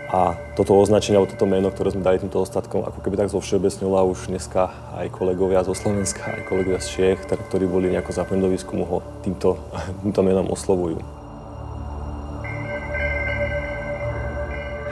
A 0.07 0.39
toto 0.55 0.71
označenie, 0.79 1.19
alebo 1.19 1.27
toto 1.27 1.43
meno, 1.43 1.67
ktoré 1.67 1.91
sme 1.91 1.99
dali 1.99 2.15
týmto 2.15 2.39
ostatkom, 2.39 2.87
ako 2.87 3.03
keby 3.03 3.19
tak 3.19 3.27
zo 3.27 3.43
všeobecnila 3.43 4.07
už 4.07 4.31
dneska 4.31 4.71
aj 4.95 5.11
kolegovia 5.11 5.67
zo 5.67 5.75
Slovenska, 5.75 6.31
aj 6.31 6.47
kolegovia 6.47 6.79
z 6.79 6.87
Čech, 6.87 7.19
ktorí 7.27 7.67
boli 7.67 7.91
nejako 7.91 8.15
zapojení 8.15 8.47
do 8.47 8.51
výskumu, 8.55 8.87
ho 8.87 9.03
týmto, 9.19 9.59
týmto 10.07 10.21
menom 10.23 10.47
oslovujú. 10.47 11.03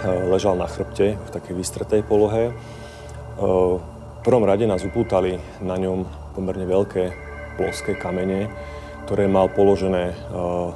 Ležal 0.05 0.59
na 0.59 0.68
chrbte 0.68 1.16
v 1.16 1.30
takej 1.32 1.53
vystretej 1.55 2.03
polohe. 2.03 2.51
V 3.39 3.80
prvom 4.22 4.43
rade 4.43 4.68
nás 4.68 4.84
upútali 4.84 5.39
na 5.63 5.80
ňom 5.80 6.03
pomerne 6.36 6.68
veľké 6.68 7.03
ploské 7.55 7.95
kamene, 7.95 8.51
ktoré 9.07 9.32
mal 9.32 9.47
položené 9.47 10.11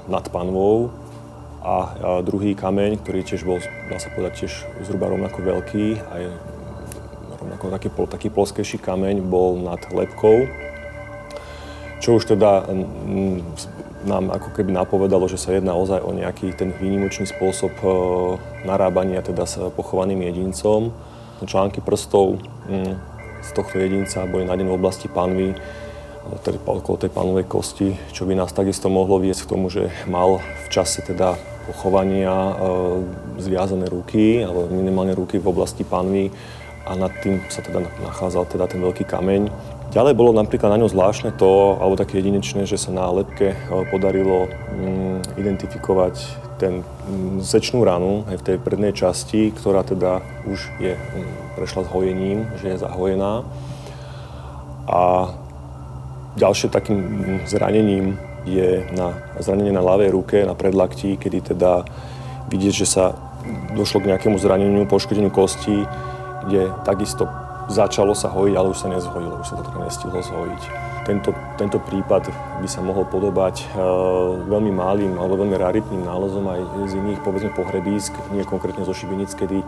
nad 0.08 0.26
panvou 0.32 0.96
a 1.60 1.76
druhý 2.24 2.55
kameň, 2.55 3.03
ktorý 3.03 3.20
tiež 3.28 3.43
bol, 3.43 3.60
dá 3.91 3.99
sa 3.99 4.07
povedať, 4.16 4.47
tiež 4.47 4.53
zhruba 4.88 5.12
rovnako 5.12 5.43
veľký, 5.43 5.86
aj 5.99 6.24
rovnako 7.39 7.66
taký, 7.76 7.89
taký 8.07 8.28
ploskejší 8.32 8.78
kameň 8.80 9.24
bol 9.28 9.60
nad 9.60 9.80
lepkou, 9.91 10.47
čo 11.99 12.16
už 12.16 12.32
teda 12.32 12.64
nám 14.07 14.32
ako 14.32 14.55
keby 14.55 14.72
napovedalo, 14.72 15.28
že 15.28 15.36
sa 15.36 15.51
jedná 15.51 15.76
ozaj 15.76 15.99
o 15.99 16.16
nejaký 16.16 16.55
ten 16.55 16.72
výnimočný 16.72 17.28
spôsob 17.28 17.76
e, 17.84 17.88
narábania 18.64 19.20
teda 19.20 19.43
s 19.43 19.60
pochovaným 19.76 20.24
jedincom. 20.24 20.95
Články 21.43 21.84
prstov 21.84 22.39
z 23.39 23.49
tohto 23.55 23.76
jedinca 23.80 24.28
boli 24.28 24.43
nájdené 24.47 24.72
v 24.72 24.80
oblasti 24.80 25.07
panvy, 25.07 25.55
teda 26.44 26.60
okolo 26.62 26.98
tej 27.00 27.12
panovej 27.12 27.46
kosti, 27.50 27.96
čo 28.14 28.28
by 28.28 28.38
nás 28.38 28.54
takisto 28.54 28.92
mohlo 28.92 29.18
viesť 29.18 29.48
k 29.48 29.52
tomu, 29.52 29.68
že 29.72 29.90
mal 30.06 30.40
v 30.40 30.68
čase 30.70 31.02
teda 31.02 31.40
pochovania 31.70 32.34
e, 32.34 32.54
zviazané 33.42 33.86
ruky, 33.90 34.42
alebo 34.42 34.70
minimálne 34.74 35.14
ruky 35.14 35.38
v 35.38 35.50
oblasti 35.50 35.86
panvy 35.86 36.34
a 36.90 36.98
nad 36.98 37.14
tým 37.22 37.38
sa 37.54 37.62
teda 37.62 37.86
nachádzal 38.02 38.50
teda 38.50 38.66
ten 38.66 38.82
veľký 38.82 39.06
kameň. 39.06 39.54
Ďalej 39.90 40.14
bolo 40.18 40.38
napríklad 40.38 40.70
na 40.70 40.82
ňom 40.82 40.90
zvláštne 40.90 41.34
to, 41.34 41.78
alebo 41.82 41.98
také 41.98 42.22
jedinečné, 42.22 42.70
že 42.70 42.78
sa 42.78 42.94
na 42.94 43.10
lepke 43.10 43.54
e, 43.54 43.58
podarilo 43.90 44.50
mm, 44.50 45.38
identifikovať 45.38 46.16
ten 46.62 46.82
mm, 46.82 47.42
sečnú 47.46 47.86
ranu 47.86 48.26
aj 48.30 48.38
v 48.42 48.46
tej 48.46 48.58
prednej 48.62 48.94
časti, 48.94 49.54
ktorá 49.54 49.86
teda 49.86 50.22
už 50.50 50.60
je, 50.82 50.94
mm, 50.94 51.58
prešla 51.58 51.86
s 51.86 51.92
hojením, 51.94 52.50
že 52.62 52.74
je 52.74 52.82
zahojená. 52.82 53.46
A 54.90 55.02
ďalšie 56.40 56.72
takým 56.72 57.00
zranením 57.44 58.16
je 58.48 58.88
na 58.96 59.12
zranenie 59.44 59.76
na 59.76 59.84
ľavej 59.84 60.10
ruke, 60.16 60.38
na 60.48 60.56
predlaktí, 60.56 61.20
kedy 61.20 61.54
teda 61.54 61.84
vidieť, 62.48 62.74
že 62.74 62.88
sa 62.88 63.06
došlo 63.76 64.04
k 64.04 64.16
nejakému 64.16 64.40
zraneniu, 64.40 64.88
poškodeniu 64.88 65.30
kostí, 65.30 65.84
kde 66.48 66.72
takisto 66.88 67.28
začalo 67.70 68.18
sa 68.18 68.34
hojiť, 68.34 68.54
ale 68.58 68.72
už 68.74 68.80
sa 68.82 68.90
nezhojilo, 68.90 69.46
už 69.46 69.48
sa 69.48 69.56
to 69.62 69.64
teda 69.70 69.80
nestihlo 69.86 70.20
zhojiť. 70.26 70.62
Tento, 71.06 71.32
tento 71.58 71.78
prípad 71.82 72.30
by 72.62 72.68
sa 72.70 72.82
mohol 72.86 73.06
podobať 73.06 73.66
uh, 73.74 74.38
veľmi 74.46 74.74
malým 74.74 75.18
alebo 75.18 75.42
veľmi 75.42 75.58
raritným 75.58 76.06
nálezom 76.06 76.46
aj 76.50 76.60
z 76.90 76.94
iných, 76.98 77.22
povedzme, 77.22 77.54
pohrebísk, 77.54 78.14
nie 78.34 78.46
konkrétne 78.46 78.86
zo 78.86 78.94
Šibenic, 78.94 79.34
kedy 79.34 79.62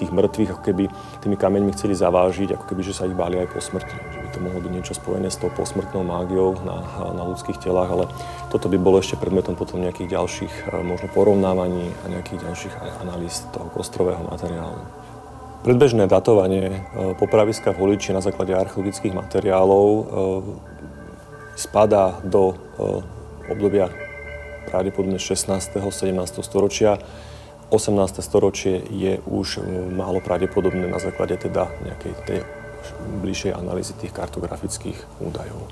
tých 0.00 0.10
mŕtvych 0.10 0.50
ako 0.56 0.62
keby 0.64 0.84
tými 1.22 1.36
kameňmi 1.38 1.70
chceli 1.76 1.94
zavážiť, 1.94 2.58
ako 2.58 2.64
keby, 2.66 2.82
že 2.82 2.96
sa 2.96 3.06
ich 3.06 3.14
báli 3.14 3.38
aj 3.38 3.48
po 3.54 3.62
smrti, 3.62 3.96
to 4.34 4.42
mohlo 4.42 4.58
byť 4.58 4.72
niečo 4.74 4.94
spojené 4.98 5.30
s 5.30 5.38
tou 5.38 5.48
posmrtnou 5.54 6.02
mágiou 6.02 6.58
na, 6.66 6.82
na 7.14 7.22
ľudských 7.22 7.62
telách, 7.62 7.90
ale 7.94 8.04
toto 8.50 8.66
by 8.66 8.74
bolo 8.74 8.98
ešte 8.98 9.14
predmetom 9.14 9.54
potom 9.54 9.78
nejakých 9.78 10.18
ďalších 10.18 10.74
možno 10.82 11.06
porovnávaní 11.14 11.94
a 12.02 12.04
nejakých 12.10 12.42
ďalších 12.50 12.74
analýz 13.06 13.46
toho 13.54 13.70
kostrového 13.70 14.26
materiálu. 14.26 14.82
Predbežné 15.64 16.10
datovanie 16.10 16.84
popraviska 17.16 17.72
v 17.72 17.80
Holiči 17.80 18.12
na 18.12 18.20
základe 18.20 18.52
archeologických 18.52 19.16
materiálov 19.16 19.86
spadá 21.56 22.20
do 22.20 22.52
obdobia 23.48 23.88
pravdepodobne 24.68 25.16
16. 25.16 25.80
17. 25.80 26.44
storočia. 26.44 27.00
18. 27.72 28.20
storočie 28.20 28.82
je 28.92 29.22
už 29.24 29.64
málo 29.94 30.20
pravdepodobné 30.20 30.84
na 30.84 31.00
základe 31.00 31.40
teda 31.40 31.72
nejakej 31.80 32.12
tej 32.28 32.38
bližšej 33.06 33.54
analýzy 33.54 33.92
tých 33.92 34.12
kartografických 34.12 35.06
údajov. 35.18 35.62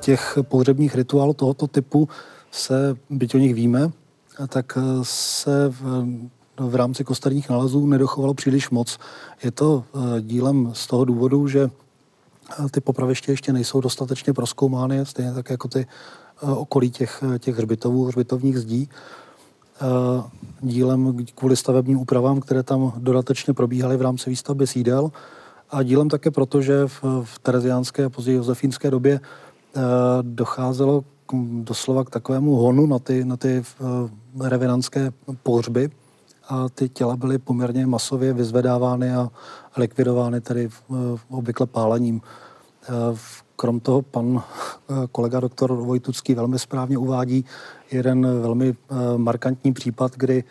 Těch 0.00 0.38
pohřebních 0.42 0.94
rituálů 0.94 1.34
tohoto 1.34 1.66
typu 1.66 2.08
se, 2.50 2.96
byť 3.10 3.34
o 3.34 3.38
nich 3.38 3.54
víme, 3.54 3.90
tak 4.48 4.78
se 5.02 5.68
v, 5.68 6.06
v 6.58 6.74
rámci 6.74 7.04
kostelních 7.04 7.50
nalezů 7.50 7.86
nedochovalo 7.86 8.34
příliš 8.34 8.70
moc. 8.70 8.98
Je 9.44 9.50
to 9.50 9.84
eh, 9.94 10.20
dílem 10.20 10.70
z 10.72 10.86
toho 10.86 11.04
důvodu, 11.04 11.48
že 11.48 11.70
ty 12.70 12.80
popraviště 12.80 13.32
ještě 13.32 13.52
nejsou 13.52 13.80
dostatečně 13.80 14.32
proskoumány, 14.32 15.06
stejně 15.06 15.32
tak 15.32 15.50
jako 15.50 15.68
ty 15.68 15.86
eh, 16.42 16.46
okolí 16.46 16.90
těch, 16.90 17.24
těch 17.38 17.56
hřbitovů, 17.56 18.04
hřbitovních 18.04 18.58
zdí. 18.58 18.88
Eh, 19.80 20.22
dílem 20.60 21.26
kvůli 21.34 21.56
stavebním 21.56 22.00
úpravám, 22.00 22.40
které 22.40 22.62
tam 22.62 22.92
dodatečně 22.96 23.54
probíhaly 23.54 23.96
v 23.96 24.02
rámci 24.02 24.30
výstavby 24.30 24.66
sídel 24.66 25.10
a 25.70 25.82
dílem 25.82 26.08
také 26.08 26.30
proto, 26.30 26.62
že 26.62 26.86
v, 26.86 27.04
v 27.24 27.38
tereziánské 27.38 28.04
a 28.04 28.10
později 28.10 28.36
josefínské 28.36 28.90
době 28.90 29.20
eh, 29.20 29.80
docházelo 30.22 31.02
k, 31.26 31.34
doslova 31.62 32.04
k 32.04 32.10
takovému 32.10 32.56
honu 32.56 32.86
na 32.86 32.98
ty, 32.98 33.24
na 33.24 33.36
ty 33.36 33.62
revenantské 34.40 35.10
pohřby 35.42 35.90
a 36.48 36.68
ty 36.68 36.88
těla 36.88 37.16
byly 37.16 37.38
poměrně 37.38 37.86
masově 37.86 38.32
vyzvedávány 38.32 39.14
a 39.14 39.30
likvidovány 39.76 40.40
tedy 40.40 40.68
obvykle 41.28 41.66
pálením. 41.66 42.20
Krom 43.60 43.80
toho 43.80 44.02
pan 44.02 44.42
kolega 45.12 45.40
doktor 45.40 45.72
Vojtucký 45.72 46.34
velmi 46.34 46.58
správně 46.58 46.98
uvádí 46.98 47.44
jeden 47.90 48.40
velmi 48.42 48.74
markantní 49.16 49.72
případ, 49.72 50.12
kdy 50.16 50.44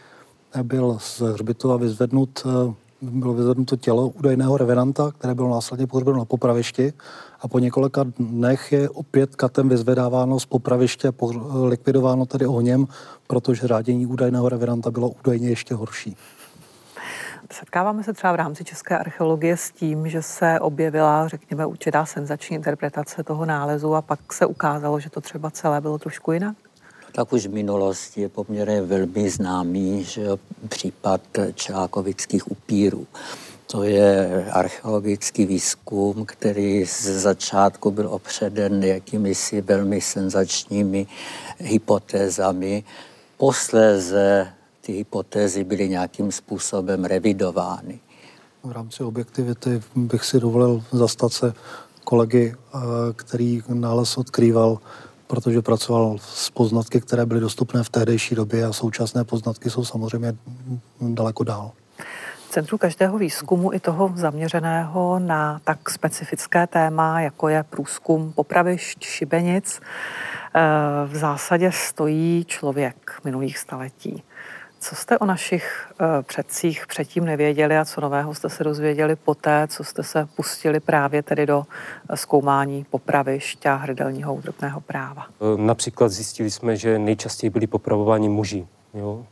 byl 0.63 0.97
z 0.99 1.21
hřbitova 1.21 1.77
vyzvednut 1.77 2.43
bylo 3.01 3.33
vyzvednuto 3.33 3.75
tělo 3.75 4.07
údajného 4.07 4.57
revenanta, 4.57 5.11
které 5.11 5.35
bylo 5.35 5.49
následně 5.49 5.87
pohřbeno 5.87 6.17
na 6.17 6.25
popravišti 6.25 6.93
a 7.41 7.47
po 7.47 7.59
několika 7.59 8.05
dnech 8.19 8.71
je 8.71 8.89
opět 8.89 9.35
katem 9.35 9.69
vyzvedáváno 9.69 10.39
z 10.39 10.45
popraviště, 10.45 11.11
likvidováno 11.63 12.25
tedy 12.25 12.45
ohněm, 12.45 12.87
protože 13.27 13.67
řádění 13.67 14.05
údajného 14.05 14.49
revenanta 14.49 14.91
bylo 14.91 15.09
údajně 15.09 15.49
ještě 15.49 15.75
horší. 15.75 16.15
Setkáváme 17.51 18.03
se 18.03 18.13
třeba 18.13 18.33
v 18.33 18.35
rámci 18.35 18.63
české 18.63 18.97
archeologie 18.97 19.57
s 19.57 19.71
tím, 19.71 20.09
že 20.09 20.21
se 20.21 20.59
objevila, 20.59 21.27
řekněme, 21.27 21.65
určitá 21.65 22.05
senzační 22.05 22.55
interpretace 22.55 23.23
toho 23.23 23.45
nálezu 23.45 23.95
a 23.95 24.01
pak 24.01 24.33
se 24.33 24.45
ukázalo, 24.45 24.99
že 24.99 25.09
to 25.09 25.21
třeba 25.21 25.51
celé 25.51 25.81
bylo 25.81 25.97
trošku 25.97 26.31
jinak? 26.31 26.55
tak 27.17 27.33
už 27.33 27.45
v 27.45 27.53
minulosti 27.53 28.21
je 28.21 28.29
poměrně 28.29 28.81
velmi 28.81 29.29
známý 29.29 30.03
že 30.03 30.27
případ 30.69 31.21
čákovických 31.53 32.51
upírů. 32.51 33.07
To 33.67 33.83
je 33.83 34.45
archeologický 34.51 35.45
výzkum, 35.45 36.25
který 36.25 36.85
z 36.85 37.05
začátku 37.05 37.91
byl 37.91 38.07
opředen 38.07 38.83
jakými 38.83 39.35
si 39.35 39.61
velmi 39.61 40.01
senzačními 40.01 41.07
hypotézami. 41.57 42.83
Posléze 43.37 44.53
ty 44.87 44.93
hypotézy 44.93 45.63
byly 45.63 45.89
nějakým 45.89 46.31
způsobem 46.31 47.05
revidovány. 47.05 47.99
V 48.63 48.71
rámci 48.71 49.03
objektivity 49.03 49.81
bych 49.95 50.25
si 50.25 50.39
dovolil 50.39 50.83
zastat 50.91 51.33
se 51.33 51.53
kolegy, 52.03 52.55
eh, 52.55 52.79
který 53.15 53.61
nález 53.67 54.17
odkrýval, 54.17 54.79
protože 55.27 55.61
pracoval 55.61 56.17
s 56.21 56.49
poznatky, 56.49 57.01
které 57.01 57.25
byly 57.25 57.39
dostupné 57.39 57.83
v 57.83 57.89
tehdejší 57.89 58.35
době 58.35 58.65
a 58.65 58.73
současné 58.73 59.23
poznatky 59.23 59.69
jsou 59.69 59.85
samozřejmě 59.85 60.33
daleko 61.01 61.43
dál. 61.43 61.71
V 62.47 62.49
centru 62.49 62.77
každého 62.77 63.17
výzkumu 63.17 63.73
i 63.73 63.79
toho 63.79 64.11
zaměřeného 64.15 65.19
na 65.19 65.61
tak 65.63 65.89
specifické 65.89 66.67
téma, 66.67 67.21
jako 67.21 67.47
je 67.47 67.63
průzkum 67.63 68.33
popravišť, 68.35 69.03
šibenic, 69.03 69.79
eh, 70.55 70.61
v 71.07 71.15
zásadě 71.17 71.71
stojí 71.71 72.45
člověk 72.47 73.11
minulých 73.23 73.57
staletí. 73.57 74.23
Co 74.89 74.95
jste 74.95 75.19
o 75.19 75.25
našich 75.25 75.91
uh, 76.01 76.07
předcích 76.21 76.87
předtím 76.87 77.25
nevěděli 77.25 77.77
a 77.77 77.85
co 77.85 78.01
nového 78.01 78.35
jste 78.35 78.49
se 78.49 78.63
dozvěděli 78.63 79.15
poté, 79.15 79.67
co 79.67 79.83
jste 79.83 80.03
se 80.03 80.27
pustili 80.35 80.79
právě 80.79 81.23
tedy 81.23 81.45
do 81.45 81.63
eh, 82.09 82.17
zkoumání 82.17 82.85
popravišť 82.89 83.65
a 83.65 83.75
hrdelního 83.75 84.35
útrpného 84.35 84.81
práva? 84.81 85.25
Eh, 85.25 85.61
například 85.61 86.09
zjistili 86.09 86.51
jsme, 86.51 86.75
že 86.75 86.99
nejčastěji 86.99 87.49
byli 87.49 87.67
popravováni 87.67 88.29
muži. 88.29 88.67
Jo? 88.93 89.25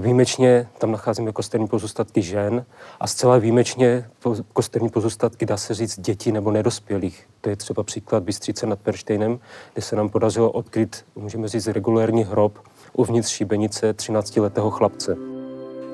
Výjimečně 0.00 0.68
tam 0.78 0.92
nacházíme 0.92 1.32
kosterní 1.32 1.66
pozůstatky 1.68 2.22
žen 2.22 2.64
a 3.00 3.06
zcela 3.06 3.38
výjimečně 3.38 4.06
kosterní 4.52 4.88
pozůstatky, 4.88 5.46
dá 5.46 5.56
se 5.56 5.74
říct, 5.74 6.00
dětí 6.00 6.32
nebo 6.32 6.50
nedospělých. 6.50 7.26
To 7.40 7.50
je 7.50 7.56
třeba 7.56 7.82
příklad 7.82 8.22
Bystřice 8.22 8.66
nad 8.66 8.78
Perštejnem, 8.78 9.38
kde 9.72 9.82
se 9.82 9.96
nám 9.96 10.08
podařilo 10.08 10.50
odkryt, 10.50 11.04
můžeme 11.16 11.48
říct, 11.48 11.66
regulérní 11.66 12.24
hrob 12.24 12.58
uvnitř 12.92 13.28
šibenice 13.28 13.92
13-letého 13.92 14.70
chlapce. 14.70 15.16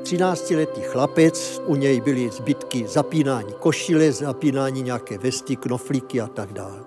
13-letý 0.02 0.80
chlapec, 0.80 1.62
u 1.66 1.74
něj 1.74 2.00
byly 2.00 2.30
zbytky 2.30 2.86
zapínání 2.88 3.52
košile, 3.60 4.12
zapínání 4.12 4.82
nějaké 4.82 5.18
vesty, 5.18 5.56
knoflíky 5.56 6.20
a 6.20 6.26
tak 6.26 6.52
dále. 6.52 6.78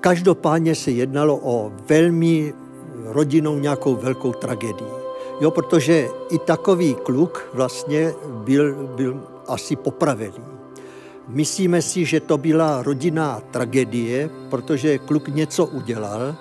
Každopádně 0.00 0.74
se 0.74 0.90
jednalo 0.90 1.40
o 1.42 1.72
velmi 1.88 2.54
rodinou 3.04 3.58
nějakou 3.58 3.96
velkou 3.96 4.32
tragédii. 4.32 5.01
Jo, 5.40 5.50
protože 5.50 6.08
i 6.30 6.38
takový 6.38 6.94
kluk 6.94 7.48
vlastně 7.54 8.14
byl, 8.44 8.74
byl 8.86 9.20
asi 9.48 9.76
popravený. 9.76 10.52
Myslíme 11.28 11.82
si, 11.82 12.04
že 12.04 12.20
to 12.20 12.38
byla 12.38 12.82
rodinná 12.82 13.40
tragédie, 13.50 14.30
protože 14.50 14.98
kluk 14.98 15.28
něco 15.28 15.66
udělal, 15.66 16.34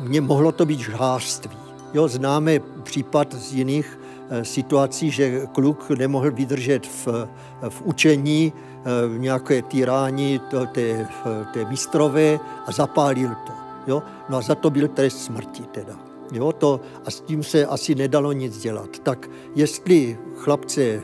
mně 0.00 0.20
mohlo 0.20 0.52
to 0.52 0.66
být 0.66 0.80
žhářství. 0.80 1.56
Jo, 1.94 2.08
známe 2.08 2.60
případ 2.82 3.34
z 3.34 3.52
jiných 3.52 4.00
eh, 4.30 4.44
situací, 4.44 5.10
že 5.10 5.46
kluk 5.52 5.90
nemohl 5.90 6.30
vydržet 6.30 6.86
v, 6.86 7.28
v 7.68 7.82
učení, 7.82 8.52
eh, 8.52 9.08
v 9.08 9.18
nějaké 9.18 9.62
týrání 9.62 10.40
té, 10.72 11.08
té 11.52 11.64
mistrové 11.64 12.38
a 12.66 12.72
zapálil 12.72 13.28
to. 13.46 13.52
Jo? 13.86 14.02
No 14.28 14.38
a 14.38 14.40
za 14.40 14.54
to 14.54 14.70
byl 14.70 14.88
trest 14.88 15.24
smrti 15.24 15.62
teda. 15.62 16.07
Jo, 16.32 16.52
to, 16.52 16.80
a 17.04 17.10
s 17.10 17.20
tím 17.20 17.42
se 17.42 17.66
asi 17.66 17.94
nedalo 17.94 18.32
nic 18.32 18.58
dělat. 18.58 18.98
Tak 19.02 19.30
jestli 19.54 20.18
chlapce 20.36 20.82
eh, 20.82 21.02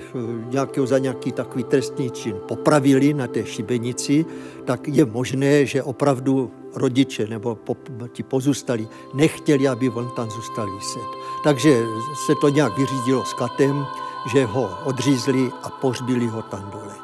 nějakého 0.51 0.87
za 0.87 0.99
nějaký 0.99 1.33
takový 1.33 1.65
trestný 1.65 2.11
čin 2.11 2.37
popravili 2.49 3.15
na 3.15 3.27
té 3.27 3.47
šibenici, 3.47 4.27
tak 4.65 4.89
je 4.89 5.05
možné, 5.05 5.67
že 5.67 5.83
opravdu 5.83 6.51
rodiče 6.75 7.27
nebo 7.27 7.55
po, 7.55 7.77
ti 8.13 8.23
pozůstalí 8.23 8.89
nechtěli, 9.15 9.69
aby 9.69 9.91
on 9.91 10.11
tam 10.17 10.31
zůstal 10.31 10.75
vyset. 10.75 11.09
Takže 11.45 11.83
se 12.27 12.33
to 12.41 12.49
nějak 12.49 12.79
vyřídilo 12.79 13.25
s 13.25 13.35
katem, 13.35 13.87
že 14.33 14.45
ho 14.45 14.71
odřízli 14.85 15.51
a 15.63 15.71
pohřbili 15.71 16.27
ho 16.27 16.43
tam 16.43 16.71
dole. 16.73 16.95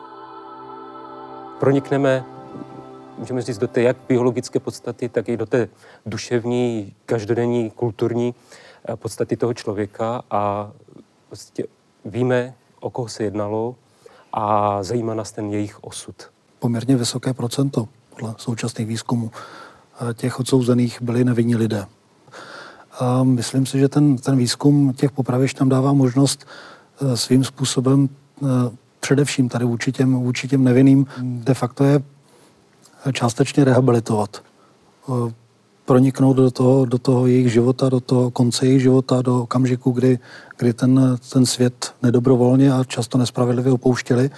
Pronikneme 1.61 2.40
můžeme 3.21 3.43
říct, 3.43 3.59
do 3.59 3.69
té 3.69 3.83
jak 3.83 3.97
biologické 4.09 4.61
podstaty, 4.61 5.09
tak 5.09 5.29
i 5.29 5.37
do 5.37 5.47
té 5.47 5.69
duševní, 6.07 6.95
každodenní, 7.07 7.71
kulturní 7.71 8.35
eh, 8.89 8.97
podstaty 8.97 9.37
toho 9.37 9.55
člověka 9.55 10.23
a 10.31 10.73
prostě 11.29 11.65
víme, 12.05 12.55
o 12.81 12.91
koho 12.91 13.09
se 13.09 13.25
jednalo 13.25 13.77
a 14.33 14.83
zajímá 14.83 15.15
nás 15.15 15.33
ten 15.33 15.53
jejich 15.53 15.85
osud. 15.85 16.15
Poměrně 16.59 16.97
vysoké 16.97 17.35
procento 17.35 17.89
podle 18.11 18.35
současných 18.39 18.89
výzkumů 18.89 19.31
těch 20.15 20.41
odsouzených 20.41 21.03
byli 21.03 21.25
nevinní 21.25 21.57
lidé. 21.57 21.87
A 23.01 23.23
myslím 23.23 23.67
si, 23.67 23.79
že 23.79 23.89
ten, 23.89 24.17
ten 24.17 24.37
výzkum 24.37 24.93
těch 24.93 25.11
popravišť 25.11 25.59
tam 25.59 25.69
dává 25.69 25.93
možnost 25.93 26.47
eh, 26.47 27.17
svým 27.17 27.45
způsobem 27.45 28.09
eh, 28.09 28.47
především 29.01 29.49
tady 29.49 29.65
vůči 29.65 29.93
těm, 29.93 30.15
vůči 30.15 30.49
těm 30.49 30.65
nevinným 30.65 31.07
de 31.23 31.55
facto 31.55 31.85
je 31.85 32.03
částečně 33.13 33.65
rehabilitovat. 33.65 34.43
Eh, 35.09 35.33
proniknout 35.85 36.37
do 36.37 36.51
toho, 36.51 36.85
do 36.85 36.99
toho 36.99 37.27
jejich 37.27 37.53
života, 37.53 37.89
do 37.89 38.01
toho 38.01 38.31
konce 38.31 38.67
jejich 38.67 38.83
života, 38.83 39.23
do 39.23 39.43
okamžiku, 39.43 39.91
kdy, 39.91 40.19
kdy 40.57 40.73
ten, 40.73 41.19
ten 41.33 41.47
svět 41.47 41.95
nedobrovolně 42.03 42.73
a 42.73 42.85
často 42.85 43.19
nespravedlivě 43.19 43.73
opouštěli 43.73 44.31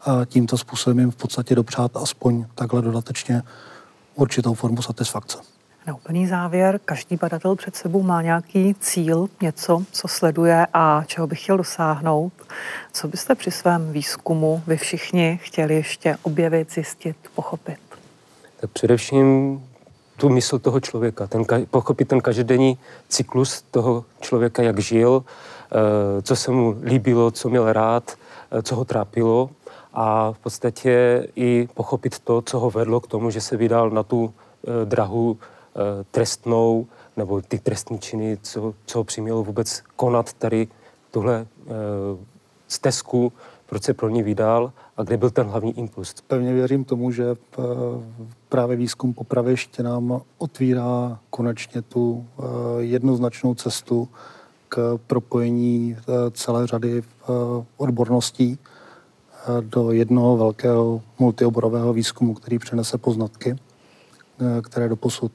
a 0.00 0.24
tímto 0.24 0.58
způsobem 0.58 0.98
jim 0.98 1.10
v 1.10 1.16
podstatě 1.16 1.54
dopřát 1.54 1.96
aspoň 1.96 2.44
takhle 2.54 2.82
dodatečně 2.82 3.42
určitou 4.14 4.54
formu 4.54 4.82
satisfakce. 4.82 5.38
Na 5.86 5.94
úplný 5.94 6.26
závěr, 6.26 6.80
každý 6.84 7.16
badatel 7.16 7.56
před 7.56 7.76
sebou 7.76 8.02
má 8.02 8.22
nějaký 8.22 8.74
cíl, 8.80 9.28
něco, 9.42 9.84
co 9.92 10.08
sleduje 10.08 10.66
a 10.72 11.04
čeho 11.06 11.26
by 11.26 11.36
chtěl 11.36 11.56
dosáhnout. 11.56 12.32
Co 12.92 13.08
byste 13.08 13.34
při 13.34 13.50
svém 13.50 13.92
výzkumu 13.92 14.62
vy 14.66 14.76
všichni 14.76 15.38
chtěli 15.42 15.74
ještě 15.74 16.16
objevit, 16.22 16.72
zjistit, 16.72 17.16
pochopit? 17.34 17.87
Tak 18.60 18.70
především 18.70 19.60
tu 20.16 20.28
mysl 20.28 20.58
toho 20.58 20.80
člověka, 20.80 21.26
ten, 21.26 21.44
pochopit 21.70 22.08
ten 22.08 22.20
každodenní 22.20 22.78
cyklus 23.08 23.62
toho 23.70 24.04
člověka, 24.20 24.62
jak 24.62 24.78
žil, 24.78 25.24
eh, 25.24 26.22
co 26.22 26.36
se 26.36 26.50
mu 26.50 26.76
líbilo, 26.82 27.30
co 27.30 27.48
měl 27.48 27.72
rád, 27.72 28.18
eh, 28.50 28.62
co 28.62 28.76
ho 28.76 28.84
trápilo 28.84 29.50
a 29.94 30.32
v 30.32 30.38
podstatě 30.38 31.26
i 31.36 31.68
pochopit 31.74 32.18
to, 32.18 32.42
co 32.42 32.58
ho 32.58 32.70
vedlo 32.70 33.00
k 33.00 33.06
tomu, 33.06 33.30
že 33.30 33.40
se 33.40 33.56
vydal 33.56 33.90
na 33.90 34.02
tu 34.02 34.34
eh, 34.66 34.84
drahu 34.84 35.38
trestnou 36.10 36.86
nebo 37.16 37.42
ty 37.42 37.58
trestní 37.58 37.98
činy, 37.98 38.38
co, 38.42 38.74
co 38.86 38.98
ho 38.98 39.04
přimělo 39.04 39.44
vůbec 39.44 39.82
konat 39.96 40.32
tady 40.32 40.68
tuhle 41.10 41.46
stezku, 42.68 43.32
proč 43.66 43.82
se 43.82 43.94
pro 43.94 44.08
ní 44.08 44.22
vydal 44.22 44.72
a 44.98 45.02
kde 45.02 45.16
byl 45.16 45.30
ten 45.30 45.46
hlavní 45.46 45.78
impuls. 45.78 46.14
Pevně 46.26 46.52
věřím 46.52 46.84
tomu, 46.84 47.10
že 47.10 47.34
právě 48.48 48.76
výzkum 48.76 49.14
popraviště 49.14 49.82
nám 49.82 50.20
otvírá 50.38 51.18
konečně 51.30 51.82
tu 51.82 52.26
eh, 52.38 52.42
jednoznačnou 52.78 53.54
cestu 53.54 54.08
k 54.68 54.98
propojení 55.06 55.96
eh, 55.98 56.02
celé 56.30 56.66
řady 56.66 57.02
eh, 57.02 57.32
odborností 57.76 58.58
do 59.60 59.92
jednoho 59.92 60.36
velkého 60.36 61.02
multioborového 61.18 61.92
výzkumu, 61.92 62.34
který 62.34 62.58
přinese 62.58 62.98
poznatky, 62.98 63.56
které 64.62 64.88
doposud 64.88 65.32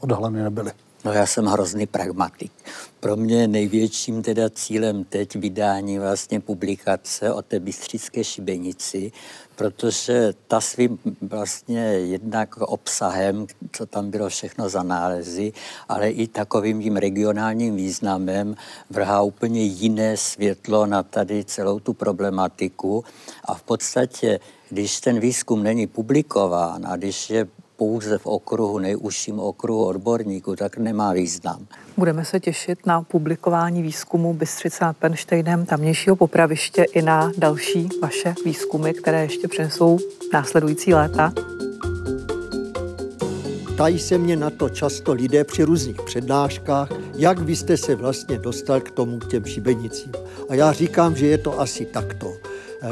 odhaleny 0.00 0.42
nebyly. 0.42 0.72
No 1.04 1.12
já 1.12 1.26
jsem 1.26 1.46
hrozný 1.46 1.86
pragmatik. 1.86 2.52
Pro 3.00 3.16
mě 3.16 3.48
největším 3.48 4.22
teda 4.22 4.50
cílem 4.50 5.04
teď 5.04 5.36
vydání 5.36 5.98
vlastně 5.98 6.40
publikace 6.40 7.32
o 7.32 7.42
té 7.42 7.60
bystřické 7.60 8.24
šibenici, 8.24 9.12
protože 9.56 10.32
ta 10.48 10.60
svým 10.60 10.98
vlastně 11.22 11.80
jednak 11.82 12.56
obsahem, 12.56 13.46
co 13.72 13.86
tam 13.86 14.10
bylo 14.10 14.28
všechno 14.28 14.68
za 14.68 14.82
nálezy, 14.82 15.52
ale 15.88 16.10
i 16.10 16.26
takovým 16.26 16.82
tím 16.82 16.96
regionálním 16.96 17.76
významem 17.76 18.54
vrhá 18.90 19.22
úplně 19.22 19.64
jiné 19.64 20.16
světlo 20.16 20.86
na 20.86 21.02
tady 21.02 21.44
celou 21.44 21.80
tu 21.80 21.92
problematiku 21.92 23.04
a 23.44 23.54
v 23.54 23.62
podstatě 23.62 24.40
když 24.70 25.00
ten 25.00 25.20
výzkum 25.20 25.62
není 25.62 25.86
publikován 25.86 26.86
a 26.86 26.96
když 26.96 27.30
je 27.30 27.48
pouze 27.78 28.18
v 28.18 28.26
okruhu, 28.26 28.78
nejužším 28.78 29.40
okruhu 29.40 29.84
odborníků, 29.84 30.56
tak 30.56 30.76
nemá 30.76 31.12
význam. 31.12 31.66
Budeme 31.96 32.24
se 32.24 32.40
těšit 32.40 32.86
na 32.86 33.02
publikování 33.02 33.82
výzkumu 33.82 34.34
Bystřice 34.34 34.84
nad 34.84 34.96
Penštejnem, 34.96 35.66
tamnějšího 35.66 36.16
popraviště 36.16 36.84
i 36.84 37.02
na 37.02 37.32
další 37.38 37.88
vaše 38.02 38.34
výzkumy, 38.44 38.94
které 38.94 39.22
ještě 39.22 39.48
přinesou 39.48 39.98
následující 40.32 40.94
léta. 40.94 41.32
Ptají 43.74 43.98
se 43.98 44.18
mě 44.18 44.36
na 44.36 44.50
to 44.50 44.68
často 44.68 45.12
lidé 45.12 45.44
při 45.44 45.62
různých 45.62 46.02
přednáškách, 46.02 46.88
jak 47.14 47.38
vy 47.38 47.56
jste 47.56 47.76
se 47.76 47.94
vlastně 47.94 48.38
dostal 48.38 48.80
k 48.80 48.90
tomu, 48.90 49.18
k 49.18 49.28
těm 49.28 49.44
šibenicím. 49.44 50.12
A 50.48 50.54
já 50.54 50.72
říkám, 50.72 51.16
že 51.16 51.26
je 51.26 51.38
to 51.38 51.60
asi 51.60 51.86
takto. 51.86 52.34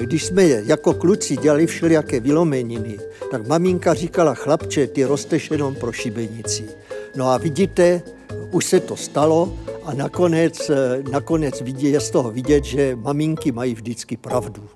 Když 0.00 0.24
jsme 0.24 0.42
jako 0.44 0.94
kluci 0.94 1.36
dělali 1.36 1.66
všelijaké 1.66 2.20
vylomeniny, 2.20 2.98
tak 3.30 3.46
maminka 3.46 3.94
říkala, 3.94 4.34
chlapče, 4.34 4.86
ty 4.86 5.04
rosteš 5.04 5.50
jenom 5.50 5.74
pro 5.74 5.92
šibenici. 5.92 6.68
No 7.16 7.28
a 7.28 7.38
vidíte, 7.38 8.02
už 8.50 8.64
se 8.64 8.80
to 8.80 8.96
stalo 8.96 9.52
a 9.84 9.94
nakonec, 9.94 10.70
nakonec 11.10 11.60
vidě, 11.60 11.88
je 11.88 12.00
z 12.00 12.10
toho 12.10 12.30
vidět, 12.30 12.64
že 12.64 12.96
maminky 12.96 13.52
mají 13.52 13.74
vždycky 13.74 14.16
pravdu. 14.16 14.68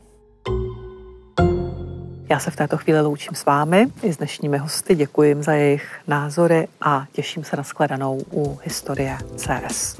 Já 2.30 2.38
se 2.38 2.50
v 2.50 2.56
této 2.56 2.76
chvíli 2.76 3.00
loučím 3.00 3.34
s 3.34 3.44
vámi 3.44 3.86
i 4.02 4.12
s 4.12 4.16
dnešními 4.16 4.58
hosty. 4.58 4.94
Děkuji 4.94 5.36
za 5.40 5.52
jejich 5.52 5.84
názory 6.06 6.68
a 6.80 7.06
těším 7.12 7.44
se 7.44 7.56
na 7.56 7.62
skladanou 7.62 8.22
u 8.32 8.58
historie 8.62 9.18
CS. 9.36 9.96